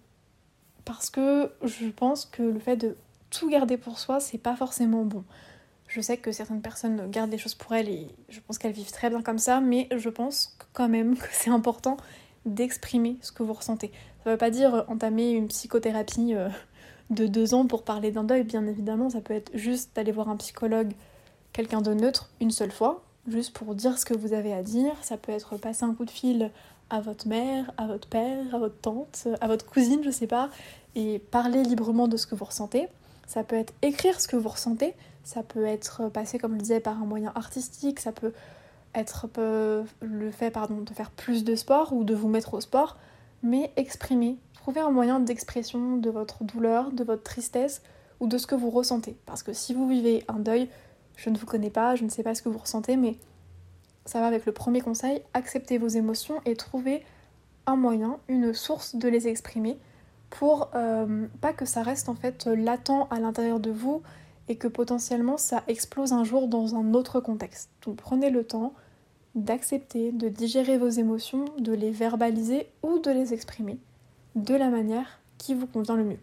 Parce 0.85 1.09
que 1.09 1.51
je 1.63 1.87
pense 1.87 2.27
que 2.27 2.43
le 2.43 2.59
fait 2.59 2.77
de 2.77 2.97
tout 3.39 3.49
garder 3.49 3.77
pour 3.77 3.99
soi, 3.99 4.21
c'est 4.21 4.39
pas 4.39 4.57
forcément 4.57 5.05
bon. 5.05 5.25
Je 5.89 6.01
sais 6.01 6.17
que 6.17 6.33
certaines 6.33 6.63
personnes 6.63 7.11
gardent 7.11 7.31
des 7.31 7.39
choses 7.39 7.55
pour 7.55 7.75
elles 7.75 7.89
et 7.89 8.09
je 8.29 8.41
pense 8.41 8.59
qu'elles 8.59 8.73
vivent 8.73 8.93
très 8.93 9.11
bien 9.11 9.23
comme 9.23 9.39
ça, 9.39 9.61
mais 9.61 9.89
je 9.95 10.09
pense 10.09 10.57
quand 10.73 10.89
même 10.89 11.17
que 11.19 11.29
c'est 11.31 11.51
important 11.51 11.97
d'exprimer 12.47 13.17
ce 13.21 13.33
que 13.33 13.43
vous 13.43 13.53
ressentez. 13.53 13.91
Ça 14.23 14.31
veut 14.31 14.37
pas 14.37 14.51
dire 14.51 14.85
entamer 14.89 15.31
une 15.33 15.49
psychothérapie 15.49 16.35
euh, 16.35 16.49
de 17.11 17.27
deux 17.27 17.55
ans 17.55 17.67
pour 17.67 17.83
parler 17.85 18.11
d'un 18.11 18.25
deuil, 18.25 18.45
bien 18.45 18.67
évidemment, 18.67 19.11
ça 19.11 19.21
peut 19.21 19.35
être 19.35 19.51
juste 19.55 19.95
d'aller 19.95 20.13
voir 20.13 20.29
un 20.29 20.37
psychologue, 20.37 20.93
quelqu'un 21.53 21.81
de 21.81 21.93
neutre, 21.93 22.31
une 22.41 22.51
seule 22.51 22.73
fois, 22.73 23.05
juste 23.29 23.57
pour 23.57 23.75
dire 23.75 23.99
ce 23.99 24.05
que 24.05 24.15
vous 24.15 24.33
avez 24.33 24.53
à 24.53 24.63
dire. 24.63 24.93
Ça 25.03 25.17
peut 25.17 25.33
être 25.33 25.57
passer 25.57 25.85
un 25.85 25.95
coup 25.95 26.05
de 26.05 26.11
fil 26.11 26.51
à 26.91 27.01
votre 27.01 27.29
mère, 27.29 27.73
à 27.77 27.87
votre 27.87 28.09
père, 28.09 28.55
à 28.55 28.59
votre 28.59 28.79
tante, 28.81 29.29
à 29.41 29.49
votre 29.49 29.67
cousine, 29.67 30.03
je 30.05 30.11
sais 30.11 30.27
pas, 30.27 30.51
et 30.95 31.19
parler 31.19 31.63
librement 31.63 32.09
de 32.09 32.17
ce 32.17 32.27
que 32.27 32.35
vous 32.35 32.45
ressentez. 32.45 32.89
Ça 33.27 33.43
peut 33.45 33.57
être 33.57 33.73
écrire 33.83 34.21
ce 34.21 34.29
que 34.29 34.37
vous 34.37 34.49
ressentez, 34.49 34.95
ça 35.23 35.43
peut 35.43 35.65
être 35.65 36.09
passer, 36.11 36.39
comme 36.39 36.55
je 36.55 36.61
disais, 36.61 36.81
par 36.81 37.01
un 37.01 37.07
moyen 37.07 37.33
artistique, 37.35 38.01
ça 38.01 38.13
peut 38.13 38.33
être 38.95 39.27
le 40.01 40.31
fait 40.31 40.51
pardon, 40.51 40.81
de 40.81 40.93
faire 40.93 41.11
plus 41.11 41.45
de 41.45 41.57
sport 41.57 41.93
ou 41.93 42.05
de 42.05 42.15
vous 42.15 42.29
mettre 42.29 42.55
au 42.55 42.61
sport, 42.61 42.97
mais 43.43 43.73
exprimer, 43.77 44.37
trouver 44.55 44.81
un 44.81 44.91
moyen 44.91 45.21
d'expression 45.21 45.97
de 45.97 46.11
votre 46.11 46.45
douleur, 46.45 46.93
de 46.93 47.05
votre 47.05 47.23
tristesse 47.23 47.83
ou 48.21 48.27
de 48.27 48.39
ce 48.39 48.47
que 48.47 48.55
vous 48.55 48.71
ressentez. 48.71 49.17
Parce 49.27 49.43
que 49.43 49.53
si 49.53 49.75
vous 49.75 49.89
vivez 49.89 50.25
un 50.29 50.39
deuil, 50.39 50.69
je 51.17 51.31
ne 51.31 51.37
vous 51.37 51.47
connais 51.47 51.71
pas, 51.71 51.97
je 51.97 52.05
ne 52.05 52.09
sais 52.09 52.23
pas 52.23 52.35
ce 52.35 52.43
que 52.43 52.49
vous 52.49 52.59
ressentez, 52.59 52.97
mais 52.97 53.17
ça 54.05 54.21
va 54.21 54.27
avec 54.27 54.47
le 54.47 54.53
premier 54.53 54.81
conseil, 54.81 55.23
acceptez 55.33 55.79
vos 55.79 55.89
émotions 55.89 56.41
et 56.45 56.57
trouvez 56.57 57.05
un 57.67 57.77
moyen, 57.77 58.19
une 58.29 58.53
source 58.53 58.97
de 58.97 59.09
les 59.09 59.29
exprimer 59.29 59.79
pour 60.31 60.71
euh, 60.75 61.27
pas 61.41 61.53
que 61.53 61.65
ça 61.65 61.83
reste 61.83 62.09
en 62.09 62.15
fait 62.15 62.47
latent 62.47 63.07
à 63.11 63.21
l'intérieur 63.21 63.61
de 63.61 63.71
vous 63.71 64.03
et 64.49 64.57
que 64.57 64.69
potentiellement 64.69 65.37
ça 65.37 65.63
explose 65.69 66.13
un 66.13 66.25
jour 66.25 66.49
dans 66.49 66.75
un 66.75 66.95
autre 66.95 67.21
contexte. 67.21 67.71
Donc 67.85 67.97
prenez 67.97 68.31
le 68.31 68.45
temps, 68.45 68.75
d'accepter, 69.35 70.13
de 70.13 70.29
digérer 70.29 70.79
vos 70.79 70.89
émotions, 70.89 71.45
de 71.59 71.73
les 71.73 71.91
verbaliser 71.91 72.69
ou 72.83 72.99
de 72.99 73.11
les 73.11 73.33
exprimer 73.33 73.79
de 74.35 74.55
la 74.55 74.69
manière 74.69 75.21
qui 75.39 75.55
vous 75.55 75.67
convient 75.67 75.97
le 75.97 76.05
mieux. 76.05 76.19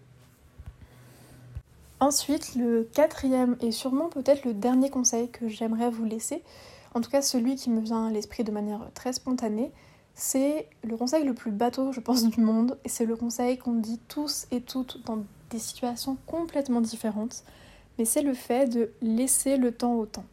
Ensuite, 2.00 2.56
le 2.56 2.90
quatrième 2.94 3.56
et 3.62 3.72
sûrement 3.72 4.10
peut-être 4.10 4.44
le 4.44 4.54
dernier 4.54 4.90
conseil 4.90 5.30
que 5.30 5.48
j'aimerais 5.48 5.90
vous 5.90 6.04
laisser, 6.04 6.44
en 6.94 7.02
tout 7.02 7.12
cas 7.12 7.22
celui 7.22 7.56
qui 7.56 7.70
me 7.70 7.80
vient 7.80 8.08
à 8.08 8.12
l'esprit 8.12 8.44
de 8.44 8.52
manière 8.52 8.90
très 8.94 9.14
spontanée, 9.14 9.72
c'est 10.16 10.68
le 10.84 10.98
conseil 10.98 11.24
le 11.24 11.34
plus 11.34 11.52
bateau, 11.52 11.92
je 11.92 12.00
pense, 12.00 12.24
du 12.24 12.42
monde, 12.42 12.78
et 12.84 12.90
c'est 12.90 13.06
le 13.06 13.16
conseil 13.16 13.58
qu'on 13.58 13.74
dit 13.74 14.00
tous 14.08 14.48
et 14.52 14.62
toutes 14.62 15.04
dans 15.06 15.24
des 15.50 15.60
situations 15.60 16.18
complètement 16.28 16.82
différentes, 16.82 17.44
mais 17.98 18.06
c'est 18.06 18.22
le 18.22 18.34
fait 18.34 18.68
de 18.68 18.92
laisser 19.02 19.58
le 19.58 19.72
temps 19.72 19.96
au 19.96 20.06
temps. 20.06 20.26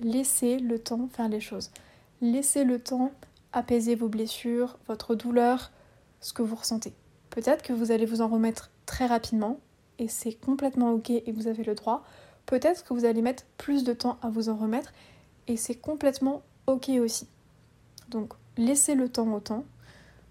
Laissez 0.00 0.58
le 0.58 0.78
temps 0.78 1.08
faire 1.12 1.28
les 1.28 1.40
choses. 1.40 1.70
Laissez 2.20 2.64
le 2.64 2.78
temps 2.78 3.12
apaiser 3.52 3.94
vos 3.94 4.08
blessures, 4.08 4.78
votre 4.86 5.14
douleur, 5.14 5.72
ce 6.20 6.32
que 6.32 6.42
vous 6.42 6.56
ressentez. 6.56 6.92
Peut-être 7.30 7.62
que 7.62 7.72
vous 7.72 7.92
allez 7.92 8.06
vous 8.06 8.20
en 8.20 8.28
remettre 8.28 8.70
très 8.86 9.06
rapidement 9.06 9.58
et 9.98 10.08
c'est 10.08 10.32
complètement 10.32 10.92
ok 10.92 11.10
et 11.10 11.32
vous 11.32 11.46
avez 11.46 11.62
le 11.62 11.74
droit. 11.74 12.04
Peut-être 12.46 12.84
que 12.84 12.94
vous 12.94 13.04
allez 13.04 13.22
mettre 13.22 13.44
plus 13.58 13.84
de 13.84 13.92
temps 13.92 14.18
à 14.22 14.28
vous 14.28 14.48
en 14.48 14.56
remettre 14.56 14.92
et 15.46 15.56
c'est 15.56 15.74
complètement 15.74 16.42
ok 16.66 16.88
aussi. 17.00 17.28
Donc 18.08 18.34
laissez 18.60 18.94
le 18.94 19.08
temps 19.08 19.32
au 19.32 19.40
temps, 19.40 19.64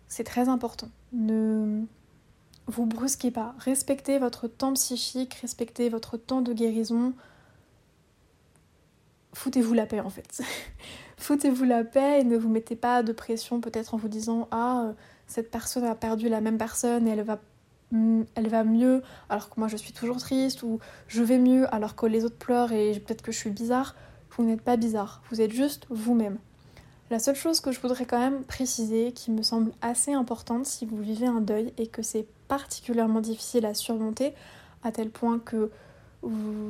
c'est 0.07 0.23
très 0.23 0.47
important. 0.47 0.89
Ne 1.11 1.83
vous 2.67 2.85
brusquez 2.85 3.31
pas. 3.31 3.55
Respectez 3.59 4.19
votre 4.19 4.47
temps 4.47 4.73
psychique, 4.73 5.33
respectez 5.35 5.89
votre 5.89 6.17
temps 6.17 6.41
de 6.41 6.53
guérison. 6.53 7.13
Foutez-vous 9.33 9.73
la 9.73 9.85
paix 9.85 9.99
en 9.99 10.09
fait. 10.09 10.41
Foutez-vous 11.17 11.65
la 11.65 11.83
paix 11.83 12.21
et 12.21 12.23
ne 12.23 12.37
vous 12.37 12.49
mettez 12.49 12.75
pas 12.75 13.03
de 13.03 13.11
pression 13.11 13.59
peut-être 13.59 13.93
en 13.93 13.97
vous 13.97 14.07
disant 14.07 14.47
ah 14.51 14.93
cette 15.27 15.51
personne 15.51 15.83
a 15.83 15.95
perdu 15.95 16.29
la 16.29 16.41
même 16.41 16.57
personne 16.57 17.07
et 17.07 17.11
elle 17.11 17.23
va 17.23 17.39
elle 18.35 18.49
va 18.49 18.63
mieux 18.63 19.01
alors 19.29 19.49
que 19.49 19.59
moi 19.59 19.67
je 19.67 19.75
suis 19.75 19.93
toujours 19.93 20.17
triste 20.17 20.61
ou 20.61 20.79
je 21.07 21.23
vais 21.23 21.39
mieux 21.39 21.73
alors 21.73 21.95
que 21.95 22.05
les 22.05 22.23
autres 22.23 22.37
pleurent 22.37 22.71
et 22.71 22.99
peut-être 22.99 23.23
que 23.23 23.31
je 23.31 23.37
suis 23.37 23.49
bizarre. 23.49 23.95
Vous 24.37 24.43
n'êtes 24.43 24.61
pas 24.61 24.77
bizarre, 24.77 25.21
vous 25.29 25.41
êtes 25.41 25.51
juste 25.51 25.85
vous-même. 25.89 26.37
La 27.09 27.17
seule 27.17 27.35
chose 27.35 27.59
que 27.59 27.71
je 27.71 27.79
voudrais 27.79 28.05
quand 28.05 28.19
même 28.19 28.43
préciser, 28.43 29.13
qui 29.13 29.31
me 29.31 29.41
semble 29.41 29.71
assez 29.81 30.13
importante 30.13 30.67
si 30.67 30.85
vous 30.85 31.01
vivez 31.01 31.25
un 31.25 31.41
deuil 31.41 31.73
et 31.77 31.87
que 31.87 32.03
c'est 32.03 32.27
particulièrement 32.47 33.19
difficile 33.19 33.65
à 33.65 33.73
surmonter, 33.73 34.33
à 34.83 34.91
tel 34.91 35.09
point 35.09 35.39
que 35.39 35.71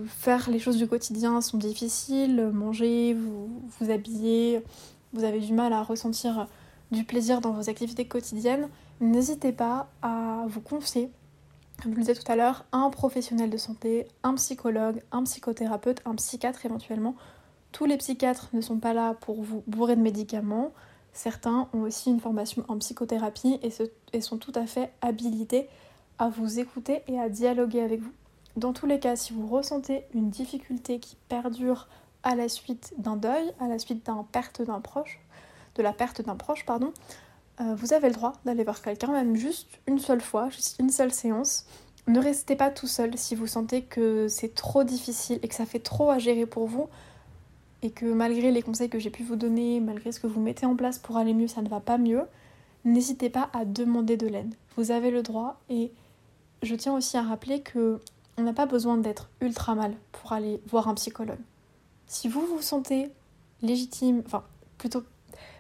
faire 0.07 0.49
les 0.49 0.59
choses 0.59 0.77
du 0.77 0.87
quotidien 0.87 1.41
sont 1.41 1.57
difficiles, 1.57 2.49
manger, 2.53 3.15
vous, 3.15 3.49
vous 3.79 3.91
habiller, 3.91 4.63
vous 5.11 5.23
avez 5.23 5.39
du 5.39 5.53
mal 5.53 5.73
à 5.73 5.83
ressentir 5.83 6.47
du 6.91 7.03
plaisir 7.03 7.41
dans 7.41 7.51
vos 7.51 7.69
activités 7.69 8.05
quotidiennes, 8.05 8.69
n'hésitez 9.01 9.51
pas 9.51 9.89
à 10.01 10.45
vous 10.47 10.61
confier, 10.61 11.11
comme 11.81 11.93
je 11.93 11.97
le 11.97 12.03
disais 12.03 12.15
tout 12.15 12.31
à 12.31 12.35
l'heure, 12.35 12.65
à 12.71 12.77
un 12.77 12.89
professionnel 12.89 13.49
de 13.49 13.57
santé, 13.57 14.07
un 14.23 14.35
psychologue, 14.35 15.01
un 15.11 15.23
psychothérapeute, 15.23 16.01
un 16.05 16.15
psychiatre 16.15 16.65
éventuellement, 16.65 17.15
tous 17.71 17.85
les 17.85 17.97
psychiatres 17.97 18.49
ne 18.53 18.61
sont 18.61 18.77
pas 18.77 18.93
là 18.93 19.13
pour 19.13 19.41
vous 19.41 19.63
bourrer 19.67 19.95
de 19.95 20.01
médicaments. 20.01 20.71
Certains 21.13 21.67
ont 21.73 21.81
aussi 21.81 22.09
une 22.09 22.19
formation 22.19 22.63
en 22.67 22.77
psychothérapie 22.77 23.59
et, 23.63 24.21
sont 24.21 24.37
tout 24.37 24.51
à 24.55 24.65
fait 24.65 24.91
habilités 25.01 25.67
à 26.17 26.29
vous 26.29 26.59
écouter 26.59 27.03
et 27.07 27.19
à 27.19 27.29
dialoguer 27.29 27.81
avec 27.81 28.01
vous. 28.01 28.11
Dans 28.57 28.73
tous 28.73 28.85
les 28.85 28.99
cas, 28.99 29.15
si 29.15 29.33
vous 29.33 29.47
ressentez 29.47 30.03
une 30.13 30.29
difficulté 30.29 30.99
qui 30.99 31.15
perdure 31.29 31.87
à 32.23 32.35
la 32.35 32.49
suite 32.49 32.93
d'un 32.97 33.15
deuil, 33.15 33.53
à 33.59 33.67
la 33.67 33.79
suite 33.79 34.05
d'un 34.05 34.25
perte 34.31 34.61
d'un 34.61 34.81
proche, 34.81 35.19
de 35.75 35.83
la 35.83 35.93
perte 35.93 36.21
d'un 36.21 36.35
proche, 36.35 36.65
pardon, 36.65 36.91
euh, 37.61 37.75
vous 37.75 37.93
avez 37.93 38.07
le 38.07 38.13
droit 38.13 38.33
d'aller 38.45 38.63
voir 38.63 38.81
quelqu'un, 38.81 39.11
même 39.11 39.35
juste 39.35 39.67
une 39.87 39.99
seule 39.99 40.21
fois, 40.21 40.49
juste 40.49 40.77
une 40.79 40.89
seule 40.89 41.13
séance. 41.13 41.65
Ne 42.07 42.19
restez 42.19 42.55
pas 42.55 42.69
tout 42.69 42.87
seul 42.87 43.17
si 43.17 43.35
vous 43.35 43.47
sentez 43.47 43.83
que 43.83 44.27
c'est 44.27 44.55
trop 44.55 44.83
difficile 44.83 45.39
et 45.43 45.47
que 45.47 45.55
ça 45.55 45.65
fait 45.65 45.79
trop 45.79 46.09
à 46.09 46.17
gérer 46.17 46.45
pour 46.45 46.65
vous 46.67 46.89
et 47.81 47.91
que 47.91 48.05
malgré 48.05 48.51
les 48.51 48.61
conseils 48.61 48.89
que 48.89 48.99
j'ai 48.99 49.09
pu 49.09 49.23
vous 49.23 49.35
donner, 49.35 49.79
malgré 49.79 50.11
ce 50.11 50.19
que 50.19 50.27
vous 50.27 50.41
mettez 50.41 50.65
en 50.65 50.75
place 50.75 50.99
pour 50.99 51.17
aller 51.17 51.33
mieux, 51.33 51.47
ça 51.47 51.61
ne 51.61 51.69
va 51.69 51.79
pas 51.79 51.97
mieux, 51.97 52.23
n'hésitez 52.85 53.29
pas 53.29 53.49
à 53.53 53.65
demander 53.65 54.17
de 54.17 54.27
l'aide. 54.27 54.53
Vous 54.75 54.91
avez 54.91 55.11
le 55.11 55.23
droit 55.23 55.59
et 55.69 55.91
je 56.61 56.75
tiens 56.75 56.93
aussi 56.93 57.17
à 57.17 57.21
rappeler 57.21 57.61
que 57.61 57.99
on 58.37 58.43
n'a 58.43 58.53
pas 58.53 58.65
besoin 58.65 58.97
d'être 58.97 59.29
ultra 59.41 59.75
mal 59.75 59.93
pour 60.11 60.31
aller 60.31 60.61
voir 60.67 60.87
un 60.87 60.93
psychologue. 60.93 61.39
Si 62.07 62.27
vous 62.27 62.45
vous 62.45 62.61
sentez 62.61 63.11
légitime, 63.61 64.23
enfin 64.25 64.43
plutôt 64.77 65.03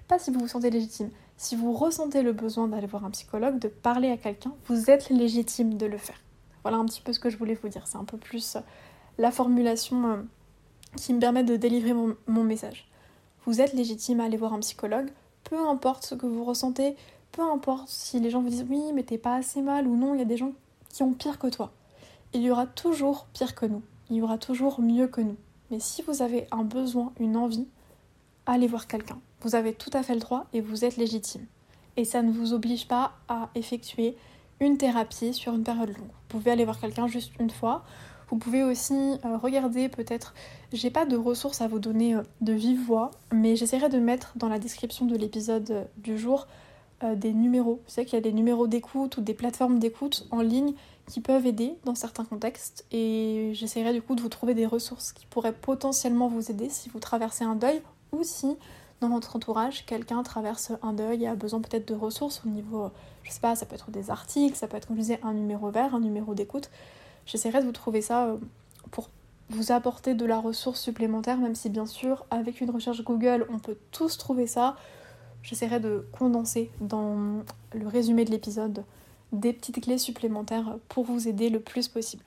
pas 0.07 0.17
si 0.17 0.31
vous 0.31 0.39
vous 0.39 0.47
sentez 0.47 0.69
légitime, 0.69 1.09
si 1.37 1.55
vous 1.55 1.73
ressentez 1.73 2.21
le 2.21 2.33
besoin 2.33 2.67
d'aller 2.67 2.87
voir 2.87 3.05
un 3.05 3.11
psychologue, 3.11 3.59
de 3.59 3.67
parler 3.67 4.11
à 4.11 4.17
quelqu'un, 4.17 4.53
vous 4.67 4.89
êtes 4.89 5.09
légitime 5.09 5.77
de 5.77 5.85
le 5.85 5.97
faire. 5.97 6.19
Voilà 6.63 6.77
un 6.77 6.85
petit 6.85 7.01
peu 7.01 7.13
ce 7.13 7.19
que 7.19 7.29
je 7.29 7.37
voulais 7.37 7.53
vous 7.53 7.69
dire. 7.69 7.87
C'est 7.87 7.97
un 7.97 8.03
peu 8.03 8.17
plus 8.17 8.57
la 9.17 9.31
formulation 9.31 10.09
euh, 10.09 10.17
qui 10.95 11.13
me 11.13 11.19
permettent 11.19 11.47
de 11.47 11.55
délivrer 11.55 11.93
mon, 11.93 12.43
message. 12.43 12.87
Vous 13.45 13.61
êtes 13.61 13.73
légitime 13.73 14.19
à 14.19 14.25
aller 14.25 14.37
voir 14.37 14.53
un 14.53 14.59
psychologue, 14.59 15.09
peu 15.43 15.57
importe 15.57 16.05
ce 16.05 16.15
que 16.15 16.25
vous 16.25 16.43
ressentez, 16.43 16.95
peu 17.31 17.41
importe 17.41 17.87
si 17.87 18.19
les 18.19 18.29
gens 18.29 18.41
vous 18.41 18.49
disent 18.49 18.65
oui 18.69 18.81
mais 18.93 19.03
t'es 19.03 19.17
pas 19.17 19.35
assez 19.35 19.61
mal 19.61 19.87
ou 19.87 19.95
non, 19.95 20.13
il 20.13 20.19
y 20.19 20.23
a 20.23 20.25
des 20.25 20.37
gens 20.37 20.53
qui 20.89 21.03
ont 21.03 21.13
pire 21.13 21.39
que 21.39 21.47
toi. 21.47 21.71
Il 22.33 22.41
y 22.41 22.51
aura 22.51 22.67
toujours 22.67 23.27
pire 23.33 23.55
que 23.55 23.65
nous, 23.65 23.81
il 24.09 24.17
y 24.17 24.21
aura 24.21 24.37
toujours 24.37 24.81
mieux 24.81 25.07
que 25.07 25.21
nous. 25.21 25.37
Mais 25.71 25.79
si 25.79 26.01
vous 26.01 26.21
avez 26.21 26.47
un 26.51 26.63
besoin, 26.63 27.13
une 27.19 27.37
envie, 27.37 27.67
allez 28.45 28.67
voir 28.67 28.87
quelqu'un. 28.87 29.19
Vous 29.41 29.55
avez 29.55 29.73
tout 29.73 29.91
à 29.93 30.03
fait 30.03 30.15
le 30.15 30.19
droit 30.19 30.45
et 30.53 30.61
vous 30.61 30.83
êtes 30.83 30.97
légitime. 30.97 31.45
Et 31.95 32.05
ça 32.05 32.21
ne 32.21 32.31
vous 32.31 32.53
oblige 32.53 32.87
pas 32.87 33.13
à 33.27 33.49
effectuer 33.55 34.15
une 34.59 34.77
thérapie 34.77 35.33
sur 35.33 35.53
une 35.53 35.63
période 35.63 35.89
longue. 35.89 36.07
Vous 36.07 36.27
pouvez 36.39 36.51
aller 36.51 36.65
voir 36.65 36.79
quelqu'un 36.79 37.07
juste 37.07 37.31
une 37.39 37.49
fois. 37.49 37.83
Vous 38.29 38.37
pouvez 38.37 38.63
aussi 38.63 38.93
euh, 38.93 39.37
regarder 39.37 39.89
peut-être, 39.89 40.33
j'ai 40.71 40.91
pas 40.91 41.05
de 41.05 41.17
ressources 41.17 41.61
à 41.61 41.67
vous 41.67 41.79
donner 41.79 42.15
euh, 42.15 42.21
de 42.41 42.53
vive 42.53 42.79
voix, 42.79 43.11
mais 43.33 43.55
j'essaierai 43.55 43.89
de 43.89 43.97
mettre 43.97 44.33
dans 44.35 44.49
la 44.49 44.59
description 44.59 45.05
de 45.05 45.15
l'épisode 45.15 45.71
euh, 45.71 45.83
du 45.97 46.17
jour 46.17 46.47
des 47.15 47.31
numéros. 47.31 47.79
Vous 47.85 47.93
savez 47.93 48.03
qu'il 48.03 48.15
y 48.15 48.17
a 48.17 48.21
des 48.21 48.33
numéros 48.33 48.67
d'écoute 48.67 49.15
ou 49.15 49.21
des 49.21 49.33
plateformes 49.33 49.79
d'écoute 49.79 50.27
en 50.31 50.41
ligne 50.41 50.73
qui 51.07 51.21
peuvent 51.21 51.45
aider 51.45 51.77
dans 51.85 51.95
certains 51.95 52.25
contextes 52.25 52.85
et 52.91 53.51
j'essaierai 53.53 53.93
du 53.93 54.01
coup 54.01 54.15
de 54.15 54.21
vous 54.21 54.27
trouver 54.27 54.53
des 54.53 54.65
ressources 54.65 55.13
qui 55.13 55.25
pourraient 55.25 55.53
potentiellement 55.53 56.27
vous 56.27 56.51
aider 56.51 56.67
si 56.67 56.89
vous 56.89 56.99
traversez 56.99 57.45
un 57.45 57.55
deuil 57.55 57.81
ou 58.11 58.23
si 58.23 58.57
dans 58.99 59.07
votre 59.07 59.37
entourage 59.37 59.85
quelqu'un 59.85 60.23
traverse 60.23 60.73
un 60.81 60.91
deuil 60.91 61.23
et 61.23 61.29
a 61.29 61.35
besoin 61.35 61.61
peut-être 61.61 61.87
de 61.87 61.95
ressources 61.95 62.41
au 62.45 62.49
niveau, 62.49 62.89
je 63.23 63.31
sais 63.31 63.39
pas, 63.39 63.55
ça 63.55 63.65
peut 63.65 63.75
être 63.75 63.91
des 63.91 64.09
articles, 64.09 64.57
ça 64.57 64.67
peut 64.67 64.75
être 64.75 64.85
comme 64.85 64.97
je 64.97 65.03
disais 65.03 65.19
un 65.23 65.31
numéro 65.31 65.69
vert, 65.69 65.95
un 65.95 66.01
numéro 66.01 66.33
d'écoute. 66.33 66.69
J'essaierai 67.29 67.59
de 67.61 67.65
vous 67.65 67.71
trouver 67.71 68.01
ça 68.01 68.25
euh, 68.25 68.37
pour 68.89 69.11
vous 69.51 69.71
apporter 69.71 70.15
de 70.15 70.25
la 70.25 70.39
ressource 70.39 70.81
supplémentaire, 70.81 71.37
même 71.37 71.53
si 71.53 71.69
bien 71.69 71.85
sûr, 71.85 72.25
avec 72.31 72.59
une 72.59 72.71
recherche 72.71 73.03
Google, 73.03 73.45
on 73.51 73.59
peut 73.59 73.77
tous 73.91 74.17
trouver 74.17 74.47
ça. 74.47 74.75
J'essaierai 75.43 75.79
de 75.79 76.07
condenser 76.11 76.71
dans 76.81 77.43
le 77.73 77.87
résumé 77.87 78.25
de 78.25 78.31
l'épisode 78.31 78.83
des 79.31 79.53
petites 79.53 79.79
clés 79.81 79.99
supplémentaires 79.99 80.77
pour 80.89 81.03
vous 81.03 81.27
aider 81.27 81.49
le 81.49 81.59
plus 81.59 81.87
possible. 81.87 82.23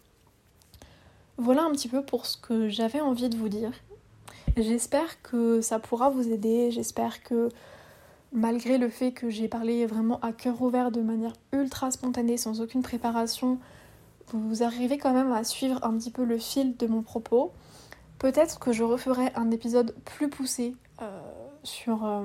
Voilà 1.36 1.64
un 1.64 1.72
petit 1.72 1.88
peu 1.88 2.02
pour 2.02 2.24
ce 2.24 2.36
que 2.36 2.68
j'avais 2.68 3.00
envie 3.00 3.28
de 3.28 3.36
vous 3.36 3.48
dire. 3.48 3.72
J'espère 4.56 5.20
que 5.22 5.60
ça 5.62 5.80
pourra 5.80 6.10
vous 6.10 6.28
aider, 6.28 6.70
j'espère 6.70 7.24
que 7.24 7.48
malgré 8.32 8.78
le 8.78 8.88
fait 8.88 9.10
que 9.10 9.30
j'ai 9.30 9.48
parlé 9.48 9.84
vraiment 9.84 10.20
à 10.20 10.32
cœur 10.32 10.62
ouvert 10.62 10.92
de 10.92 11.00
manière 11.00 11.32
ultra 11.52 11.90
spontanée, 11.90 12.36
sans 12.36 12.60
aucune 12.60 12.82
préparation, 12.82 13.58
vous 14.32 14.62
arrivez 14.62 14.98
quand 14.98 15.12
même 15.12 15.32
à 15.32 15.44
suivre 15.44 15.78
un 15.82 15.96
petit 15.96 16.10
peu 16.10 16.24
le 16.24 16.38
fil 16.38 16.76
de 16.76 16.86
mon 16.86 17.02
propos. 17.02 17.52
Peut-être 18.18 18.58
que 18.58 18.72
je 18.72 18.84
referai 18.84 19.32
un 19.34 19.50
épisode 19.50 19.94
plus 20.04 20.28
poussé 20.28 20.74
euh, 21.00 21.20
sur 21.64 22.04
euh, 22.04 22.24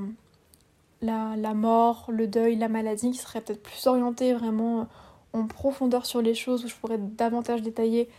la, 1.01 1.53
mort, 1.53 2.05
le 2.09 2.27
deuil, 2.27 2.55
la 2.55 2.69
maladie, 2.69 3.11
qui 3.11 3.17
serait 3.17 3.41
peut-être 3.41 3.63
plus 3.63 3.87
orienté 3.87 4.33
vraiment 4.33 4.87
en 5.33 5.47
profondeur 5.47 6.05
sur 6.05 6.21
les 6.21 6.35
choses, 6.35 6.65
où 6.65 6.67
je 6.67 6.75
pourrais 6.75 6.97
davantage 6.97 7.61
détailler 7.61 8.09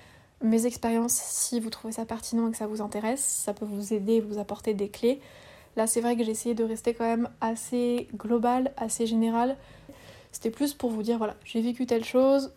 mes 0.42 0.66
expériences 0.66 1.14
si 1.14 1.58
vous 1.60 1.70
trouvez 1.70 1.92
ça 1.92 2.04
pertinent 2.04 2.48
et 2.48 2.50
que 2.50 2.56
ça 2.56 2.66
vous 2.66 2.82
intéresse. 2.82 3.22
Ça 3.22 3.54
peut 3.54 3.64
vous 3.64 3.92
aider 3.92 4.14
et 4.14 4.20
vous 4.20 4.38
apporter 4.38 4.74
des 4.74 4.88
clés. 4.88 5.20
Là, 5.76 5.86
c'est 5.86 6.00
vrai 6.00 6.16
que 6.16 6.24
j'ai 6.24 6.32
essayé 6.32 6.54
de 6.54 6.64
rester 6.64 6.94
quand 6.94 7.04
même 7.04 7.28
assez 7.40 8.08
global, 8.16 8.72
assez 8.76 9.06
général. 9.06 9.56
C'était 10.32 10.50
plus 10.50 10.74
pour 10.74 10.90
vous 10.90 11.02
dire, 11.02 11.18
voilà, 11.18 11.36
j'ai 11.44 11.60
vécu 11.60 11.86
telle 11.86 12.04
chose, 12.04 12.52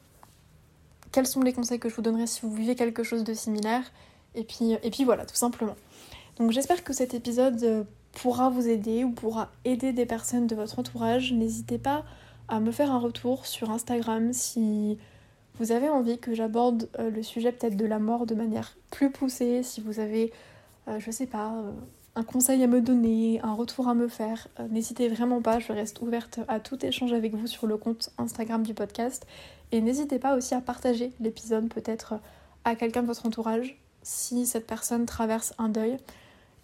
quels 1.12 1.28
sont 1.28 1.42
les 1.42 1.54
conseils 1.54 1.80
que 1.80 1.90
je 1.90 1.96
vous 1.96 2.02
donnerais 2.02 2.28
si 2.28 2.42
vous 2.42 2.54
vivez 2.54 2.76
quelque 2.76 3.04
chose 3.04 3.24
de 3.24 3.34
similaire. 3.34 3.84
Et 4.36 4.44
puis, 4.44 4.78
puis 4.92 5.04
voilà, 5.04 5.26
tout 5.26 5.36
simplement. 5.36 5.76
Donc 6.38 6.52
j'espère 6.52 6.84
que 6.84 6.94
cet 6.94 7.14
épisode 7.14 7.62
euh, 7.64 7.84
pourra 8.14 8.50
vous 8.50 8.68
aider 8.68 9.04
ou 9.04 9.12
pourra 9.12 9.52
aider 9.66 9.94
des 9.94 10.06
personnes 10.06 10.48
de 10.48 10.56
votre 10.56 10.80
entourage. 10.80 11.34
N'hésitez 11.34 11.78
pas 11.78 12.04
à 12.48 12.60
me 12.60 12.72
faire 12.72 12.92
un 12.92 13.00
retour 13.00 13.46
sur 13.46 13.70
Instagram 13.70 14.34
si 14.34 14.98
vous 15.60 15.72
avez 15.72 15.90
envie 15.90 16.18
que 16.18 16.34
j'aborde 16.34 16.90
euh, 17.00 17.10
le 17.10 17.24
sujet 17.24 17.52
peut-être 17.52 17.76
de 17.76 17.86
la 17.86 18.00
mort 18.00 18.26
de 18.26 18.36
manière 18.36 18.78
plus 18.90 19.12
poussée, 19.12 19.64
si 19.64 19.82
vous 19.82 20.00
avez, 20.00 20.32
euh, 20.88 21.00
je 21.00 21.12
sais 21.12 21.28
pas, 21.28 21.54
un 22.16 22.24
conseil 22.24 22.62
à 22.64 22.68
me 22.68 22.82
donner, 22.82 23.40
un 23.42 23.54
retour 23.54 23.88
à 23.88 23.94
me 23.94 24.08
faire, 24.08 24.48
n'hésitez 24.70 25.08
vraiment 25.08 25.42
pas, 25.42 25.60
je 25.60 25.72
reste 25.72 26.02
ouverte 26.02 26.40
à 26.48 26.60
tout 26.60 26.86
échange 26.86 27.14
avec 27.14 27.34
vous 27.34 27.48
sur 27.48 27.68
le 27.68 27.78
compte 27.78 28.10
Instagram 28.18 28.64
du 28.64 28.74
podcast 28.74 29.26
et 29.72 29.80
n'hésitez 29.80 30.20
pas 30.20 30.36
aussi 30.36 30.54
à 30.54 30.62
partager 30.62 31.12
l'épisode 31.20 31.74
peut-être 31.74 32.16
à 32.66 32.76
quelqu'un 32.76 33.02
de 33.02 33.08
votre 33.08 33.26
entourage 33.26 33.78
si 34.04 34.46
cette 34.46 34.68
personne 34.68 35.06
traverse 35.06 35.54
un 35.58 35.70
deuil 35.70 35.98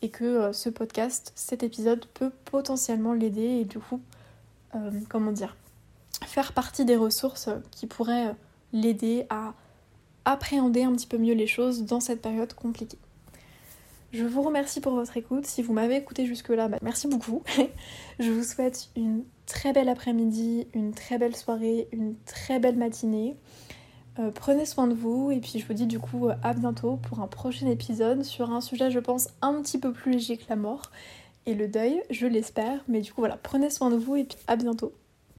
et 0.01 0.09
que 0.09 0.23
euh, 0.23 0.53
ce 0.53 0.69
podcast, 0.69 1.31
cet 1.35 1.63
épisode 1.63 2.05
peut 2.13 2.31
potentiellement 2.45 3.13
l'aider 3.13 3.59
et 3.61 3.65
du 3.65 3.79
coup, 3.79 4.01
euh, 4.75 4.91
comment 5.09 5.31
dire, 5.31 5.55
faire 6.25 6.53
partie 6.53 6.85
des 6.85 6.95
ressources 6.95 7.49
qui 7.71 7.87
pourraient 7.87 8.27
euh, 8.27 8.33
l'aider 8.73 9.25
à 9.29 9.53
appréhender 10.25 10.83
un 10.83 10.93
petit 10.93 11.07
peu 11.07 11.17
mieux 11.17 11.33
les 11.33 11.47
choses 11.47 11.83
dans 11.83 11.99
cette 11.99 12.21
période 12.21 12.53
compliquée. 12.53 12.99
Je 14.17 14.25
vous 14.25 14.41
remercie 14.41 14.81
pour 14.81 14.93
votre 14.93 15.15
écoute. 15.15 15.45
Si 15.45 15.61
vous 15.61 15.73
m'avez 15.73 15.95
écouté 15.95 16.25
jusque-là, 16.25 16.67
bah, 16.67 16.79
merci 16.81 17.07
beaucoup. 17.07 17.43
je 18.19 18.31
vous 18.31 18.41
souhaite 18.41 18.89
une 18.95 19.23
très 19.45 19.73
belle 19.73 19.89
après-midi, 19.89 20.67
une 20.73 20.91
très 20.91 21.19
belle 21.19 21.35
soirée, 21.35 21.87
une 21.91 22.15
très 22.25 22.57
belle 22.57 22.77
matinée. 22.77 23.35
Euh, 24.17 24.31
prenez 24.31 24.65
soin 24.65 24.87
de 24.87 24.95
vous 24.95 25.29
et 25.29 25.39
puis 25.39 25.59
je 25.59 25.67
vous 25.67 25.75
dis 25.75 25.85
du 25.85 25.99
coup 25.99 26.29
à 26.41 26.53
bientôt 26.55 26.95
pour 26.95 27.19
un 27.19 27.27
prochain 27.27 27.67
épisode 27.67 28.23
sur 28.23 28.49
un 28.49 28.61
sujet 28.61 28.89
je 28.89 28.97
pense 28.97 29.27
un 29.43 29.61
petit 29.61 29.77
peu 29.77 29.93
plus 29.93 30.13
léger 30.13 30.37
que 30.37 30.45
la 30.49 30.55
mort 30.55 30.89
et 31.45 31.53
le 31.53 31.67
deuil, 31.67 32.01
je 32.09 32.25
l'espère. 32.25 32.83
Mais 32.87 33.01
du 33.01 33.13
coup 33.13 33.21
voilà, 33.21 33.37
prenez 33.37 33.69
soin 33.69 33.91
de 33.91 33.97
vous 33.97 34.15
et 34.15 34.23
puis 34.23 34.39
à 34.47 34.55
bientôt. 34.55 34.93